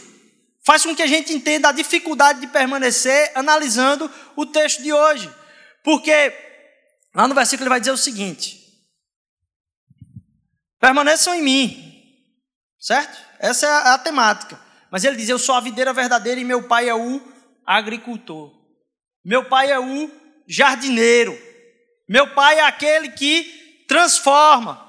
faz 0.65 0.85
com 0.85 0.95
que 0.95 1.03
a 1.03 1.07
gente 1.07 1.33
entenda 1.33 1.69
a 1.69 1.73
dificuldade 1.73 2.41
de 2.41 2.47
permanecer 2.47 3.33
analisando 3.35 4.11
o 4.37 4.47
texto 4.47 4.83
de 4.83 4.93
hoje. 4.93 5.33
Porque 5.83 6.33
lá 7.15 7.27
no 7.27 7.35
versículo 7.35 7.65
ele 7.65 7.71
vai 7.71 7.81
dizer 7.81 7.93
o 7.93 7.97
seguinte: 7.97 8.61
permaneçam 10.81 11.35
em 11.35 11.43
mim, 11.43 12.15
certo? 12.79 13.19
Essa 13.39 13.67
é 13.67 13.71
a, 13.71 13.95
a 13.95 13.99
temática. 13.99 14.61
Mas 14.91 15.05
ele 15.05 15.17
diz: 15.17 15.29
Eu 15.29 15.39
sou 15.39 15.55
a 15.55 15.61
videira 15.61 15.93
verdadeira 15.93 16.41
e 16.41 16.45
meu 16.45 16.69
pai 16.69 16.89
é 16.89 16.95
o 16.95 17.21
agricultor. 17.67 18.53
Meu 19.25 19.49
pai 19.49 19.71
é 19.71 19.79
o 19.79 20.11
jardineiro. 20.47 21.37
Meu 22.09 22.35
pai 22.35 22.59
é 22.59 22.67
aquele 22.67 23.11
que 23.11 23.85
transforma. 23.89 24.89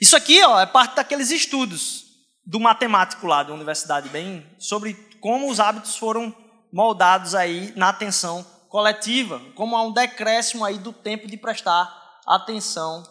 Isso 0.00 0.16
aqui 0.16 0.42
ó, 0.42 0.58
é 0.60 0.66
parte 0.66 0.96
daqueles 0.96 1.30
estudos 1.30 2.04
do 2.44 2.58
matemático 2.58 3.26
lá 3.26 3.42
da 3.42 3.52
universidade, 3.52 4.08
bem 4.08 4.44
sobre 4.58 4.94
como 5.20 5.48
os 5.48 5.60
hábitos 5.60 5.96
foram 5.96 6.34
moldados 6.72 7.34
aí 7.34 7.72
na 7.76 7.88
atenção 7.88 8.44
coletiva, 8.72 9.38
como 9.54 9.76
há 9.76 9.82
um 9.82 9.92
decréscimo 9.92 10.64
aí 10.64 10.78
do 10.78 10.94
tempo 10.94 11.26
de 11.26 11.36
prestar 11.36 12.22
atenção 12.26 13.04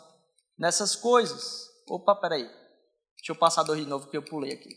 nessas 0.58 0.96
coisas. 0.96 1.68
Opa, 1.88 2.16
peraí. 2.16 2.50
Deixa 3.16 3.32
eu 3.32 3.36
passar 3.36 3.62
dois 3.62 3.80
de 3.80 3.86
novo 3.86 4.10
que 4.10 4.18
eu 4.18 4.24
pulei 4.24 4.54
aqui. 4.54 4.76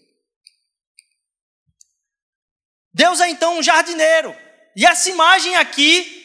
Deus 2.92 3.18
é 3.18 3.30
então 3.30 3.58
um 3.58 3.62
jardineiro. 3.62 4.36
E 4.76 4.84
essa 4.84 5.08
imagem 5.08 5.56
aqui 5.56 6.22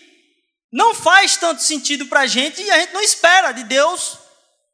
não 0.70 0.93
faz 0.93 1.38
tanto 1.38 1.62
sentido 1.62 2.07
para 2.07 2.22
a 2.22 2.28
gente 2.28 2.62
e 2.62 2.70
a 2.70 2.80
gente 2.82 2.91
não 2.91 3.01
espera 3.01 3.53
de 3.53 3.64
Deus 3.64 4.20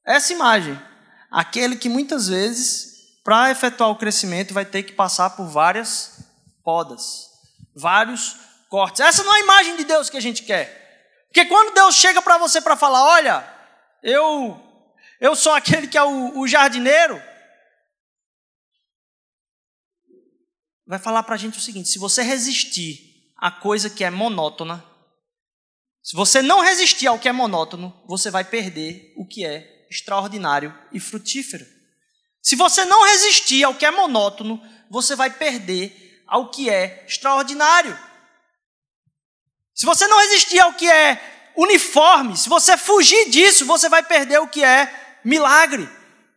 essa 0.03 0.33
imagem. 0.33 0.81
Aquele 1.29 1.75
que 1.75 1.89
muitas 1.89 2.27
vezes, 2.27 3.21
para 3.23 3.51
efetuar 3.51 3.91
o 3.91 3.97
crescimento, 3.97 4.51
vai 4.51 4.65
ter 4.65 4.81
que 4.81 4.93
passar 4.93 5.29
por 5.31 5.45
várias 5.45 6.25
podas, 6.63 7.29
vários 7.75 8.35
cortes. 8.75 8.99
Essa 8.99 9.23
não 9.23 9.33
é 9.33 9.37
a 9.37 9.43
imagem 9.43 9.77
de 9.77 9.85
Deus 9.85 10.09
que 10.09 10.17
a 10.17 10.21
gente 10.21 10.43
quer. 10.43 11.23
Porque 11.27 11.45
quando 11.45 11.73
Deus 11.73 11.95
chega 11.95 12.21
para 12.21 12.37
você 12.37 12.59
para 12.59 12.75
falar, 12.75 13.05
olha, 13.05 13.55
eu 14.03 14.61
eu 15.21 15.33
sou 15.33 15.53
aquele 15.53 15.87
que 15.87 15.97
é 15.97 16.03
o, 16.03 16.39
o 16.39 16.45
jardineiro, 16.45 17.21
vai 20.85 20.99
falar 20.99 21.23
para 21.23 21.35
a 21.35 21.37
gente 21.37 21.57
o 21.57 21.61
seguinte: 21.61 21.87
se 21.87 21.97
você 21.97 22.21
resistir 22.21 23.31
a 23.37 23.49
coisa 23.49 23.89
que 23.89 24.03
é 24.03 24.09
monótona, 24.09 24.83
se 26.03 26.13
você 26.13 26.41
não 26.41 26.59
resistir 26.59 27.07
ao 27.07 27.17
que 27.17 27.29
é 27.29 27.31
monótono, 27.31 28.03
você 28.05 28.29
vai 28.29 28.43
perder 28.43 29.13
o 29.15 29.25
que 29.25 29.45
é 29.45 29.87
extraordinário 29.89 30.77
e 30.91 30.99
frutífero. 30.99 31.65
Se 32.41 32.57
você 32.57 32.83
não 32.83 33.05
resistir 33.05 33.63
ao 33.63 33.73
que 33.73 33.85
é 33.85 33.91
monótono, 33.91 34.61
você 34.91 35.15
vai 35.15 35.29
perder 35.29 36.23
ao 36.27 36.51
que 36.51 36.69
é 36.69 37.05
extraordinário. 37.07 37.97
Se 39.75 39.85
você 39.85 40.07
não 40.07 40.17
resistir 40.17 40.59
ao 40.59 40.73
que 40.73 40.89
é 40.89 41.51
uniforme, 41.57 42.37
se 42.37 42.47
você 42.47 42.77
fugir 42.77 43.29
disso, 43.29 43.65
você 43.65 43.89
vai 43.89 44.01
perder 44.01 44.39
o 44.39 44.47
que 44.47 44.63
é 44.63 45.19
milagre. 45.23 45.89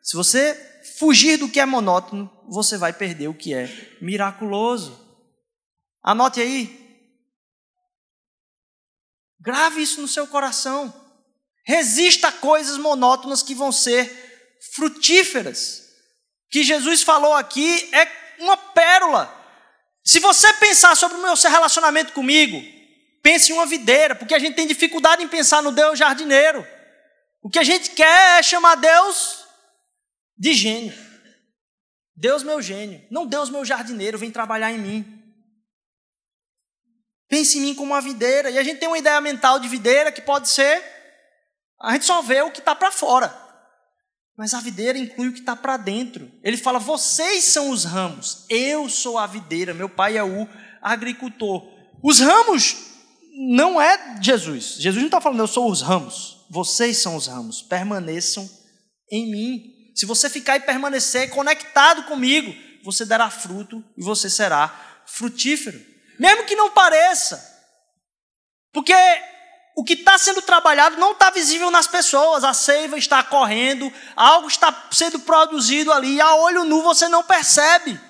Se 0.02 0.16
você 0.16 0.54
fugir 0.98 1.36
do 1.36 1.48
que 1.48 1.60
é 1.60 1.64
monótono, 1.64 2.28
você 2.48 2.76
vai 2.76 2.92
perder 2.92 3.28
o 3.28 3.34
que 3.34 3.54
é 3.54 3.68
miraculoso. 4.00 5.06
Anote 6.02 6.40
aí. 6.40 6.76
Grave 9.40 9.82
isso 9.82 10.00
no 10.00 10.08
seu 10.08 10.26
coração. 10.26 10.92
Resista 11.64 12.28
a 12.28 12.32
coisas 12.32 12.76
monótonas 12.76 13.42
que 13.42 13.54
vão 13.54 13.70
ser 13.70 14.56
frutíferas. 14.74 15.86
Que 16.50 16.64
Jesus 16.64 17.02
falou 17.02 17.34
aqui 17.34 17.88
é 17.94 18.10
uma 18.40 18.56
pérola. 18.56 19.32
Se 20.02 20.18
você 20.18 20.52
pensar 20.54 20.96
sobre 20.96 21.18
o 21.18 21.22
meu 21.22 21.34
relacionamento 21.34 22.12
comigo, 22.12 22.77
pense 23.22 23.50
em 23.50 23.54
uma 23.54 23.66
videira, 23.66 24.14
porque 24.14 24.34
a 24.34 24.38
gente 24.38 24.54
tem 24.54 24.66
dificuldade 24.66 25.22
em 25.22 25.28
pensar 25.28 25.62
no 25.62 25.72
Deus 25.72 25.98
jardineiro. 25.98 26.66
O 27.42 27.50
que 27.50 27.58
a 27.58 27.64
gente 27.64 27.90
quer 27.90 28.38
é 28.38 28.42
chamar 28.42 28.76
Deus 28.76 29.44
de 30.36 30.52
gênio. 30.54 30.94
Deus 32.16 32.42
meu 32.42 32.60
gênio, 32.60 33.06
não 33.10 33.26
Deus 33.26 33.48
meu 33.48 33.64
jardineiro, 33.64 34.18
vem 34.18 34.30
trabalhar 34.30 34.72
em 34.72 34.78
mim. 34.78 35.18
Pense 37.28 37.58
em 37.58 37.60
mim 37.60 37.74
como 37.74 37.92
uma 37.92 38.00
videira. 38.00 38.50
E 38.50 38.58
a 38.58 38.62
gente 38.62 38.78
tem 38.78 38.88
uma 38.88 38.98
ideia 38.98 39.20
mental 39.20 39.60
de 39.60 39.68
videira 39.68 40.10
que 40.10 40.22
pode 40.22 40.48
ser. 40.48 40.82
A 41.80 41.92
gente 41.92 42.06
só 42.06 42.22
vê 42.22 42.40
o 42.42 42.50
que 42.50 42.58
está 42.58 42.74
para 42.74 42.90
fora. 42.90 43.32
Mas 44.36 44.54
a 44.54 44.60
videira 44.60 44.96
inclui 44.96 45.28
o 45.28 45.32
que 45.32 45.40
está 45.40 45.54
para 45.54 45.76
dentro. 45.76 46.30
Ele 46.42 46.56
fala: 46.56 46.78
vocês 46.78 47.44
são 47.44 47.70
os 47.70 47.84
ramos, 47.84 48.46
eu 48.48 48.88
sou 48.88 49.18
a 49.18 49.26
videira, 49.26 49.74
meu 49.74 49.88
pai 49.88 50.16
é 50.16 50.24
o 50.24 50.48
agricultor. 50.80 51.68
Os 52.02 52.20
ramos 52.20 52.87
não 53.38 53.80
é 53.80 54.20
Jesus. 54.20 54.74
Jesus 54.78 55.00
não 55.00 55.06
está 55.06 55.20
falando, 55.20 55.38
eu 55.38 55.46
sou 55.46 55.70
os 55.70 55.80
ramos. 55.80 56.44
Vocês 56.50 56.98
são 56.98 57.14
os 57.14 57.28
ramos, 57.28 57.62
permaneçam 57.62 58.48
em 59.12 59.30
mim. 59.30 59.92
Se 59.94 60.04
você 60.04 60.28
ficar 60.28 60.56
e 60.56 60.60
permanecer 60.60 61.30
conectado 61.30 62.02
comigo, 62.04 62.52
você 62.84 63.04
dará 63.04 63.30
fruto 63.30 63.84
e 63.96 64.02
você 64.02 64.28
será 64.28 65.02
frutífero. 65.06 65.80
Mesmo 66.18 66.44
que 66.46 66.56
não 66.56 66.70
pareça. 66.70 67.56
Porque 68.72 68.94
o 69.76 69.84
que 69.84 69.92
está 69.92 70.18
sendo 70.18 70.42
trabalhado 70.42 70.96
não 70.96 71.12
está 71.12 71.30
visível 71.30 71.70
nas 71.70 71.86
pessoas. 71.86 72.42
A 72.42 72.52
seiva 72.52 72.98
está 72.98 73.22
correndo, 73.22 73.92
algo 74.16 74.48
está 74.48 74.88
sendo 74.90 75.20
produzido 75.20 75.92
ali, 75.92 76.20
a 76.20 76.34
olho 76.34 76.64
nu 76.64 76.82
você 76.82 77.08
não 77.08 77.22
percebe. 77.22 78.00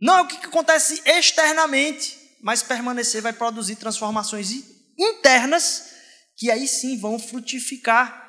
Não 0.00 0.16
é 0.16 0.22
o 0.22 0.26
que 0.26 0.46
acontece 0.46 1.02
externamente, 1.04 2.16
mas 2.42 2.62
permanecer 2.62 3.22
vai 3.22 3.32
produzir 3.32 3.76
transformações 3.76 4.50
internas 4.98 5.90
que 6.36 6.50
aí 6.50 6.68
sim 6.68 6.98
vão 6.98 7.18
frutificar. 7.18 8.26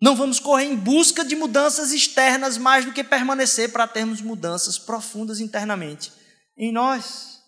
Não 0.00 0.14
vamos 0.14 0.38
correr 0.38 0.64
em 0.64 0.76
busca 0.76 1.24
de 1.24 1.34
mudanças 1.34 1.92
externas 1.92 2.58
mais 2.58 2.84
do 2.84 2.92
que 2.92 3.02
permanecer 3.02 3.72
para 3.72 3.86
termos 3.86 4.20
mudanças 4.20 4.78
profundas 4.78 5.40
internamente 5.40 6.12
em 6.56 6.72
nós. 6.72 7.40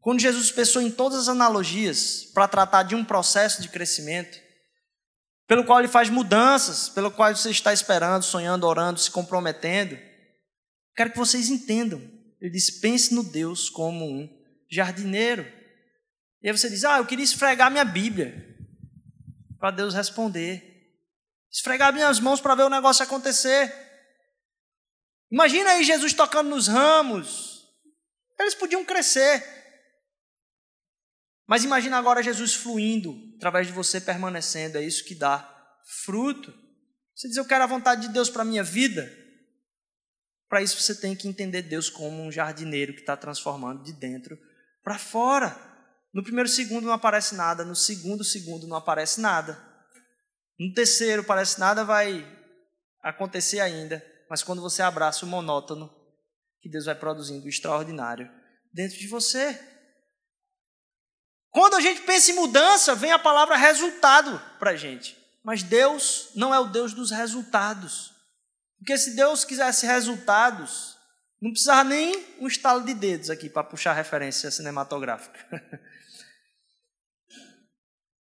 Quando 0.00 0.20
Jesus 0.20 0.50
pensou 0.50 0.82
em 0.82 0.90
todas 0.90 1.20
as 1.20 1.28
analogias 1.28 2.24
para 2.34 2.46
tratar 2.46 2.82
de 2.82 2.94
um 2.94 3.04
processo 3.04 3.62
de 3.62 3.68
crescimento, 3.68 4.38
pelo 5.46 5.64
qual 5.64 5.78
ele 5.78 5.88
faz 5.88 6.10
mudanças, 6.10 6.88
pelo 6.88 7.10
qual 7.10 7.34
você 7.34 7.50
está 7.50 7.72
esperando, 7.72 8.22
sonhando, 8.22 8.66
orando, 8.66 9.00
se 9.00 9.10
comprometendo, 9.10 9.96
quero 10.94 11.10
que 11.10 11.18
vocês 11.18 11.48
entendam. 11.48 12.02
Ele 12.40 12.50
diz: 12.50 12.70
pense 12.70 13.14
no 13.14 13.22
Deus 13.22 13.68
como 13.68 14.04
um 14.04 14.28
jardineiro. 14.70 15.44
E 16.42 16.48
aí 16.48 16.56
você 16.56 16.68
diz: 16.68 16.84
Ah, 16.84 16.98
eu 16.98 17.06
queria 17.06 17.24
esfregar 17.24 17.70
minha 17.70 17.84
Bíblia. 17.84 18.56
Para 19.58 19.70
Deus 19.70 19.94
responder. 19.94 20.72
Esfregar 21.50 21.92
minhas 21.92 22.20
mãos 22.20 22.40
para 22.40 22.54
ver 22.54 22.64
o 22.64 22.70
negócio 22.70 23.02
acontecer. 23.02 23.72
Imagina 25.30 25.70
aí 25.70 25.84
Jesus 25.84 26.12
tocando 26.12 26.50
nos 26.50 26.68
ramos. 26.68 27.64
Eles 28.38 28.54
podiam 28.54 28.84
crescer. 28.84 29.42
Mas 31.46 31.64
imagina 31.64 31.98
agora 31.98 32.22
Jesus 32.22 32.54
fluindo 32.54 33.16
através 33.36 33.66
de 33.66 33.72
você 33.72 34.00
permanecendo. 34.00 34.78
É 34.78 34.84
isso 34.84 35.04
que 35.04 35.14
dá 35.14 35.50
fruto. 36.04 36.52
Você 37.14 37.28
diz, 37.28 37.36
eu 37.36 37.46
quero 37.46 37.64
a 37.64 37.68
vontade 37.68 38.08
de 38.08 38.12
Deus 38.12 38.28
para 38.28 38.42
a 38.42 38.44
minha 38.44 38.64
vida. 38.64 39.10
Para 40.48 40.62
isso 40.62 40.80
você 40.80 40.94
tem 40.94 41.16
que 41.16 41.26
entender 41.28 41.62
Deus 41.62 41.88
como 41.90 42.22
um 42.22 42.30
jardineiro 42.30 42.94
que 42.94 43.00
está 43.00 43.16
transformando 43.16 43.82
de 43.82 43.92
dentro 43.92 44.38
para 44.82 44.98
fora. 44.98 45.56
No 46.12 46.22
primeiro 46.22 46.48
segundo 46.48 46.84
não 46.84 46.92
aparece 46.92 47.34
nada, 47.34 47.64
no 47.64 47.74
segundo 47.74 48.22
segundo 48.22 48.66
não 48.66 48.76
aparece 48.76 49.20
nada. 49.20 49.60
No 50.58 50.72
terceiro 50.72 51.24
parece 51.24 51.58
nada 51.58 51.84
vai 51.84 52.24
acontecer 53.02 53.60
ainda, 53.60 54.04
mas 54.30 54.42
quando 54.42 54.62
você 54.62 54.80
abraça 54.80 55.26
o 55.26 55.28
monótono, 55.28 55.92
que 56.60 56.70
Deus 56.70 56.86
vai 56.86 56.94
produzindo 56.94 57.44
o 57.44 57.48
extraordinário 57.48 58.30
dentro 58.72 58.96
de 58.96 59.06
você. 59.06 59.60
Quando 61.50 61.74
a 61.74 61.80
gente 61.80 62.02
pensa 62.02 62.30
em 62.30 62.34
mudança, 62.34 62.94
vem 62.94 63.12
a 63.12 63.18
palavra 63.18 63.56
resultado 63.56 64.40
para 64.58 64.70
a 64.70 64.76
gente. 64.76 65.16
Mas 65.44 65.62
Deus 65.62 66.30
não 66.34 66.54
é 66.54 66.58
o 66.58 66.66
Deus 66.66 66.94
dos 66.94 67.10
resultados. 67.10 68.13
Porque 68.84 68.98
se 68.98 69.12
Deus 69.12 69.46
quisesse 69.46 69.86
resultados, 69.86 70.98
não 71.40 71.50
precisava 71.50 71.84
nem 71.84 72.14
um 72.38 72.46
estalo 72.46 72.84
de 72.84 72.92
dedos 72.92 73.30
aqui 73.30 73.48
para 73.48 73.64
puxar 73.64 73.94
referência 73.94 74.50
cinematográfica. 74.50 75.40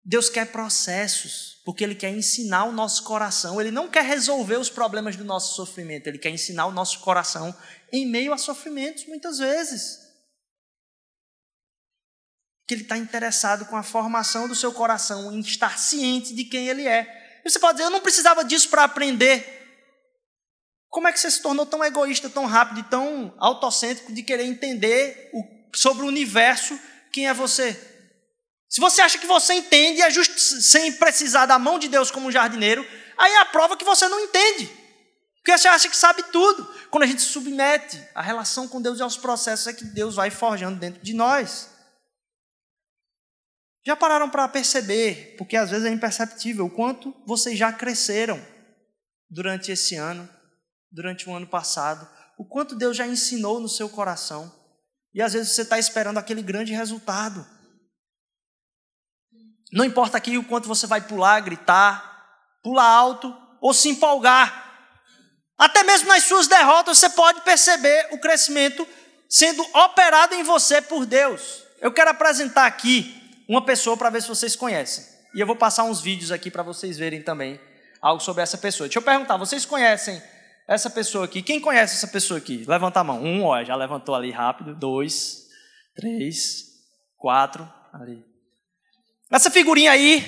Deus 0.05 0.29
quer 0.29 0.51
processos, 0.51 1.63
porque 1.65 1.85
Ele 1.85 1.95
quer 1.95 2.11
ensinar 2.11 2.65
o 2.65 2.73
nosso 2.73 3.05
coração. 3.05 3.61
Ele 3.61 3.71
não 3.71 3.89
quer 3.89 4.03
resolver 4.03 4.57
os 4.57 4.69
problemas 4.69 5.15
do 5.15 5.23
nosso 5.23 5.55
sofrimento, 5.55 6.09
Ele 6.09 6.19
quer 6.19 6.31
ensinar 6.31 6.67
o 6.67 6.73
nosso 6.73 6.99
coração 6.99 7.57
em 7.93 8.05
meio 8.05 8.33
a 8.33 8.37
sofrimentos, 8.37 9.07
muitas 9.07 9.39
vezes. 9.39 10.01
Que 12.67 12.75
Ele 12.75 12.83
está 12.83 12.99
interessado 12.99 13.65
com 13.67 13.77
a 13.77 13.85
formação 13.85 14.49
do 14.49 14.57
seu 14.57 14.73
coração, 14.73 15.33
em 15.33 15.39
estar 15.39 15.79
ciente 15.79 16.35
de 16.35 16.43
quem 16.43 16.67
Ele 16.67 16.89
é. 16.89 17.43
E 17.45 17.49
você 17.49 17.61
pode 17.61 17.75
dizer, 17.75 17.87
eu 17.87 17.93
não 17.93 18.01
precisava 18.01 18.45
disso 18.45 18.69
para 18.69 18.83
aprender. 18.83 19.58
Como 20.89 21.07
é 21.07 21.13
que 21.13 21.21
você 21.21 21.31
se 21.31 21.43
tornou 21.43 21.67
tão 21.67 21.85
egoísta, 21.85 22.31
tão 22.31 22.47
rápido 22.47 22.81
e 22.81 22.85
tão 22.85 23.35
autocêntrico 23.39 24.13
de 24.13 24.23
querer 24.23 24.45
entender 24.45 25.31
o, 25.33 25.45
sobre 25.77 26.05
o 26.05 26.09
universo 26.09 26.79
quem 27.13 27.29
é 27.29 27.35
você? 27.35 27.77
Se 28.69 28.81
você 28.81 29.01
acha 29.01 29.19
que 29.19 29.27
você 29.27 29.55
entende 29.55 30.03
é 30.03 30.11
justo, 30.11 30.39
sem 30.39 30.93
precisar 30.93 31.47
da 31.47 31.59
mão 31.59 31.79
de 31.79 31.89
Deus 31.89 32.11
como 32.11 32.29
um 32.29 32.33
jardineiro, 32.33 32.87
aí 33.17 33.33
é 33.33 33.39
a 33.41 33.47
prova 33.47 33.77
que 33.77 33.85
você 33.85 34.09
não 34.09 34.21
entende. 34.21 34.71
Porque 35.37 35.57
você 35.57 35.69
acha 35.69 35.89
que 35.89 35.97
sabe 35.97 36.23
tudo. 36.25 36.65
Quando 36.91 37.05
a 37.05 37.07
gente 37.07 37.23
se 37.23 37.29
submete 37.29 38.03
à 38.15 38.21
relação 38.21 38.69
com 38.69 38.83
Deus 38.83 38.99
e 38.99 39.03
aos 39.03 39.17
processos, 39.17 39.67
é 39.67 39.73
que 39.73 39.85
Deus 39.85 40.17
vai 40.17 40.31
forjando 40.31 40.79
dentro 40.79 41.03
de 41.03 41.15
nós. 41.15 41.71
Já 43.87 43.97
pararam 43.97 44.29
para 44.29 44.47
perceber, 44.49 45.35
porque 45.39 45.57
às 45.57 45.71
vezes 45.71 45.87
é 45.87 45.91
imperceptível, 45.91 46.67
o 46.67 46.71
quanto 46.71 47.15
vocês 47.27 47.59
já 47.59 47.73
cresceram 47.73 48.45
durante 49.31 49.73
esse 49.73 49.95
ano, 49.95 50.29
durante 50.91 51.29
o 51.29 51.35
ano 51.35 51.47
passado, 51.47 52.09
o 52.39 52.45
quanto 52.45 52.77
Deus 52.77 52.97
já 52.97 53.07
ensinou 53.07 53.61
no 53.61 53.69
seu 53.69 53.89
coração. 53.89 54.53
E 55.13 55.21
às 55.21 55.33
vezes 55.33 55.53
você 55.53 55.63
está 55.63 55.79
esperando 55.79 56.19
aquele 56.19 56.43
grande 56.43 56.73
resultado. 56.73 57.47
Não 59.73 59.85
importa 59.85 60.17
aqui 60.17 60.39
o 60.39 60.45
quanto 60.45 60.69
você 60.69 60.87
vai 60.87 61.01
pular, 61.01 61.41
gritar, 61.41 62.27
pular 62.63 62.87
alto 62.87 63.35
ou 63.61 63.75
se 63.75 63.89
empolgar. 63.89 64.67
Até 65.59 65.83
mesmo 65.83 66.09
nas 66.09 66.25
suas 66.25 66.47
derrotas 66.47 66.99
você 66.99 67.11
pode 67.11 67.41
perceber 67.43 68.09
o 68.13 68.19
crescimento 68.19 68.87
sendo 69.29 69.63
operado 69.77 70.35
em 70.35 70.43
você 70.43 70.81
por 70.81 71.05
Deus. 71.05 71.65
Eu 71.81 71.93
quero 71.93 72.11
apresentar 72.11 72.67
aqui 72.67 73.15
uma 73.49 73.65
pessoa 73.65 73.97
para 73.97 74.11
ver 74.11 74.23
se 74.23 74.29
vocês 74.29 74.55
conhecem. 74.55 75.05
E 75.35 75.41
eu 75.41 75.47
vou 75.47 75.57
passar 75.57 75.85
uns 75.85 76.01
vídeos 76.01 76.33
aqui 76.33 76.51
para 76.51 76.63
vocês 76.63 76.97
verem 76.97 77.23
também 77.23 77.61
algo 78.01 78.23
sobre 78.23 78.43
essa 78.43 78.57
pessoa. 78.57 78.89
Deixa 78.89 78.99
eu 78.99 79.03
perguntar, 79.03 79.37
vocês 79.37 79.67
conhecem 79.67 80.23
essa 80.69 80.91
pessoa 80.91 81.25
aqui? 81.25 81.43
Quem 81.43 81.59
conhece 81.59 81.95
essa 81.95 82.07
pessoa 82.07 82.39
aqui? 82.39 82.65
Levanta 82.69 83.01
a 83.01 83.05
mão. 83.05 83.23
Um, 83.23 83.45
ó, 83.45 83.65
já 83.65 83.75
levantou 83.75 84.15
ali 84.15 84.31
rápido. 84.31 84.75
Dois, 84.75 85.47
três, 85.97 86.67
quatro, 87.17 87.67
ali. 87.93 88.23
Essa 89.31 89.51
figurinha 89.51 89.91
aí 89.91 90.23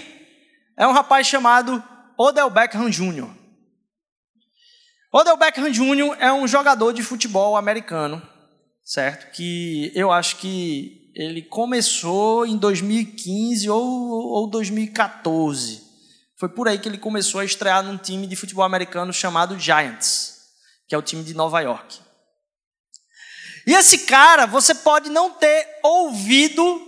é 0.76 0.86
um 0.86 0.92
rapaz 0.92 1.26
chamado 1.26 1.82
Odell 2.18 2.50
Beckham 2.50 2.88
Jr. 2.88 3.28
Odell 5.12 5.36
Beckham 5.36 5.70
Jr. 5.70 6.16
é 6.18 6.32
um 6.32 6.46
jogador 6.46 6.92
de 6.92 7.02
futebol 7.02 7.56
americano, 7.56 8.22
certo? 8.84 9.32
Que 9.32 9.90
eu 9.94 10.12
acho 10.12 10.36
que 10.36 11.10
ele 11.14 11.42
começou 11.42 12.46
em 12.46 12.56
2015 12.56 13.68
ou, 13.68 13.82
ou 13.82 14.50
2014. 14.50 15.82
Foi 16.38 16.48
por 16.48 16.68
aí 16.68 16.78
que 16.78 16.88
ele 16.88 16.96
começou 16.96 17.40
a 17.40 17.44
estrear 17.44 17.82
num 17.82 17.98
time 17.98 18.26
de 18.26 18.36
futebol 18.36 18.64
americano 18.64 19.12
chamado 19.12 19.58
Giants, 19.58 20.29
que 20.90 20.94
é 20.96 20.98
o 20.98 21.02
time 21.02 21.22
de 21.22 21.34
Nova 21.34 21.60
York. 21.60 22.00
E 23.64 23.72
esse 23.72 23.98
cara, 23.98 24.44
você 24.44 24.74
pode 24.74 25.08
não 25.08 25.30
ter 25.30 25.78
ouvido 25.84 26.82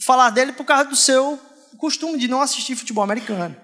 falar 0.00 0.30
dele 0.30 0.52
por 0.52 0.64
causa 0.64 0.84
do 0.84 0.94
seu 0.94 1.36
costume 1.76 2.16
de 2.16 2.28
não 2.28 2.40
assistir 2.40 2.76
futebol 2.76 3.02
americano. 3.02 3.56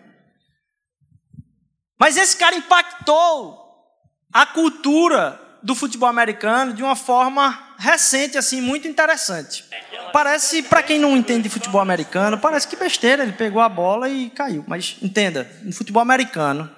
Mas 1.96 2.16
esse 2.16 2.36
cara 2.36 2.56
impactou 2.56 3.56
a 4.32 4.44
cultura 4.44 5.40
do 5.62 5.76
futebol 5.76 6.08
americano 6.08 6.74
de 6.74 6.82
uma 6.82 6.96
forma 6.96 7.76
recente, 7.78 8.36
assim, 8.36 8.60
muito 8.60 8.88
interessante. 8.88 9.64
Parece, 10.12 10.64
para 10.64 10.82
quem 10.82 10.98
não 10.98 11.16
entende 11.16 11.44
de 11.44 11.48
futebol 11.48 11.80
americano, 11.80 12.36
parece 12.38 12.66
que 12.66 12.74
besteira, 12.74 13.22
ele 13.22 13.34
pegou 13.34 13.62
a 13.62 13.68
bola 13.68 14.08
e 14.08 14.30
caiu. 14.30 14.64
Mas 14.66 14.96
entenda, 15.00 15.48
no 15.62 15.72
futebol 15.72 16.02
americano, 16.02 16.68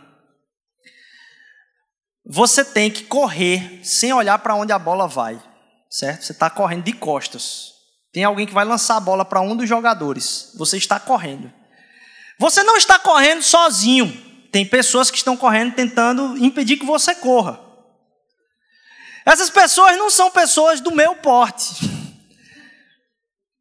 você 2.24 2.64
tem 2.64 2.90
que 2.90 3.04
correr 3.04 3.80
sem 3.82 4.12
olhar 4.12 4.38
para 4.38 4.54
onde 4.54 4.72
a 4.72 4.78
bola 4.78 5.08
vai, 5.08 5.42
certo? 5.90 6.24
Você 6.24 6.32
está 6.32 6.48
correndo 6.48 6.84
de 6.84 6.92
costas. 6.92 7.72
Tem 8.12 8.24
alguém 8.24 8.46
que 8.46 8.52
vai 8.52 8.64
lançar 8.64 8.96
a 8.96 9.00
bola 9.00 9.24
para 9.24 9.40
um 9.40 9.56
dos 9.56 9.68
jogadores. 9.68 10.52
Você 10.56 10.76
está 10.76 11.00
correndo. 11.00 11.52
Você 12.38 12.62
não 12.62 12.76
está 12.76 12.98
correndo 12.98 13.42
sozinho. 13.42 14.10
Tem 14.52 14.66
pessoas 14.66 15.10
que 15.10 15.16
estão 15.16 15.36
correndo 15.36 15.74
tentando 15.74 16.36
impedir 16.36 16.76
que 16.76 16.84
você 16.84 17.14
corra. 17.14 17.58
Essas 19.24 19.48
pessoas 19.48 19.96
não 19.96 20.10
são 20.10 20.30
pessoas 20.30 20.80
do 20.80 20.90
meu 20.90 21.14
porte. 21.16 21.74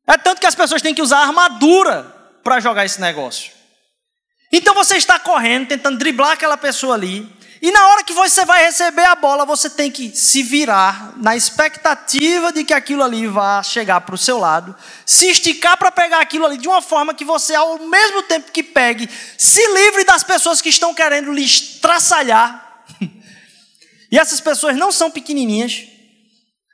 É 0.05 0.17
tanto 0.17 0.41
que 0.41 0.47
as 0.47 0.55
pessoas 0.55 0.81
têm 0.81 0.93
que 0.93 1.01
usar 1.01 1.19
armadura 1.19 2.03
para 2.43 2.59
jogar 2.59 2.85
esse 2.85 2.99
negócio. 2.99 3.51
Então 4.51 4.73
você 4.73 4.97
está 4.97 5.17
correndo, 5.17 5.69
tentando 5.69 5.97
driblar 5.97 6.31
aquela 6.31 6.57
pessoa 6.57 6.95
ali, 6.95 7.31
e 7.61 7.71
na 7.71 7.89
hora 7.89 8.03
que 8.03 8.11
você 8.11 8.43
vai 8.43 8.65
receber 8.65 9.05
a 9.05 9.13
bola, 9.13 9.45
você 9.45 9.69
tem 9.69 9.91
que 9.91 10.09
se 10.17 10.41
virar 10.41 11.13
na 11.17 11.35
expectativa 11.35 12.51
de 12.51 12.63
que 12.63 12.73
aquilo 12.73 13.03
ali 13.03 13.27
vá 13.27 13.61
chegar 13.61 14.01
para 14.01 14.15
o 14.15 14.17
seu 14.17 14.39
lado, 14.39 14.75
se 15.05 15.27
esticar 15.27 15.77
para 15.77 15.91
pegar 15.91 16.21
aquilo 16.21 16.47
ali 16.47 16.57
de 16.57 16.67
uma 16.67 16.81
forma 16.81 17.13
que 17.13 17.23
você, 17.23 17.53
ao 17.53 17.77
mesmo 17.77 18.23
tempo 18.23 18.51
que 18.51 18.63
pegue, 18.63 19.07
se 19.37 19.61
livre 19.73 20.03
das 20.03 20.23
pessoas 20.23 20.59
que 20.59 20.69
estão 20.69 20.91
querendo 20.91 21.31
lhe 21.31 21.43
estraçalhar. 21.43 22.83
e 24.11 24.17
essas 24.17 24.39
pessoas 24.39 24.75
não 24.75 24.91
são 24.91 25.11
pequenininhas. 25.11 25.83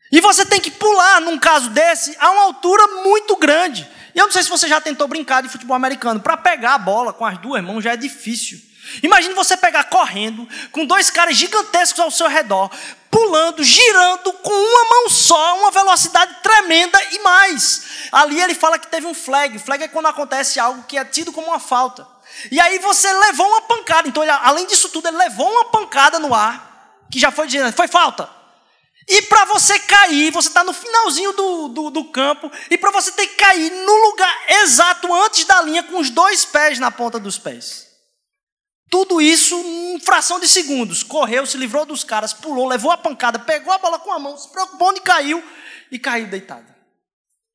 E 0.10 0.22
você 0.22 0.46
tem 0.46 0.62
que 0.62 0.72
pular, 0.72 1.20
num 1.20 1.38
caso 1.38 1.70
desse, 1.70 2.16
a 2.18 2.32
uma 2.32 2.44
altura 2.44 2.88
muito 3.04 3.36
grande. 3.36 3.86
E 4.16 4.20
eu 4.20 4.26
não 4.26 4.32
sei 4.32 4.42
se 4.42 4.50
você 4.50 4.70
já 4.70 4.80
tentou 4.80 5.06
brincar 5.06 5.44
de 5.44 5.50
futebol 5.50 5.76
americano. 5.76 6.22
Para 6.22 6.38
pegar 6.38 6.76
a 6.76 6.80
bola 6.80 7.12
com 7.12 7.26
as 7.26 7.38
duas 7.40 7.62
mãos 7.62 7.84
já 7.84 7.92
é 7.92 7.98
difícil. 7.98 8.66
Imagine 9.04 9.34
você 9.34 9.56
pegar 9.58 9.86
correndo, 9.86 10.48
com 10.72 10.86
dois 10.86 11.10
caras 11.10 11.36
gigantescos 11.36 12.00
ao 12.00 12.12
seu 12.12 12.28
redor, 12.28 12.70
pulando, 13.12 13.64
girando 13.64 14.34
com 14.34 14.52
uma 14.52 14.90
mão 14.90 15.10
só, 15.10 15.60
uma 15.60 15.72
velocidade 15.72 16.36
tremenda 16.42 17.00
e 17.12 17.20
mais. 17.20 18.10
Ali 18.12 18.42
ele 18.42 18.56
fala 18.56 18.80
que 18.80 18.88
teve 18.88 19.06
um 19.06 19.14
flag. 19.14 19.60
Flag 19.60 19.84
é 19.84 19.88
quando 19.88 20.08
acontece 20.08 20.60
algo 20.60 20.84
que 20.84 20.98
é 20.98 21.06
tido 21.06 21.32
como 21.32 21.48
uma 21.48 21.60
falta. 21.60 22.08
E 22.52 22.60
aí 22.60 22.80
você 22.80 23.12
levou 23.12 23.48
uma 23.48 23.62
pancada. 23.62 24.08
Então, 24.08 24.24
ele, 24.24 24.32
além 24.32 24.68
disso 24.68 24.90
tudo, 24.90 25.08
ele 25.08 25.18
levou 25.18 25.50
uma 25.50 25.66
pancada 25.66 26.20
no 26.20 26.34
ar, 26.34 27.06
que 27.12 27.20
já 27.20 27.32
foi 27.32 27.48
dizendo, 27.48 27.74
foi 27.74 27.88
falta. 27.88 28.30
E 29.08 29.22
para 29.24 29.46
você 29.46 29.80
cair, 29.80 30.32
você 30.32 30.50
está 30.50 30.64
no 30.64 30.74
finalzinho 30.74 31.32
do, 31.32 31.68
do, 31.70 31.90
do 31.90 32.06
campo, 32.06 32.52
e 32.70 32.78
para 32.78 32.92
você 32.92 33.10
ter 33.12 33.26
que 33.28 33.36
cair 33.36 33.72
no 33.72 33.96
lugar 34.10 34.44
exato 34.62 35.14
antes 35.14 35.46
da 35.46 35.62
linha, 35.62 35.82
com 35.84 35.98
os 35.98 36.10
dois 36.10 36.44
pés 36.44 36.78
na 36.78 36.92
ponta 36.92 37.18
dos 37.18 37.38
pés. 37.38 37.87
Tudo 38.90 39.22
isso 39.22 39.56
em 39.56 40.00
fração 40.00 40.40
de 40.40 40.48
segundos. 40.48 41.04
Correu, 41.04 41.46
se 41.46 41.58
livrou 41.58 41.86
dos 41.86 42.04
caras, 42.04 42.34
pulou, 42.34 42.68
levou 42.68 42.92
a 42.92 42.98
pancada, 42.98 43.40
pegou 43.40 43.74
a 43.74 43.78
bola 43.78 44.00
com 44.00 44.12
a 44.12 44.20
mão, 44.20 44.38
se 44.38 44.50
preocupou 44.50 44.90
onde 44.90 45.02
caiu 45.02 45.44
e 45.92 46.00
caiu 46.00 46.28
deitado. 46.28 46.74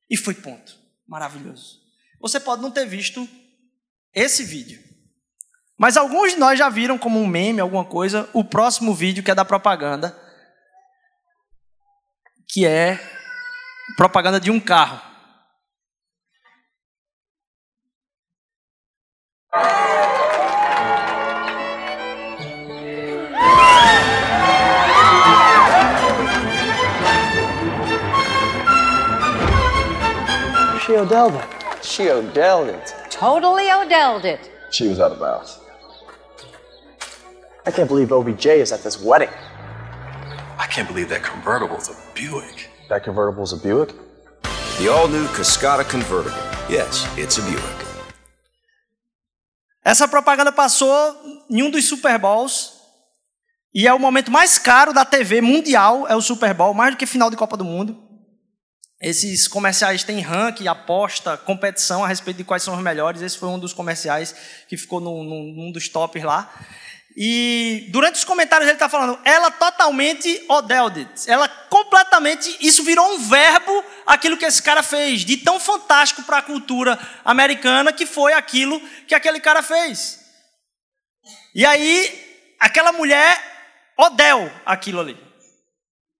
E 0.09 0.15
foi 0.15 0.35
ponto. 0.35 0.77
Maravilhoso. 1.07 1.81
Você 2.21 2.39
pode 2.39 2.61
não 2.61 2.71
ter 2.71 2.85
visto 2.85 3.27
esse 4.13 4.43
vídeo. 4.43 4.81
Mas 5.77 5.97
alguns 5.97 6.33
de 6.33 6.39
nós 6.39 6.57
já 6.57 6.69
viram 6.69 6.97
como 6.97 7.19
um 7.19 7.27
meme, 7.27 7.59
alguma 7.59 7.83
coisa, 7.83 8.29
o 8.31 8.43
próximo 8.43 8.93
vídeo 8.93 9.23
que 9.23 9.31
é 9.31 9.35
da 9.35 9.43
propaganda, 9.43 10.17
que 12.47 12.65
é 12.65 12.99
propaganda 13.97 14.39
de 14.39 14.51
um 14.51 14.59
carro. 14.59 15.01
She 30.85 30.97
Odelled 30.97 31.35
it. 31.35 31.45
She 31.81 32.09
Odelled 32.09 32.67
it. 32.67 32.93
Totally 33.09 33.71
Odelled 33.71 34.25
it. 34.25 34.51
She 34.69 34.89
was 34.89 34.99
out 34.99 35.13
of 35.13 35.19
bounds. 35.19 35.57
I 37.65 37.71
can't 37.71 37.87
believe 37.87 38.11
OBJ 38.11 38.45
is 38.47 38.73
at 38.73 38.83
this 38.83 39.01
wedding. 39.01 39.29
I 40.59 40.67
can't 40.67 40.85
believe 40.85 41.07
that 41.07 41.23
convertible 41.23 41.77
is 41.77 41.87
a 41.87 41.95
Buick. 42.13 42.69
That 42.89 43.05
convertible 43.05 43.43
is 43.43 43.53
a 43.53 43.57
Buick? 43.57 43.93
The 44.77 44.89
all 44.89 45.07
new 45.07 45.25
Cascada 45.27 45.87
convertible. 45.89 46.35
Yes, 46.69 47.07
it's 47.17 47.37
a 47.37 47.41
Buick. 47.43 47.85
Essa 49.85 50.05
propaganda 50.05 50.51
passou 50.51 51.15
em 51.49 51.63
um 51.63 51.69
dos 51.69 51.87
Super 51.87 52.19
Bowls 52.19 52.73
e 53.73 53.87
é 53.87 53.93
o 53.93 53.99
momento 53.99 54.29
mais 54.29 54.57
caro 54.57 54.91
da 54.91 55.05
TV 55.05 55.39
mundial, 55.39 56.05
é 56.09 56.15
o 56.15 56.21
Super 56.21 56.53
Bowl, 56.53 56.73
mais 56.73 56.93
do 56.93 56.97
que 56.97 57.05
final 57.05 57.29
de 57.29 57.37
Copa 57.37 57.55
do 57.55 57.63
Mundo. 57.63 58.12
Esses 59.03 59.49
comerciais 59.49 60.01
têm 60.05 60.21
ranking, 60.21 60.65
aposta, 60.65 61.35
competição 61.35 62.05
a 62.05 62.07
respeito 62.07 62.37
de 62.37 62.45
quais 62.45 62.63
são 62.63 62.73
os 62.73 62.81
melhores. 62.81 63.21
Esse 63.21 63.37
foi 63.37 63.49
um 63.49 63.59
dos 63.59 63.73
comerciais 63.73 64.33
que 64.69 64.77
ficou 64.77 65.01
num, 65.01 65.23
num 65.25 65.71
dos 65.73 65.89
tops 65.89 66.23
lá. 66.23 66.49
E 67.15 67.89
durante 67.89 68.15
os 68.15 68.23
comentários 68.23 68.65
ele 68.65 68.77
está 68.77 68.87
falando, 68.87 69.19
ela 69.25 69.51
totalmente 69.51 70.45
odelded. 70.47 71.09
Ela 71.27 71.49
completamente, 71.69 72.57
isso 72.61 72.81
virou 72.81 73.05
um 73.13 73.27
verbo, 73.27 73.83
aquilo 74.07 74.37
que 74.37 74.45
esse 74.45 74.63
cara 74.63 74.81
fez, 74.81 75.25
de 75.25 75.35
tão 75.35 75.59
fantástico 75.59 76.23
para 76.23 76.37
a 76.37 76.41
cultura 76.41 76.97
americana 77.25 77.91
que 77.91 78.05
foi 78.05 78.31
aquilo 78.31 78.79
que 79.05 79.13
aquele 79.13 79.41
cara 79.41 79.61
fez. 79.61 80.21
E 81.53 81.65
aí, 81.65 82.55
aquela 82.57 82.93
mulher 82.93 83.37
odel 83.97 84.49
aquilo 84.65 85.01
ali. 85.01 85.22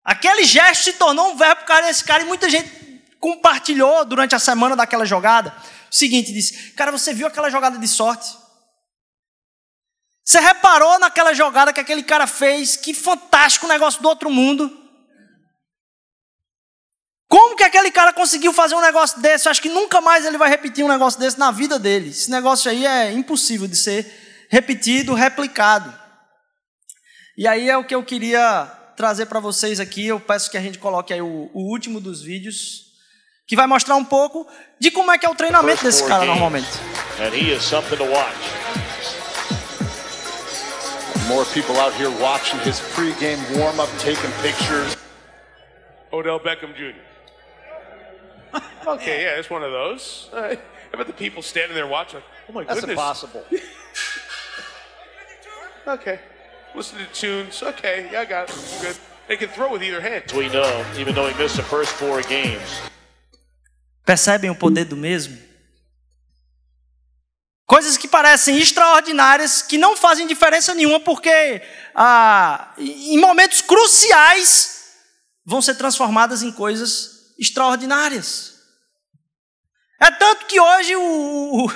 Aquele 0.04 0.44
gesto 0.44 0.84
se 0.84 0.94
tornou 0.94 1.32
um 1.32 1.38
verbo 1.38 1.66
para 1.66 1.90
esse 1.90 2.04
cara 2.04 2.24
e 2.24 2.26
muita 2.26 2.50
gente 2.50 2.70
compartilhou 3.20 4.04
durante 4.04 4.36
a 4.36 4.40
semana 4.40 4.76
daquela 4.76 5.06
jogada. 5.06 5.56
O 5.90 5.96
seguinte, 5.96 6.34
disse: 6.34 6.72
Cara, 6.72 6.92
você 6.92 7.14
viu 7.14 7.26
aquela 7.26 7.50
jogada 7.50 7.78
de 7.78 7.88
sorte? 7.88 8.38
Você 10.26 10.40
reparou 10.40 11.00
naquela 11.00 11.34
jogada 11.34 11.72
que 11.72 11.80
aquele 11.80 12.04
cara 12.04 12.28
fez? 12.28 12.76
Que 12.76 12.94
fantástico 12.94 13.68
negócio 13.68 14.02
do 14.02 14.08
outro 14.10 14.30
mundo. 14.30 14.80
Como 17.28 17.56
que 17.56 17.64
aquele 17.64 17.92
cara 17.92 18.14
conseguiu 18.14 18.54
fazer 18.54 18.76
um 18.76 18.82
negócio 18.82 19.20
desse? 19.20 19.48
Eu 19.48 19.52
acho 19.52 19.62
que 19.62 19.70
nunca 19.70 20.00
mais 20.00 20.26
ele 20.26 20.38
vai 20.38 20.50
repetir 20.50 20.86
um 20.86 20.88
negócio 20.88 21.20
desse 21.20 21.40
na 21.40 21.50
vida 21.50 21.80
dele. 21.80 22.10
Esse 22.10 22.30
negócio 22.30 22.70
aí 22.70 22.86
é 22.86 23.12
impossível 23.12 23.68
de 23.68 23.76
ser 23.76 24.48
repetido, 24.50 25.14
replicado. 25.14 25.98
E 27.38 27.48
aí 27.48 27.70
é 27.70 27.76
o 27.76 27.86
que 27.86 27.96
eu 27.96 28.04
queria 28.04 28.72
trazer 28.96 29.26
para 29.26 29.40
vocês 29.40 29.80
aqui, 29.80 30.08
eu 30.08 30.20
peço 30.20 30.50
que 30.50 30.58
a 30.58 30.62
gente 30.62 30.78
coloque 30.80 31.14
aí 31.14 31.22
o, 31.22 31.50
o, 31.54 31.70
último 31.72 32.00
dos 32.00 32.22
vídeos, 32.22 32.94
que 33.48 33.56
vai 33.56 33.68
mostrar 33.68 33.96
um 33.96 34.06
pouco 34.06 34.48
de 34.80 34.92
como 34.92 35.12
é 35.12 35.18
que 35.18 35.26
é 35.26 35.30
o 35.30 35.36
treinamento 35.36 35.84
desse 35.84 36.06
cara 36.08 36.26
normalmente. 36.26 36.68
And 37.20 37.34
he 37.34 37.52
is 37.52 37.64
something 37.64 37.98
to 37.98 38.06
watch. 38.06 38.38
More 41.28 41.46
people 41.54 41.78
out 41.78 41.94
here 41.94 42.10
watching 42.22 42.60
his 42.60 42.80
pre-game 42.80 43.40
warm-up, 43.58 43.90
taking 44.00 44.32
pictures. 44.42 44.98
Odell 46.12 46.40
Beckham 46.40 46.74
Jr. 46.76 47.00
okay, 48.88 49.24
yeah, 49.24 49.40
it's 49.40 49.50
one 49.50 49.64
of 49.64 49.72
those. 49.72 50.30
Uh, 50.32 50.56
how 50.56 50.56
about 50.94 51.08
the 51.08 51.14
people 51.14 51.42
standing 51.42 51.76
there 51.76 51.88
watching? 51.88 52.22
Oh 52.50 52.54
my 52.54 52.64
That's 52.66 52.82
goodness. 52.82 52.98
That's 52.98 53.24
impossible. 53.24 53.46
okay. 55.88 56.20
Listen 56.76 56.98
to 56.98 57.06
tunes. 57.14 57.62
Okay, 57.62 58.10
yeah, 58.12 58.22
I 58.22 58.26
got 58.26 58.50
it. 58.50 58.56
Good. 58.82 58.98
They 59.28 59.38
can 59.38 59.50
throw 59.50 59.72
with 59.72 59.84
either 59.84 60.02
hand. 60.02 60.32
We 60.36 60.50
know, 60.50 60.86
even 60.98 61.16
though 61.16 61.28
he 61.28 61.34
missed 61.42 61.56
the 61.56 61.64
first 61.64 61.94
four 61.94 62.22
games. 62.24 62.82
Percebem 64.06 64.50
o 64.50 64.56
poder 64.56 64.86
do 64.86 64.98
mesmo? 64.98 65.38
Coisas 67.66 67.98
que 67.98 68.08
parecem 68.08 68.58
extraordinárias, 68.58 69.62
que 69.62 69.78
não 69.78 69.96
fazem 69.96 70.28
diferença 70.28 70.76
nenhuma, 70.76 71.00
porque 71.00 71.62
ah, 71.96 72.74
em 72.78 73.18
momentos 73.18 73.62
cruciais 73.62 74.92
vão 75.46 75.62
ser 75.62 75.76
transformadas 75.76 76.44
em 76.44 76.52
coisas 76.52 77.34
extraordinárias. 77.40 78.54
É 80.02 80.12
tanto 80.12 80.46
que 80.48 80.60
hoje 80.60 80.96
o, 80.98 81.68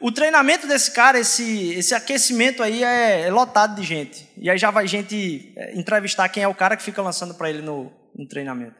o, 0.00 0.12
treinamento 0.12 0.66
desse 0.66 0.90
cara, 0.90 1.18
esse, 1.18 1.74
esse 1.74 1.94
aquecimento 1.94 2.62
aí 2.62 2.82
é, 2.82 3.22
é, 3.22 3.30
lotado 3.30 3.80
de 3.80 3.86
gente. 3.86 4.28
E 4.36 4.50
aí 4.50 4.58
já 4.58 4.70
vai 4.70 4.86
gente 4.86 5.52
é, 5.56 5.78
entrevistar 5.78 6.28
quem 6.28 6.42
é 6.42 6.48
o 6.48 6.54
cara 6.54 6.76
que 6.76 6.82
fica 6.82 7.02
lançando 7.02 7.34
para 7.34 7.50
ele 7.50 7.62
no, 7.62 7.92
no 8.14 8.26
treinamento. 8.28 8.76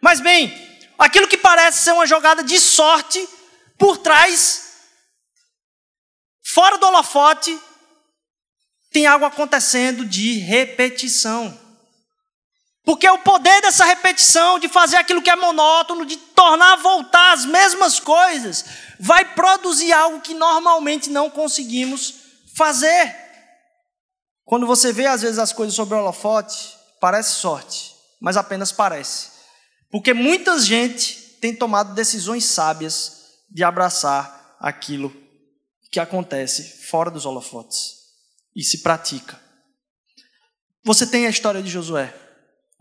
Mas 0.00 0.20
bem, 0.20 0.52
aquilo 0.98 1.28
que 1.28 1.36
parece 1.36 1.84
ser 1.84 1.92
uma 1.92 2.06
jogada 2.06 2.42
de 2.42 2.58
sorte, 2.58 3.26
por 3.78 3.98
trás, 3.98 4.72
fora 6.44 6.78
do 6.78 6.86
holofote, 6.86 7.58
tem 8.92 9.06
algo 9.06 9.24
acontecendo 9.24 10.04
de 10.04 10.38
repetição. 10.38 11.58
Porque 12.84 13.08
o 13.08 13.18
poder 13.18 13.60
dessa 13.62 13.84
repetição, 13.84 14.58
de 14.58 14.68
fazer 14.68 14.96
aquilo 14.96 15.22
que 15.22 15.30
é 15.30 15.36
monótono, 15.36 16.04
de 16.04 16.16
tornar 16.16 16.76
voltar 16.76 17.32
as 17.32 17.44
mesmas 17.44 18.00
coisas, 18.00 18.64
vai 18.98 19.24
produzir 19.34 19.92
algo 19.92 20.20
que 20.20 20.34
normalmente 20.34 21.08
não 21.08 21.30
conseguimos 21.30 22.14
fazer. 22.56 23.16
Quando 24.44 24.66
você 24.66 24.92
vê, 24.92 25.06
às 25.06 25.22
vezes, 25.22 25.38
as 25.38 25.52
coisas 25.52 25.74
sobre 25.74 25.94
o 25.94 25.98
holofote, 25.98 26.76
parece 27.00 27.36
sorte, 27.36 27.94
mas 28.20 28.36
apenas 28.36 28.72
parece. 28.72 29.30
Porque 29.90 30.12
muita 30.12 30.58
gente 30.58 31.14
tem 31.40 31.54
tomado 31.54 31.94
decisões 31.94 32.44
sábias 32.44 33.22
de 33.50 33.62
abraçar 33.62 34.56
aquilo 34.58 35.14
que 35.90 36.00
acontece 36.00 36.86
fora 36.86 37.10
dos 37.10 37.26
holofotes 37.26 37.96
e 38.56 38.62
se 38.62 38.82
pratica. 38.82 39.40
Você 40.84 41.06
tem 41.06 41.26
a 41.26 41.30
história 41.30 41.62
de 41.62 41.70
Josué. 41.70 42.14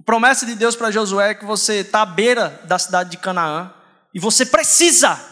A 0.01 0.03
promessa 0.03 0.47
de 0.47 0.55
Deus 0.55 0.75
para 0.75 0.89
Josué 0.89 1.29
é 1.29 1.33
que 1.35 1.45
você 1.45 1.81
está 1.81 2.01
à 2.01 2.05
beira 2.07 2.59
da 2.63 2.79
cidade 2.79 3.11
de 3.11 3.17
Canaã 3.17 3.71
e 4.11 4.19
você 4.19 4.43
precisa 4.43 5.23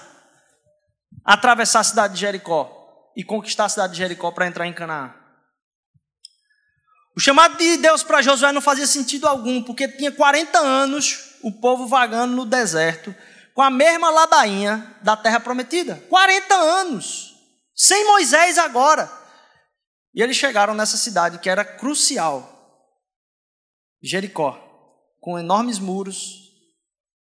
atravessar 1.25 1.79
a 1.79 1.83
cidade 1.83 2.13
de 2.13 2.19
Jericó 2.19 3.11
e 3.17 3.23
conquistar 3.23 3.65
a 3.65 3.69
cidade 3.69 3.93
de 3.93 3.97
Jericó 3.97 4.31
para 4.31 4.45
entrar 4.45 4.67
em 4.67 4.73
Canaã. 4.73 5.11
O 7.17 7.19
chamado 7.19 7.57
de 7.57 7.77
Deus 7.77 8.03
para 8.03 8.21
Josué 8.21 8.51
não 8.51 8.61
fazia 8.61 8.85
sentido 8.85 9.27
algum, 9.27 9.63
porque 9.63 9.87
tinha 9.87 10.11
40 10.11 10.59
anos 10.59 11.39
o 11.41 11.51
povo 11.51 11.87
vagando 11.87 12.35
no 12.35 12.45
deserto 12.45 13.13
com 13.55 13.63
a 13.63 13.71
mesma 13.71 14.11
ladainha 14.11 14.95
da 15.01 15.17
terra 15.17 15.39
prometida. 15.39 15.95
40 16.07 16.53
anos, 16.53 17.33
sem 17.75 18.05
Moisés 18.05 18.59
agora. 18.59 19.11
E 20.13 20.21
eles 20.21 20.37
chegaram 20.37 20.75
nessa 20.75 20.95
cidade 20.95 21.39
que 21.39 21.49
era 21.49 21.65
crucial 21.65 22.58
Jericó, 24.01 24.57
com 25.19 25.37
enormes 25.37 25.79
muros, 25.79 26.49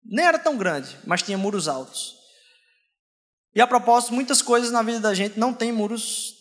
nem 0.05 0.25
era 0.25 0.39
tão 0.39 0.57
grande, 0.57 0.97
mas 1.05 1.21
tinha 1.21 1.37
muros 1.37 1.67
altos. 1.67 2.15
E 3.55 3.61
a 3.61 3.67
propósito, 3.67 4.13
muitas 4.13 4.41
coisas 4.41 4.71
na 4.71 4.83
vida 4.83 4.99
da 4.99 5.13
gente 5.13 5.39
não 5.39 5.53
tem 5.53 5.71
muros, 5.71 6.35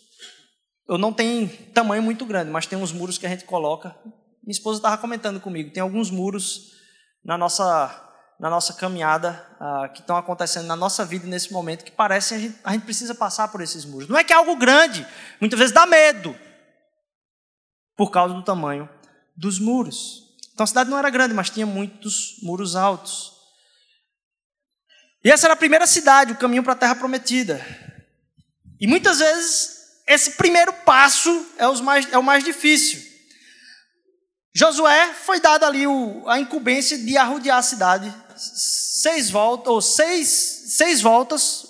ou 0.89 0.99
não 0.99 1.13
tem 1.13 1.49
tamanho 1.49 2.03
muito 2.03 2.27
grande, 2.27 2.51
mas 2.51 2.67
tem 2.67 2.79
uns 2.79 2.93
muros 2.93 3.19
que 3.19 3.27
a 3.27 3.29
gente 3.29 3.45
coloca. 3.45 3.97
Minha 4.43 4.53
esposa 4.53 4.79
estava 4.79 4.99
comentando 4.99 5.41
comigo, 5.41 5.73
tem 5.73 5.83
alguns 5.83 6.11
muros 6.11 6.73
na 7.25 7.37
nossa 7.39 8.03
na 8.39 8.51
nossa 8.51 8.75
caminhada 8.75 9.47
uh, 9.59 9.93
que 9.95 10.01
estão 10.01 10.15
acontecendo 10.15 10.67
na 10.67 10.77
nossa 10.77 11.07
vida 11.07 11.27
nesse 11.27 11.51
momento 11.51 11.85
que 11.85 11.91
parecem 11.91 12.37
a 12.37 12.41
gente, 12.41 12.59
a 12.63 12.73
gente 12.73 12.85
precisa 12.85 13.15
passar 13.15 13.49
por 13.49 13.63
esses 13.63 13.85
muros. 13.87 14.09
Não 14.09 14.19
é 14.19 14.23
que 14.23 14.33
é 14.33 14.37
algo 14.37 14.57
grande, 14.57 15.07
muitas 15.41 15.59
vezes 15.59 15.75
dá 15.75 15.87
medo 15.87 16.37
por 17.97 18.11
causa 18.11 18.35
do 18.35 18.43
tamanho 18.43 18.89
dos 19.35 19.59
muros. 19.59 20.26
Então 20.57 20.65
a 20.65 20.67
cidade 20.67 20.89
não 20.89 20.97
era 20.97 21.11
grande, 21.11 21.35
mas 21.35 21.51
tinha 21.51 21.67
muitos 21.67 22.39
muros 22.41 22.75
altos. 22.75 23.31
E 25.23 25.31
essa 25.31 25.47
era 25.47 25.53
a 25.53 25.57
primeira 25.57 25.87
cidade, 25.87 26.33
o 26.33 26.39
caminho 26.39 26.63
para 26.63 26.73
a 26.73 26.77
terra 26.77 26.95
prometida. 26.95 27.61
E 28.81 28.87
muitas 28.87 29.19
vezes 29.19 29.77
esse 30.07 30.31
primeiro 30.31 30.73
passo 30.73 31.47
é, 31.59 31.67
mais, 31.83 32.11
é 32.11 32.17
o 32.17 32.23
mais 32.23 32.43
difícil. 32.43 33.03
Josué 34.55 35.13
foi 35.13 35.41
dado 35.41 35.65
ali 35.65 35.87
o, 35.87 36.27
a 36.27 36.41
incumbência 36.41 36.97
de 36.97 37.19
arrodear 37.19 37.59
a 37.59 37.63
cidade 37.63 38.11
seis 38.39 39.29
voltas, 39.29 39.71
ou 39.71 39.83
seis, 39.83 40.29
seis 40.69 41.03
voltas, 41.03 41.67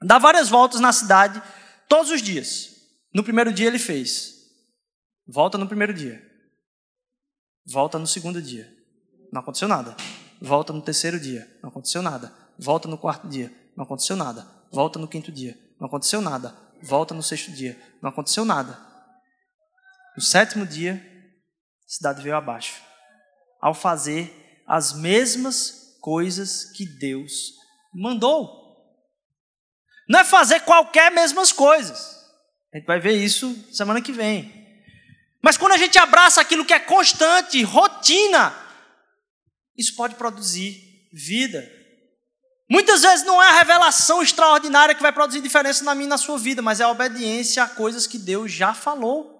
dar 0.00 0.18
várias 0.20 0.48
voltas 0.48 0.80
na 0.80 0.92
cidade 0.92 1.42
todos 1.88 2.12
os 2.12 2.22
dias. 2.22 2.70
No 3.12 3.24
primeiro 3.24 3.52
dia 3.52 3.66
ele 3.66 3.80
fez. 3.80 4.32
Volta 5.26 5.58
no 5.58 5.66
primeiro 5.66 5.92
dia. 5.92 6.29
Volta 7.66 7.98
no 7.98 8.06
segundo 8.06 8.40
dia. 8.40 8.70
Não 9.32 9.40
aconteceu 9.40 9.68
nada. 9.68 9.96
Volta 10.40 10.72
no 10.72 10.82
terceiro 10.82 11.20
dia. 11.20 11.48
Não 11.62 11.70
aconteceu 11.70 12.02
nada. 12.02 12.32
Volta 12.58 12.88
no 12.88 12.98
quarto 12.98 13.28
dia. 13.28 13.52
Não 13.76 13.84
aconteceu 13.84 14.16
nada. 14.16 14.46
Volta 14.72 14.98
no 14.98 15.08
quinto 15.08 15.30
dia. 15.30 15.58
Não 15.78 15.86
aconteceu 15.86 16.20
nada. 16.20 16.54
Volta 16.82 17.14
no 17.14 17.22
sexto 17.22 17.52
dia. 17.52 17.80
Não 18.02 18.10
aconteceu 18.10 18.44
nada. 18.44 18.78
No 20.16 20.22
sétimo 20.22 20.66
dia, 20.66 20.94
a 21.86 21.92
cidade 21.92 22.22
veio 22.22 22.36
abaixo. 22.36 22.82
Ao 23.60 23.74
fazer 23.74 24.62
as 24.66 24.92
mesmas 24.92 25.96
coisas 26.00 26.64
que 26.64 26.86
Deus 26.86 27.52
mandou. 27.94 28.58
Não 30.08 30.20
é 30.20 30.24
fazer 30.24 30.60
qualquer 30.60 31.10
mesmas 31.12 31.52
coisas. 31.52 32.18
A 32.72 32.78
gente 32.78 32.86
vai 32.86 33.00
ver 33.00 33.12
isso 33.12 33.54
semana 33.72 34.00
que 34.00 34.12
vem. 34.12 34.59
Mas 35.42 35.56
quando 35.56 35.72
a 35.72 35.78
gente 35.78 35.98
abraça 35.98 36.40
aquilo 36.40 36.64
que 36.64 36.74
é 36.74 36.78
constante, 36.78 37.62
rotina, 37.62 38.54
isso 39.76 39.94
pode 39.96 40.14
produzir 40.14 41.08
vida. 41.12 41.66
Muitas 42.70 43.02
vezes 43.02 43.26
não 43.26 43.42
é 43.42 43.48
a 43.48 43.58
revelação 43.58 44.22
extraordinária 44.22 44.94
que 44.94 45.02
vai 45.02 45.12
produzir 45.12 45.40
diferença 45.40 45.82
na 45.82 45.94
minha 45.94 46.06
e 46.06 46.10
na 46.10 46.18
sua 46.18 46.38
vida, 46.38 46.62
mas 46.62 46.78
é 46.78 46.84
a 46.84 46.88
obediência 46.88 47.62
a 47.62 47.68
coisas 47.68 48.06
que 48.06 48.18
Deus 48.18 48.52
já 48.52 48.74
falou. 48.74 49.38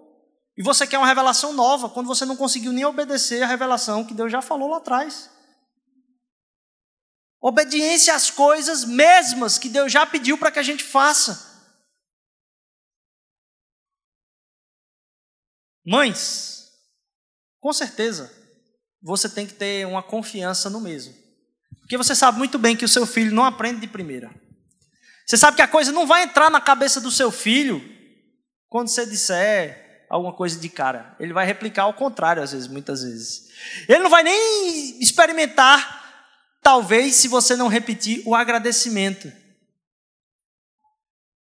E 0.56 0.62
você 0.62 0.86
quer 0.86 0.98
uma 0.98 1.06
revelação 1.06 1.52
nova 1.52 1.88
quando 1.88 2.06
você 2.06 2.24
não 2.24 2.36
conseguiu 2.36 2.72
nem 2.72 2.84
obedecer 2.84 3.42
a 3.42 3.46
revelação 3.46 4.04
que 4.04 4.14
Deus 4.14 4.32
já 4.32 4.42
falou 4.42 4.68
lá 4.68 4.78
atrás. 4.78 5.30
Obediência 7.40 8.14
às 8.14 8.30
coisas 8.30 8.84
mesmas 8.84 9.58
que 9.58 9.68
Deus 9.68 9.92
já 9.92 10.04
pediu 10.04 10.36
para 10.36 10.50
que 10.50 10.58
a 10.58 10.62
gente 10.62 10.84
faça. 10.84 11.49
Mães, 15.84 16.68
com 17.60 17.72
certeza, 17.72 18.30
você 19.02 19.28
tem 19.28 19.46
que 19.46 19.54
ter 19.54 19.86
uma 19.86 20.02
confiança 20.02 20.68
no 20.68 20.80
mesmo. 20.80 21.14
Porque 21.80 21.96
você 21.96 22.14
sabe 22.14 22.38
muito 22.38 22.58
bem 22.58 22.76
que 22.76 22.84
o 22.84 22.88
seu 22.88 23.06
filho 23.06 23.34
não 23.34 23.44
aprende 23.44 23.80
de 23.80 23.86
primeira. 23.86 24.30
Você 25.26 25.36
sabe 25.36 25.56
que 25.56 25.62
a 25.62 25.68
coisa 25.68 25.92
não 25.92 26.06
vai 26.06 26.24
entrar 26.24 26.50
na 26.50 26.60
cabeça 26.60 27.00
do 27.00 27.10
seu 27.10 27.30
filho 27.30 27.82
quando 28.68 28.88
você 28.88 29.06
disser 29.06 30.06
alguma 30.10 30.32
coisa 30.32 30.58
de 30.58 30.68
cara. 30.68 31.16
Ele 31.20 31.32
vai 31.32 31.46
replicar 31.46 31.84
ao 31.84 31.94
contrário, 31.94 32.42
às 32.42 32.52
vezes, 32.52 32.68
muitas 32.68 33.02
vezes. 33.02 33.48
Ele 33.88 34.00
não 34.00 34.10
vai 34.10 34.22
nem 34.22 35.00
experimentar, 35.00 36.28
talvez, 36.62 37.14
se 37.14 37.28
você 37.28 37.56
não 37.56 37.68
repetir 37.68 38.22
o 38.26 38.34
agradecimento 38.34 39.32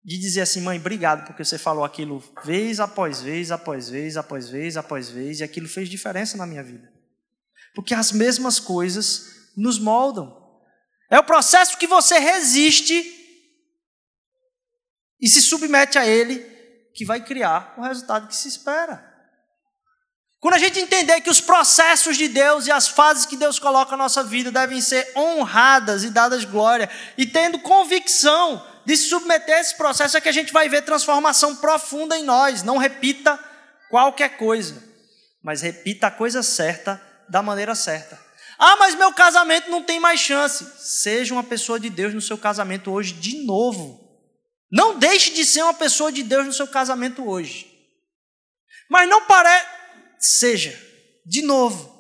de 0.08 0.18
dizer 0.18 0.40
assim, 0.40 0.62
mãe, 0.62 0.80
obrigado 0.80 1.26
porque 1.26 1.44
você 1.44 1.58
falou 1.58 1.84
aquilo 1.84 2.24
vez 2.46 2.80
após 2.80 3.20
vez, 3.22 3.52
após 3.52 3.90
vez, 3.90 4.16
após 4.16 4.48
vez, 4.48 4.78
após 4.78 5.10
vez, 5.10 5.42
e 5.42 5.44
aquilo 5.44 5.68
fez 5.68 5.90
diferença 5.90 6.38
na 6.38 6.46
minha 6.46 6.64
vida. 6.64 6.90
Porque 7.76 7.94
as 7.94 8.14
mesmas 8.14 8.58
coisas 8.58 9.52
nos 9.58 9.78
moldam. 9.78 10.34
É 11.12 11.20
o 11.20 11.26
processo 11.26 11.78
que 11.78 11.86
você 11.86 12.20
resiste 12.20 13.04
e 15.20 15.28
se 15.28 15.42
submete 15.42 15.98
a 15.98 16.08
ele 16.08 16.40
que 16.96 17.04
vai 17.04 17.22
criar 17.22 17.76
o 17.78 17.82
resultado 17.82 18.30
que 18.30 18.36
se 18.36 18.48
espera. 18.48 19.06
Quando 20.40 20.54
a 20.54 20.60
gente 20.60 20.80
entender 20.80 21.20
que 21.20 21.30
os 21.30 21.42
processos 21.42 22.16
de 22.16 22.30
Deus 22.30 22.66
e 22.66 22.72
as 22.72 22.88
fases 22.88 23.26
que 23.26 23.36
Deus 23.36 23.60
coloca 23.60 23.92
na 23.92 24.04
nossa 24.04 24.24
vida 24.24 24.54
devem 24.54 24.80
ser 24.80 25.12
honradas 25.18 26.06
e 26.06 26.12
dadas 26.12 26.46
glória, 26.46 26.90
e 27.18 27.26
tendo 27.26 27.60
convicção 27.60 28.66
de 28.88 28.96
se 28.96 29.10
submeter 29.10 29.54
a 29.54 29.60
esse 29.60 29.76
processo 29.76 30.16
é 30.16 30.22
que 30.22 30.30
a 30.30 30.32
gente 30.32 30.54
vai 30.54 30.70
ver 30.70 30.82
transformação 30.82 31.58
profunda 31.58 32.18
em 32.18 32.24
nós. 32.24 32.64
Não 32.64 32.78
repita 32.78 33.38
qualquer 33.90 34.38
coisa, 34.38 34.82
mas 35.44 35.62
repita 35.62 36.08
a 36.08 36.12
coisa 36.12 36.42
certa 36.42 36.96
da 37.28 37.44
maneira 37.44 37.76
certa. 37.76 38.18
Ah, 38.58 38.78
mas 38.78 38.96
meu 38.96 39.14
casamento 39.14 39.70
não 39.70 39.84
tem 39.84 40.00
mais 40.00 40.22
chance. 40.22 40.66
Seja 40.80 41.34
uma 41.34 41.44
pessoa 41.44 41.78
de 41.78 41.90
Deus 41.90 42.14
no 42.14 42.22
seu 42.22 42.38
casamento 42.38 42.90
hoje 42.90 43.12
de 43.12 43.44
novo. 43.44 44.26
Não 44.72 44.98
deixe 44.98 45.34
de 45.34 45.46
ser 45.46 45.64
uma 45.64 45.74
pessoa 45.74 46.10
de 46.10 46.24
Deus 46.24 46.46
no 46.46 46.54
seu 46.54 46.66
casamento 46.66 47.28
hoje. 47.28 47.70
Mas 48.90 49.10
não 49.10 49.26
parece. 49.26 49.68
Seja, 50.18 50.82
de 51.26 51.42
novo. 51.42 51.94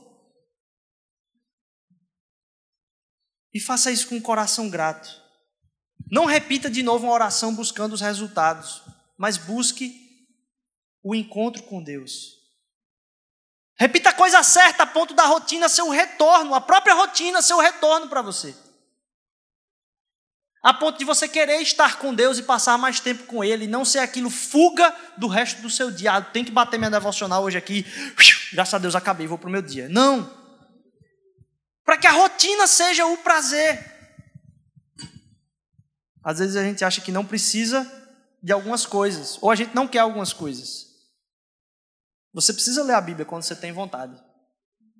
E 3.53 3.59
faça 3.59 3.91
isso 3.91 4.07
com 4.07 4.15
um 4.15 4.21
coração 4.21 4.69
grato. 4.69 5.26
Não 6.09 6.25
repita 6.25 6.69
de 6.69 6.81
novo 6.81 7.05
uma 7.05 7.13
oração 7.13 7.53
buscando 7.53 7.93
os 7.93 8.01
resultados, 8.01 8.81
mas 9.17 9.37
busque 9.37 10.07
o 11.03 11.13
encontro 11.13 11.63
com 11.63 11.83
Deus. 11.83 12.37
Repita 13.77 14.09
a 14.09 14.13
coisa 14.13 14.41
certa 14.41 14.83
a 14.83 14.87
ponto 14.87 15.13
da 15.13 15.25
rotina 15.25 15.69
ser 15.69 15.83
o 15.83 15.89
retorno, 15.89 16.55
a 16.55 16.61
própria 16.61 16.95
rotina 16.95 17.41
ser 17.41 17.53
o 17.53 17.59
retorno 17.59 18.07
para 18.07 18.21
você. 18.21 18.55
A 20.63 20.73
ponto 20.73 20.97
de 20.97 21.05
você 21.05 21.27
querer 21.27 21.61
estar 21.61 21.99
com 21.99 22.13
Deus 22.13 22.39
e 22.39 22.43
passar 22.43 22.77
mais 22.77 22.99
tempo 22.99 23.25
com 23.25 23.43
Ele, 23.43 23.65
e 23.65 23.67
não 23.67 23.85
ser 23.85 23.99
aquilo 23.99 24.29
fuga 24.29 24.93
do 25.15 25.27
resto 25.27 25.61
do 25.61 25.69
seu 25.69 25.91
dia. 25.91 26.13
Ah, 26.13 26.21
tem 26.21 26.43
que 26.43 26.51
bater 26.51 26.77
minha 26.77 26.89
devocional 26.89 27.43
hoje 27.43 27.57
aqui, 27.57 27.85
graças 28.51 28.73
a 28.73 28.79
Deus 28.79 28.95
acabei, 28.95 29.27
vou 29.27 29.37
para 29.37 29.47
o 29.47 29.51
meu 29.51 29.61
dia. 29.61 29.87
Não. 29.87 30.35
Para 31.85 31.97
que 31.97 32.07
a 32.07 32.11
rotina 32.11 32.65
seja 32.65 33.05
o 33.05 33.17
prazer. 33.17 33.96
Às 36.27 36.39
vezes 36.39 36.57
a 36.57 36.63
gente 36.63 36.83
acha 36.83 36.99
que 36.99 37.09
não 37.09 37.25
precisa 37.25 37.89
de 38.43 38.51
algumas 38.51 38.85
coisas, 38.85 39.37
ou 39.41 39.49
a 39.49 39.55
gente 39.55 39.73
não 39.73 39.87
quer 39.87 39.99
algumas 39.99 40.33
coisas. 40.33 40.87
Você 42.33 42.51
precisa 42.51 42.83
ler 42.83 42.95
a 42.95 42.99
Bíblia 43.01 43.25
quando 43.25 43.43
você 43.43 43.55
tem 43.55 43.71
vontade, 43.71 44.21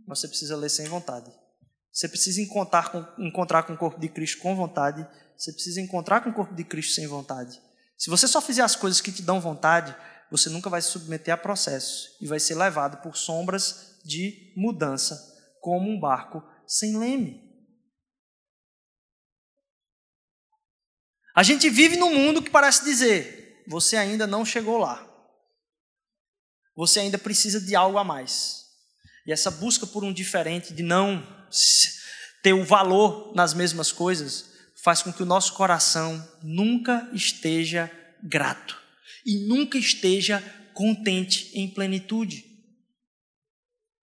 você 0.07 0.25
precisa 0.25 0.55
ler 0.55 0.69
sem 0.69 0.88
vontade. 0.88 1.30
Você 1.91 2.07
precisa 2.07 2.41
encontrar 2.41 2.93
com, 2.93 3.05
encontrar 3.21 3.63
com 3.63 3.73
o 3.73 3.78
corpo 3.78 3.99
de 3.99 4.07
Cristo 4.07 4.41
com 4.41 4.55
vontade, 4.55 5.05
você 5.38 5.51
precisa 5.51 5.82
encontrar 5.82 6.21
com 6.21 6.30
o 6.30 6.34
corpo 6.34 6.55
de 6.55 6.63
Cristo 6.63 6.93
sem 6.93 7.07
vontade. 7.07 7.61
Se 7.97 8.09
você 8.09 8.25
só 8.25 8.39
fizer 8.39 8.61
as 8.61 8.78
coisas 8.78 9.01
que 9.01 9.11
te 9.11 9.21
dão 9.21 9.41
vontade, 9.41 9.93
você 10.32 10.49
nunca 10.49 10.69
vai 10.69 10.82
se 10.82 10.88
submeter 10.88 11.34
a 11.34 11.38
processo 11.38 12.07
e 12.21 12.25
vai 12.25 12.39
ser 12.39 12.55
levado 12.55 13.01
por 13.01 13.17
sombras 13.17 13.97
de 14.05 14.53
mudança, 14.55 15.36
como 15.59 15.89
um 15.89 15.99
barco 15.99 16.41
sem 16.65 16.97
leme. 16.97 17.46
A 21.38 21.43
gente 21.43 21.69
vive 21.69 21.95
num 21.97 22.15
mundo 22.15 22.41
que 22.41 22.49
parece 22.49 22.83
dizer: 22.83 23.63
você 23.67 23.95
ainda 23.95 24.25
não 24.25 24.43
chegou 24.43 24.79
lá. 24.79 25.07
Você 26.75 26.99
ainda 26.99 27.19
precisa 27.19 27.61
de 27.61 27.75
algo 27.75 27.99
a 27.99 28.03
mais. 28.03 28.65
E 29.23 29.31
essa 29.31 29.51
busca 29.51 29.85
por 29.85 30.03
um 30.03 30.11
diferente, 30.11 30.73
de 30.73 30.81
não 30.81 31.23
ter 32.41 32.53
o 32.53 32.65
valor 32.65 33.35
nas 33.35 33.53
mesmas 33.53 33.91
coisas, 33.91 34.49
faz 34.81 35.03
com 35.03 35.13
que 35.13 35.21
o 35.21 35.27
nosso 35.27 35.53
coração 35.53 36.27
nunca 36.41 37.07
esteja 37.13 37.91
grato 38.23 38.75
e 39.23 39.47
nunca 39.47 39.77
esteja 39.77 40.41
contente 40.73 41.51
em 41.53 41.69
plenitude. 41.69 42.45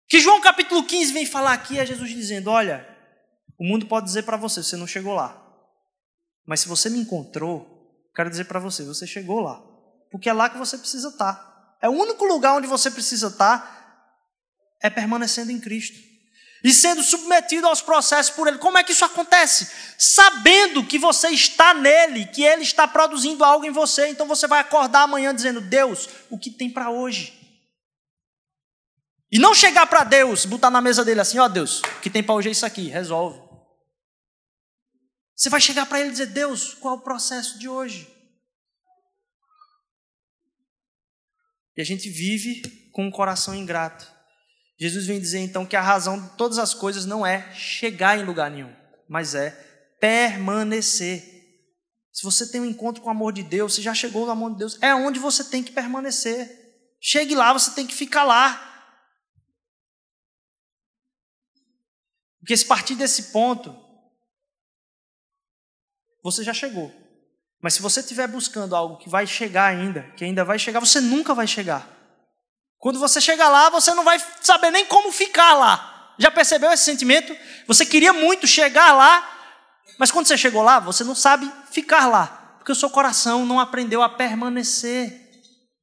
Que 0.09 0.21
João 0.21 0.41
capítulo 0.41 0.85
15 0.85 1.13
vem 1.13 1.27
falar 1.27 1.55
aqui 1.55 1.81
é 1.81 1.85
Jesus 1.85 2.11
dizendo: 2.11 2.49
Olha, 2.49 2.89
o 3.59 3.65
mundo 3.65 3.87
pode 3.87 4.07
dizer 4.07 4.23
para 4.23 4.37
você, 4.37 4.63
você 4.63 4.77
não 4.77 4.87
chegou 4.87 5.15
lá. 5.15 5.44
Mas 6.47 6.61
se 6.61 6.69
você 6.69 6.91
me 6.91 6.99
encontrou, 6.99 7.67
quero 8.15 8.31
dizer 8.31 8.45
para 8.45 8.61
você, 8.61 8.85
você 8.85 9.07
chegou 9.07 9.41
lá. 9.41 9.63
Porque 10.11 10.29
é 10.29 10.33
lá 10.33 10.49
que 10.49 10.59
você 10.59 10.79
precisa 10.79 11.09
estar. 11.09 11.77
É 11.83 11.89
o 11.89 11.93
único 11.93 12.25
lugar 12.25 12.57
onde 12.57 12.67
você 12.67 12.91
precisa 12.91 13.29
estar 13.29 13.75
é 14.81 14.91
permanecendo 14.91 15.51
em 15.51 15.59
Cristo. 15.59 15.99
E 16.63 16.73
sendo 16.73 17.03
submetido 17.03 17.67
aos 17.67 17.83
processos 17.83 18.35
por 18.35 18.49
Ele. 18.49 18.59
Como 18.59 18.79
é 18.79 18.83
que 18.83 18.93
isso 18.93 19.05
acontece? 19.05 19.71
Sabendo 19.99 20.85
que 20.85 20.99
você 20.99 21.29
está 21.29 21.75
nele, 21.75 22.27
que 22.27 22.43
Ele 22.43 22.63
está 22.63 22.89
produzindo 22.89 23.45
algo 23.45 23.67
em 23.67 23.71
você. 23.71 24.09
Então 24.09 24.27
você 24.27 24.47
vai 24.47 24.61
acordar 24.61 25.03
amanhã 25.03 25.35
dizendo: 25.35 25.61
Deus, 25.61 26.09
o 26.31 26.39
que 26.39 26.51
tem 26.51 26.71
para 26.71 26.91
hoje? 26.91 27.39
E 29.31 29.39
não 29.39 29.55
chegar 29.55 29.87
para 29.87 30.05
Deus, 30.05 30.47
botar 30.47 30.71
na 30.71 30.81
mesa 30.81 31.05
dele 31.05 31.21
assim: 31.21 31.39
Ó 31.39 31.45
oh, 31.45 31.49
Deus, 31.49 31.81
o 31.81 32.01
que 32.01 32.09
tem 32.09 32.23
para 32.23 32.35
hoje 32.35 32.49
é 32.49 32.53
isso 32.53 32.65
aqui, 32.65 32.89
resolve. 32.89 33.44
Você 35.35 35.49
vai 35.49 35.61
chegar 35.61 35.87
para 35.87 36.01
ele 36.01 36.09
e 36.09 36.13
dizer: 36.13 36.27
Deus, 36.27 36.75
qual 36.75 36.95
é 36.95 36.99
o 36.99 37.03
processo 37.03 37.59
de 37.59 37.69
hoje? 37.69 38.13
E 41.77 41.81
a 41.81 41.85
gente 41.85 42.09
vive 42.09 42.91
com 42.93 43.07
um 43.07 43.11
coração 43.11 43.55
ingrato. 43.55 44.13
Jesus 44.79 45.07
vem 45.07 45.21
dizer 45.21 45.41
então 45.41 45.67
que 45.67 45.77
a 45.77 45.83
razão 45.83 46.21
de 46.21 46.37
todas 46.37 46.59
as 46.59 46.75
coisas 46.75 47.05
não 47.05 47.27
é 47.27 47.53
chegar 47.55 48.19
em 48.19 48.25
lugar 48.25 48.51
nenhum, 48.51 48.75
mas 49.09 49.35
é 49.35 49.51
permanecer. 50.01 51.33
Se 52.13 52.23
você 52.23 52.51
tem 52.51 52.61
um 52.61 52.67
encontro 52.67 53.03
com 53.03 53.09
o 53.09 53.13
amor 53.13 53.33
de 53.33 53.43
Deus, 53.43 53.75
você 53.75 53.83
já 53.83 53.95
chegou 53.95 54.25
no 54.25 54.33
amor 54.33 54.53
de 54.53 54.59
Deus, 54.59 54.79
é 54.81 54.95
onde 54.95 55.19
você 55.19 55.45
tem 55.45 55.63
que 55.65 55.73
permanecer. 55.73 56.49
Chegue 57.01 57.35
lá, 57.35 57.53
você 57.53 57.73
tem 57.73 57.87
que 57.87 57.95
ficar 57.95 58.23
lá. 58.23 58.71
Porque 62.39 62.57
se 62.57 62.67
partir 62.67 62.95
desse 62.95 63.33
ponto, 63.33 63.84
você 66.25 66.43
já 66.43 66.55
chegou. 66.55 66.91
Mas 67.63 67.75
se 67.75 67.83
você 67.83 68.01
estiver 68.01 68.27
buscando 68.27 68.75
algo 68.75 68.97
que 68.97 69.09
vai 69.09 69.27
chegar 69.27 69.67
ainda, 69.67 70.03
que 70.17 70.25
ainda 70.25 70.45
vai 70.45 70.59
chegar, 70.59 70.81
você 70.81 71.01
nunca 71.01 71.35
vai 71.35 71.47
chegar. 71.47 71.89
Quando 72.79 72.99
você 72.99 73.21
chegar 73.21 73.49
lá, 73.49 73.69
você 73.71 73.95
não 73.95 74.05
vai 74.05 74.19
saber 74.41 74.71
nem 74.71 74.87
como 74.87 75.13
ficar 75.13 75.55
lá. 75.55 76.15
Já 76.19 76.31
percebeu 76.31 76.71
esse 76.73 76.85
sentimento? 76.85 77.37
Você 77.67 77.85
queria 77.85 78.13
muito 78.13 78.47
chegar 78.47 78.95
lá, 78.95 79.31
mas 79.99 80.11
quando 80.11 80.27
você 80.27 80.37
chegou 80.37 80.63
lá, 80.63 80.81
você 80.81 81.05
não 81.05 81.15
sabe 81.15 81.51
ficar 81.71 82.07
lá, 82.07 82.57
porque 82.59 82.73
o 82.73 82.77
seu 82.77 82.89
coração 82.89 83.45
não 83.45 83.61
aprendeu 83.61 84.03
a 84.03 84.09
permanecer 84.09 85.31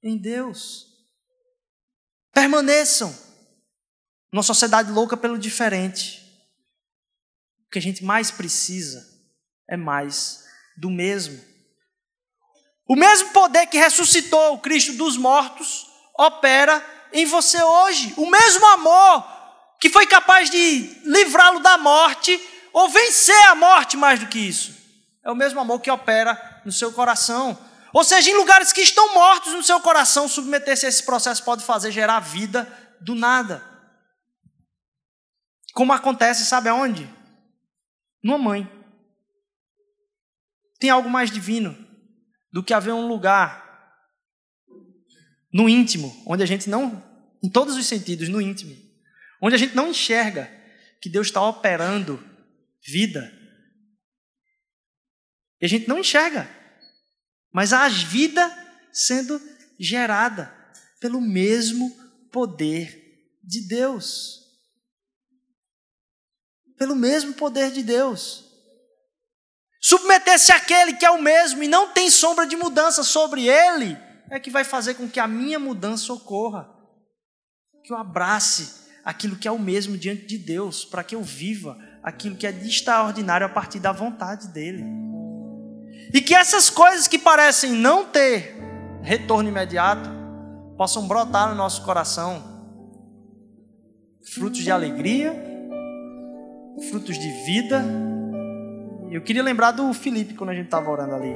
em 0.03 0.17
Deus. 0.17 0.87
Permaneçam. 2.33 3.15
Numa 4.31 4.43
sociedade 4.43 4.91
louca 4.91 5.17
pelo 5.17 5.37
diferente. 5.37 6.21
O 7.67 7.71
que 7.71 7.79
a 7.79 7.81
gente 7.81 8.03
mais 8.03 8.31
precisa 8.31 9.10
é 9.71 9.77
mais 9.77 10.43
do 10.77 10.89
mesmo. 10.89 11.41
O 12.87 12.95
mesmo 12.95 13.29
poder 13.29 13.67
que 13.67 13.77
ressuscitou 13.77 14.53
o 14.53 14.59
Cristo 14.59 14.93
dos 14.93 15.15
mortos 15.15 15.87
opera 16.19 16.85
em 17.13 17.25
você 17.25 17.63
hoje. 17.63 18.13
O 18.17 18.29
mesmo 18.29 18.65
amor 18.67 19.25
que 19.79 19.89
foi 19.89 20.05
capaz 20.05 20.49
de 20.49 21.01
livrá-lo 21.05 21.61
da 21.61 21.77
morte 21.77 22.39
ou 22.73 22.89
vencer 22.89 23.47
a 23.47 23.55
morte 23.55 23.95
mais 23.95 24.19
do 24.19 24.27
que 24.27 24.39
isso. 24.39 24.75
É 25.23 25.31
o 25.31 25.35
mesmo 25.35 25.61
amor 25.61 25.79
que 25.79 25.89
opera 25.89 26.61
no 26.65 26.71
seu 26.71 26.91
coração. 26.91 27.57
Ou 27.93 28.03
seja, 28.03 28.29
em 28.29 28.35
lugares 28.35 28.73
que 28.73 28.81
estão 28.81 29.13
mortos 29.13 29.53
no 29.53 29.63
seu 29.63 29.79
coração, 29.79 30.27
submeter-se 30.27 30.85
a 30.85 30.89
esse 30.89 31.03
processo 31.03 31.43
pode 31.45 31.63
fazer 31.63 31.91
gerar 31.91 32.19
vida 32.19 32.67
do 32.99 33.15
nada. 33.15 33.65
Como 35.73 35.93
acontece, 35.93 36.45
sabe 36.45 36.67
aonde? 36.67 37.09
Numa 38.21 38.37
mãe. 38.37 38.80
Tem 40.81 40.89
algo 40.89 41.07
mais 41.07 41.29
divino 41.29 41.77
do 42.51 42.63
que 42.63 42.73
haver 42.73 42.91
um 42.91 43.07
lugar 43.07 43.61
no 45.53 45.69
íntimo, 45.69 46.23
onde 46.25 46.41
a 46.41 46.45
gente 46.47 46.67
não, 46.67 47.03
em 47.43 47.47
todos 47.47 47.77
os 47.77 47.85
sentidos, 47.85 48.27
no 48.29 48.41
íntimo, 48.41 48.75
onde 49.39 49.53
a 49.53 49.59
gente 49.59 49.75
não 49.75 49.91
enxerga 49.91 50.51
que 50.99 51.07
Deus 51.07 51.27
está 51.27 51.47
operando 51.47 52.19
vida. 52.83 53.31
E 55.61 55.65
a 55.65 55.69
gente 55.69 55.87
não 55.87 55.99
enxerga, 55.99 56.49
mas 57.53 57.73
há 57.73 57.87
vida 57.87 58.41
sendo 58.91 59.39
gerada 59.79 60.51
pelo 60.99 61.21
mesmo 61.21 61.95
poder 62.31 63.37
de 63.43 63.67
Deus. 63.67 64.39
Pelo 66.75 66.95
mesmo 66.95 67.35
poder 67.35 67.71
de 67.71 67.83
Deus. 67.83 68.50
Submeter-se 69.81 70.51
àquele 70.51 70.93
que 70.93 71.05
é 71.05 71.09
o 71.09 71.21
mesmo 71.21 71.63
e 71.63 71.67
não 71.67 71.87
tem 71.87 72.09
sombra 72.09 72.45
de 72.45 72.55
mudança 72.55 73.03
sobre 73.03 73.47
ele, 73.47 73.97
é 74.29 74.39
que 74.39 74.51
vai 74.51 74.63
fazer 74.63 74.93
com 74.93 75.09
que 75.09 75.19
a 75.19 75.27
minha 75.27 75.57
mudança 75.57 76.13
ocorra. 76.13 76.69
Que 77.83 77.91
eu 77.91 77.97
abrace 77.97 78.81
aquilo 79.03 79.35
que 79.35 79.47
é 79.47 79.51
o 79.51 79.57
mesmo 79.57 79.97
diante 79.97 80.27
de 80.27 80.37
Deus, 80.37 80.85
para 80.85 81.03
que 81.03 81.15
eu 81.15 81.23
viva 81.23 81.77
aquilo 82.03 82.35
que 82.35 82.45
é 82.45 82.51
de 82.51 82.67
extraordinário 82.67 83.45
a 83.45 83.49
partir 83.49 83.79
da 83.79 83.91
vontade 83.91 84.49
dele. 84.49 84.85
E 86.13 86.21
que 86.21 86.35
essas 86.35 86.69
coisas 86.69 87.07
que 87.07 87.17
parecem 87.17 87.71
não 87.71 88.05
ter 88.05 88.55
retorno 89.01 89.49
imediato 89.49 90.09
possam 90.77 91.07
brotar 91.07 91.49
no 91.49 91.55
nosso 91.55 91.83
coração 91.83 92.51
frutos 94.33 94.59
de 94.59 94.71
alegria, 94.71 95.33
frutos 96.89 97.17
de 97.17 97.31
vida. 97.45 97.83
Eu 99.11 99.21
queria 99.21 99.43
lembrar 99.43 99.71
do 99.71 99.93
Felipe 99.93 100.33
quando 100.35 100.51
a 100.51 100.53
gente 100.53 100.65
estava 100.65 100.89
orando 100.89 101.13
ali. 101.15 101.35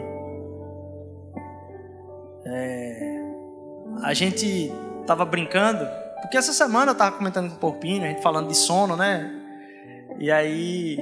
É, 2.45 3.21
a 4.01 4.13
gente 4.13 4.71
estava 5.01 5.25
brincando, 5.25 5.85
porque 6.21 6.37
essa 6.37 6.53
semana 6.53 6.91
eu 6.91 6.93
estava 6.93 7.17
comentando 7.17 7.49
com 7.49 7.55
o 7.57 7.59
Porpinho, 7.59 8.05
a 8.05 8.07
gente 8.07 8.21
falando 8.21 8.47
de 8.47 8.55
sono, 8.55 8.95
né? 8.95 9.29
E 10.17 10.31
aí, 10.31 10.97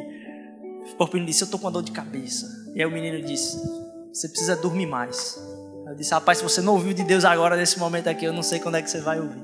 o 0.91 0.95
Porpinho 0.95 1.23
disse: 1.27 1.43
Eu 1.43 1.51
tô 1.51 1.59
com 1.59 1.71
dor 1.71 1.83
de 1.83 1.91
cabeça. 1.91 2.47
E 2.73 2.81
aí 2.81 2.87
o 2.87 2.91
menino 2.91 3.21
disse: 3.21 3.55
Você 4.11 4.27
precisa 4.27 4.55
dormir 4.55 4.87
mais. 4.87 5.39
Eu 5.85 5.93
disse: 5.93 6.11
Rapaz, 6.11 6.39
se 6.39 6.43
você 6.43 6.59
não 6.59 6.73
ouviu 6.73 6.93
de 6.93 7.03
Deus 7.03 7.23
agora, 7.23 7.55
nesse 7.55 7.77
momento 7.77 8.07
aqui, 8.07 8.25
eu 8.25 8.33
não 8.33 8.41
sei 8.41 8.59
quando 8.59 8.77
é 8.77 8.81
que 8.81 8.89
você 8.89 8.99
vai 8.99 9.19
ouvir. 9.19 9.43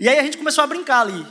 E 0.00 0.08
aí 0.08 0.18
a 0.18 0.24
gente 0.24 0.36
começou 0.36 0.64
a 0.64 0.66
brincar 0.66 1.02
ali. 1.02 1.24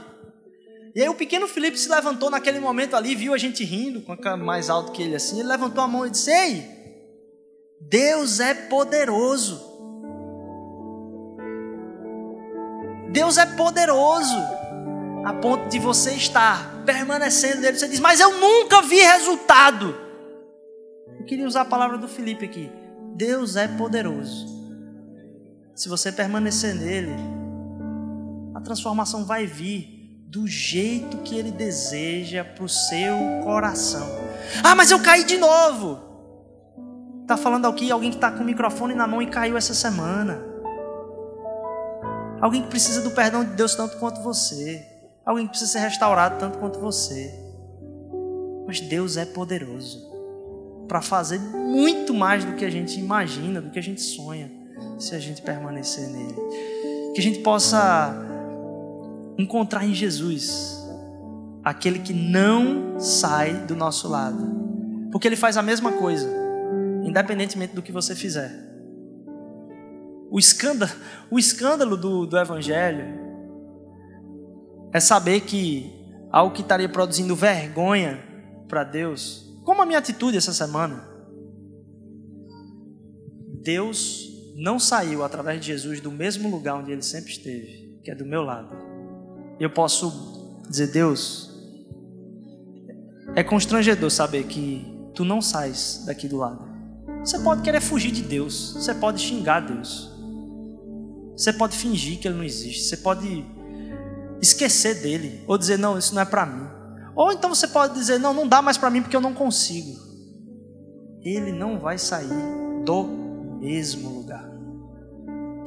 E 0.98 1.02
aí 1.04 1.08
o 1.08 1.14
pequeno 1.14 1.48
Felipe 1.48 1.78
se 1.78 1.88
levantou 1.88 2.28
naquele 2.28 2.60
momento 2.60 2.96
ali, 2.96 3.14
viu 3.14 3.32
a 3.32 3.38
gente 3.38 3.64
rindo, 3.64 4.02
com 4.02 4.12
a 4.12 4.18
cara 4.18 4.36
mais 4.36 4.68
alto 4.68 4.92
que 4.92 5.04
ele 5.04 5.16
assim. 5.16 5.40
Ele 5.40 5.48
levantou 5.48 5.84
a 5.84 5.88
mão 5.88 6.08
e 6.08 6.10
disse: 6.10 6.32
Ei, 6.32 6.68
Deus 7.80 8.40
é 8.40 8.56
poderoso. 8.56 9.62
Deus 13.12 13.38
é 13.38 13.46
poderoso 13.46 14.38
a 15.24 15.34
ponto 15.34 15.70
de 15.70 15.78
você 15.78 16.14
estar 16.14 16.84
permanecendo 16.84 17.62
nele. 17.62 17.78
Você 17.78 17.88
diz, 17.88 18.00
mas 18.00 18.20
eu 18.20 18.40
nunca 18.40 18.82
vi 18.82 19.00
resultado. 19.00 19.96
Eu 21.20 21.26
queria 21.26 21.46
usar 21.46 21.62
a 21.62 21.66
palavra 21.66 22.00
do 22.00 22.08
Felipe 22.08 22.44
aqui. 22.44 22.72
Deus 23.14 23.56
é 23.56 23.68
poderoso. 23.68 24.48
Se 25.76 25.88
você 25.90 26.12
permanecer 26.12 26.74
nele, 26.74 27.14
a 28.56 28.62
transformação 28.62 29.24
vai 29.24 29.46
vir 29.46 29.97
do 30.28 30.46
jeito 30.46 31.20
que 31.20 31.38
ele 31.38 31.52
deseja 31.52 32.44
para 32.44 32.66
o 32.66 32.68
seu 32.68 33.16
coração. 33.46 34.06
Ah, 34.62 34.76
mas 34.76 34.92
eu 34.92 35.00
caí 35.00 35.24
de 35.24 35.38
novo. 35.38 36.00
Tá 37.26 37.38
falando 37.38 37.66
aqui 37.66 37.90
alguém 37.90 38.10
que 38.10 38.18
está 38.18 38.30
com 38.30 38.44
o 38.44 38.46
microfone 38.46 38.94
na 38.94 39.08
mão 39.08 39.22
e 39.22 39.28
caiu 39.28 39.56
essa 39.56 39.74
semana. 39.74 40.44
Alguém 42.42 42.62
que 42.62 42.68
precisa 42.68 43.02
do 43.02 43.12
perdão 43.12 43.44
de 43.46 43.52
Deus 43.52 43.74
tanto 43.74 43.98
quanto 44.00 44.22
você. 44.22 44.86
Alguém 45.26 45.46
que 45.46 45.52
precisa 45.52 45.72
ser 45.72 45.80
restaurado 45.80 46.38
tanto 46.38 46.58
quanto 46.58 46.78
você. 46.78 47.34
Mas 48.68 48.82
Deus 48.82 49.16
é 49.16 49.26
poderoso 49.26 50.06
para 50.90 51.02
fazer 51.02 51.40
muito 51.40 52.14
mais 52.14 52.44
do 52.44 52.54
que 52.54 52.66
a 52.66 52.70
gente 52.70 53.00
imagina, 53.00 53.62
do 53.62 53.70
que 53.70 53.80
a 53.80 53.84
gente 53.84 54.02
sonha, 54.02 54.52
se 55.00 55.16
a 55.16 55.20
gente 55.20 55.42
permanecer 55.42 56.10
nele. 56.10 56.36
Que 57.14 57.20
a 57.20 57.24
gente 57.24 57.40
possa 57.40 58.37
encontrar 59.38 59.86
em 59.86 59.94
Jesus 59.94 60.78
aquele 61.64 62.00
que 62.00 62.14
não 62.14 63.00
sai 63.00 63.66
do 63.66 63.76
nosso 63.76 64.08
lado, 64.08 65.10
porque 65.12 65.28
ele 65.28 65.36
faz 65.36 65.58
a 65.58 65.62
mesma 65.62 65.92
coisa, 65.92 66.28
independentemente 67.04 67.76
do 67.76 67.82
que 67.82 67.92
você 67.92 68.16
fizer. 68.16 68.52
O 70.30 70.40
escândalo, 70.40 70.92
o 71.30 71.38
escândalo 71.38 71.96
do, 71.96 72.26
do 72.26 72.38
Evangelho 72.38 73.06
é 74.94 75.00
saber 75.00 75.42
que 75.42 75.94
algo 76.32 76.54
que 76.54 76.62
estaria 76.62 76.90
produzindo 76.90 77.36
vergonha 77.36 78.24
para 78.68 78.84
Deus, 78.84 79.46
como 79.64 79.82
a 79.82 79.86
minha 79.86 80.00
atitude 80.00 80.38
essa 80.38 80.54
semana, 80.54 81.08
Deus 83.62 84.28
não 84.56 84.80
saiu 84.80 85.24
através 85.24 85.60
de 85.60 85.68
Jesus 85.68 86.00
do 86.00 86.12
mesmo 86.12 86.50
lugar 86.50 86.76
onde 86.76 86.92
ele 86.92 87.02
sempre 87.02 87.32
esteve, 87.32 88.00
que 88.04 88.10
é 88.10 88.16
do 88.16 88.26
meu 88.26 88.42
lado. 88.42 88.97
Eu 89.60 89.70
posso 89.70 90.62
dizer, 90.70 90.88
Deus, 90.88 91.50
é 93.36 93.44
constrangedor 93.44 94.10
saber 94.10 94.44
que 94.46 94.86
tu 95.14 95.26
não 95.26 95.42
sais 95.42 96.04
daqui 96.06 96.28
do 96.28 96.38
lado. 96.38 96.68
Você 97.20 97.40
pode 97.40 97.62
querer 97.62 97.82
fugir 97.82 98.12
de 98.12 98.22
Deus, 98.22 98.74
você 98.74 98.94
pode 98.94 99.22
xingar 99.22 99.62
Deus, 99.62 100.12
você 101.36 101.52
pode 101.52 101.76
fingir 101.76 102.20
que 102.20 102.28
ele 102.28 102.38
não 102.38 102.44
existe, 102.44 102.84
você 102.84 102.98
pode 102.98 103.46
esquecer 104.42 105.02
dele, 105.02 105.44
ou 105.48 105.58
dizer, 105.58 105.78
não, 105.78 105.98
isso 105.98 106.14
não 106.14 106.22
é 106.22 106.26
para 106.26 106.46
mim. 106.46 106.68
Ou 107.16 107.32
então 107.32 107.54
você 107.54 107.68
pode 107.68 107.96
dizer, 107.96 108.20
não, 108.20 108.34
não 108.34 108.48
dá 108.48 108.62
mais 108.62 108.78
para 108.78 108.90
mim 108.90 109.02
porque 109.02 109.16
eu 109.16 109.22
não 109.22 109.34
consigo. 109.34 109.98
Ele 111.22 111.52
não 111.52 111.80
vai 111.80 111.98
sair 111.98 112.30
do 112.86 113.04
mesmo 113.60 114.10
lugar 114.10 114.48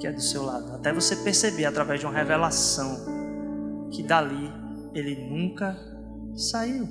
que 0.00 0.06
é 0.06 0.12
do 0.12 0.22
seu 0.22 0.42
lado, 0.42 0.72
até 0.72 0.92
você 0.92 1.14
perceber 1.14 1.66
através 1.66 2.00
de 2.00 2.06
uma 2.06 2.14
revelação 2.14 3.19
que 3.90 4.02
dali 4.02 4.50
ele 4.94 5.28
nunca 5.28 5.76
saiu. 6.34 6.88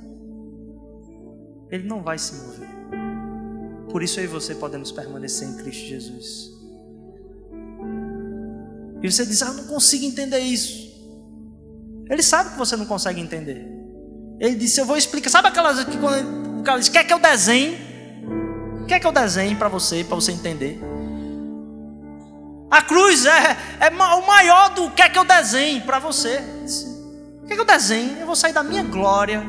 Ele 1.69 1.87
não 1.87 2.01
vai 2.01 2.17
se 2.17 2.35
mover. 2.35 2.69
Por 3.89 4.03
isso 4.03 4.19
eu 4.19 4.25
e 4.25 4.27
você 4.27 4.55
podemos 4.55 4.91
permanecer 4.91 5.47
em 5.47 5.57
Cristo 5.57 5.85
Jesus. 5.85 6.51
E 9.01 9.11
você 9.11 9.25
diz: 9.25 9.41
Ah, 9.41 9.47
eu 9.47 9.53
não 9.55 9.63
consigo 9.65 10.05
entender 10.05 10.39
isso. 10.39 10.89
Ele 12.09 12.23
sabe 12.23 12.51
que 12.51 12.57
você 12.57 12.75
não 12.75 12.85
consegue 12.85 13.21
entender. 13.21 13.67
Ele 14.39 14.55
disse: 14.55 14.79
Eu 14.79 14.85
vou 14.85 14.97
explicar. 14.97 15.29
Sabe 15.29 15.47
aquelas 15.47 15.83
que 15.83 15.97
quando 15.97 16.59
o 16.59 16.63
cara 16.63 16.79
diz: 16.79 16.89
Quer 16.89 17.03
que 17.03 17.13
eu 17.13 17.19
desenhe? 17.19 17.77
Quer 18.87 18.99
que 18.99 19.05
eu 19.05 19.11
desenhe 19.11 19.55
para 19.55 19.69
você, 19.69 20.03
para 20.03 20.15
você 20.15 20.31
entender? 20.31 20.79
A 22.69 22.81
cruz 22.83 23.25
é, 23.25 23.57
é 23.79 23.89
o 23.89 24.27
maior 24.27 24.69
do 24.69 24.91
quer 24.91 25.11
que 25.11 25.17
eu 25.17 25.25
desenhe 25.25 25.81
para 25.81 25.97
você. 25.97 26.39
Quer 27.47 27.55
que 27.55 27.61
eu 27.61 27.65
desenhe? 27.65 28.19
Eu 28.19 28.27
vou 28.27 28.35
sair 28.35 28.53
da 28.53 28.61
minha 28.61 28.83
glória. 28.83 29.43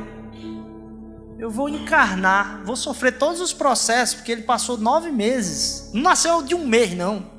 Eu 1.38 1.50
vou 1.50 1.68
encarnar, 1.68 2.62
vou 2.64 2.76
sofrer 2.76 3.18
todos 3.18 3.40
os 3.40 3.52
processos, 3.52 4.16
porque 4.16 4.32
ele 4.32 4.42
passou 4.42 4.78
nove 4.78 5.10
meses. 5.10 5.90
Não 5.92 6.02
nasceu 6.02 6.42
de 6.42 6.54
um 6.54 6.66
mês, 6.66 6.94
não. 6.94 7.30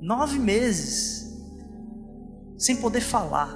Nove 0.00 0.38
meses. 0.38 1.36
Sem 2.56 2.76
poder 2.76 3.00
falar. 3.00 3.54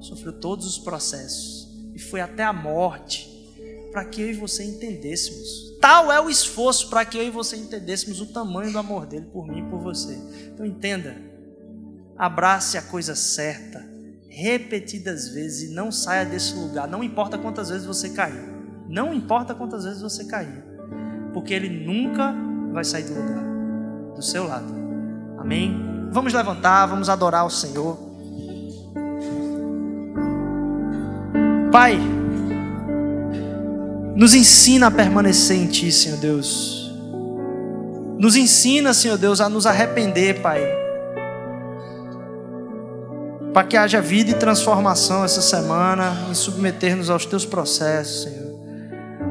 Sofreu 0.00 0.38
todos 0.38 0.66
os 0.66 0.78
processos. 0.78 1.68
E 1.94 1.98
foi 1.98 2.20
até 2.20 2.42
a 2.44 2.52
morte. 2.52 3.30
Para 3.90 4.04
que 4.04 4.20
eu 4.20 4.30
e 4.30 4.34
você 4.34 4.64
entendêssemos 4.64 5.73
Tal 5.84 6.10
é 6.10 6.18
o 6.18 6.30
esforço 6.30 6.88
para 6.88 7.04
que 7.04 7.18
eu 7.18 7.22
e 7.22 7.28
você 7.28 7.56
entendêssemos 7.56 8.18
o 8.18 8.32
tamanho 8.32 8.72
do 8.72 8.78
amor 8.78 9.04
dele 9.04 9.26
por 9.30 9.46
mim 9.46 9.58
e 9.58 9.68
por 9.68 9.80
você. 9.80 10.18
Então 10.46 10.64
entenda, 10.64 11.14
abrace 12.16 12.78
a 12.78 12.82
coisa 12.82 13.14
certa, 13.14 13.86
repetidas 14.30 15.28
vezes 15.28 15.70
e 15.70 15.74
não 15.74 15.92
saia 15.92 16.24
desse 16.24 16.54
lugar. 16.54 16.88
Não 16.88 17.04
importa 17.04 17.36
quantas 17.36 17.68
vezes 17.68 17.84
você 17.84 18.08
cair. 18.08 18.48
Não 18.88 19.12
importa 19.12 19.54
quantas 19.54 19.84
vezes 19.84 20.00
você 20.00 20.24
cair. 20.24 20.64
Porque 21.34 21.52
ele 21.52 21.68
nunca 21.68 22.34
vai 22.72 22.82
sair 22.82 23.04
do 23.04 23.12
lugar, 23.12 23.44
do 24.14 24.22
seu 24.22 24.48
lado. 24.48 24.74
Amém? 25.36 26.08
Vamos 26.10 26.32
levantar, 26.32 26.86
vamos 26.86 27.10
adorar 27.10 27.44
o 27.44 27.50
Senhor. 27.50 27.98
Pai, 31.70 31.98
nos 34.14 34.32
ensina 34.34 34.86
a 34.86 34.90
permanecer 34.90 35.56
em 35.56 35.66
Ti, 35.66 35.90
Senhor 35.90 36.18
Deus. 36.18 36.92
Nos 38.18 38.36
ensina, 38.36 38.94
Senhor 38.94 39.18
Deus, 39.18 39.40
a 39.40 39.48
nos 39.48 39.66
arrepender, 39.66 40.40
Pai. 40.40 40.62
Para 43.52 43.66
que 43.66 43.76
haja 43.76 44.00
vida 44.00 44.30
e 44.30 44.34
transformação 44.34 45.24
essa 45.24 45.42
semana, 45.42 46.26
em 46.30 46.34
submeter-nos 46.34 47.10
aos 47.10 47.26
Teus 47.26 47.44
processos, 47.44 48.22
Senhor. 48.22 48.54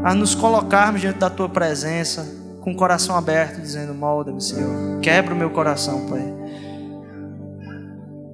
A 0.03 0.13
nos 0.13 0.35
colocarmos 0.35 0.99
diante 0.99 1.19
da 1.19 1.29
Tua 1.29 1.47
presença, 1.47 2.27
com 2.59 2.71
o 2.71 2.75
coração 2.75 3.15
aberto, 3.15 3.61
dizendo: 3.61 3.93
Molda-me, 3.93 4.41
Senhor. 4.41 4.99
Quebra 5.01 5.33
o 5.33 5.37
meu 5.37 5.49
coração, 5.49 6.07
Pai. 6.07 6.33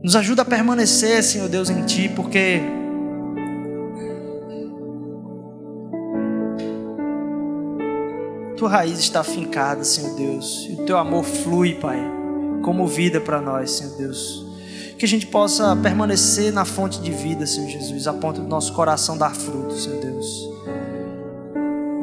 Nos 0.03 0.15
ajuda 0.15 0.41
a 0.41 0.45
permanecer, 0.45 1.21
Senhor 1.23 1.47
Deus, 1.47 1.69
em 1.69 1.83
Ti, 1.83 2.09
porque 2.15 2.61
tua 8.59 8.69
raiz 8.69 8.99
está 8.99 9.23
fincada, 9.23 9.85
Senhor 9.85 10.15
Deus, 10.15 10.67
e 10.69 10.73
o 10.73 10.85
teu 10.85 10.97
amor 10.97 11.23
flui, 11.23 11.75
Pai, 11.75 11.97
como 12.61 12.85
vida 12.85 13.21
para 13.21 13.39
nós, 13.39 13.71
Senhor 13.71 13.95
Deus. 13.95 14.45
Que 14.97 15.05
a 15.05 15.07
gente 15.07 15.25
possa 15.25 15.77
permanecer 15.77 16.51
na 16.51 16.65
fonte 16.65 16.99
de 16.99 17.09
vida, 17.09 17.45
Senhor 17.45 17.69
Jesus, 17.69 18.05
a 18.05 18.11
ponto 18.11 18.41
do 18.41 18.47
nosso 18.49 18.73
coração 18.73 19.17
dar 19.17 19.33
frutos, 19.33 19.85
Senhor 19.85 20.01
Deus. 20.01 20.49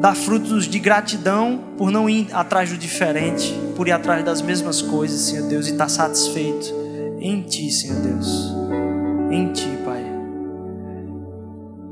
Dar 0.01 0.15
frutos 0.15 0.65
de 0.65 0.79
gratidão 0.79 1.63
por 1.77 1.91
não 1.91 2.09
ir 2.09 2.27
atrás 2.33 2.71
do 2.71 2.77
diferente, 2.77 3.53
por 3.75 3.87
ir 3.87 3.91
atrás 3.91 4.25
das 4.25 4.41
mesmas 4.41 4.81
coisas, 4.81 5.21
Senhor 5.21 5.47
Deus, 5.47 5.67
e 5.67 5.73
estar 5.73 5.89
satisfeito 5.89 6.73
em 7.19 7.43
Ti, 7.43 7.71
Senhor 7.71 7.99
Deus. 7.99 8.51
Em 9.29 9.53
Ti, 9.53 9.77
Pai. 9.85 9.86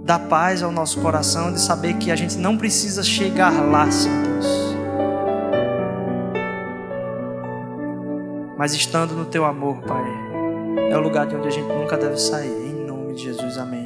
Dá 0.06 0.20
paz 0.20 0.62
ao 0.62 0.72
nosso 0.72 1.02
coração 1.02 1.52
de 1.52 1.60
saber 1.60 1.96
que 1.96 2.12
a 2.12 2.16
gente 2.16 2.38
não 2.38 2.56
precisa 2.56 3.02
chegar 3.02 3.50
lá, 3.50 3.90
Senhor 3.90 4.22
Deus. 4.22 4.46
Mas 8.56 8.76
estando 8.76 9.16
no 9.16 9.26
Teu 9.26 9.46
amor, 9.46 9.82
Pai, 9.82 10.06
é 10.92 10.96
o 10.96 11.02
lugar 11.02 11.26
de 11.26 11.36
onde 11.36 11.48
a 11.48 11.52
gente 11.52 11.68
nunca 11.74 11.98
deve 11.98 12.18
sair. 12.18 12.68
Em 12.68 12.86
nome 12.86 13.16
de 13.16 13.24
Jesus, 13.24 13.58
amém. 13.58 13.85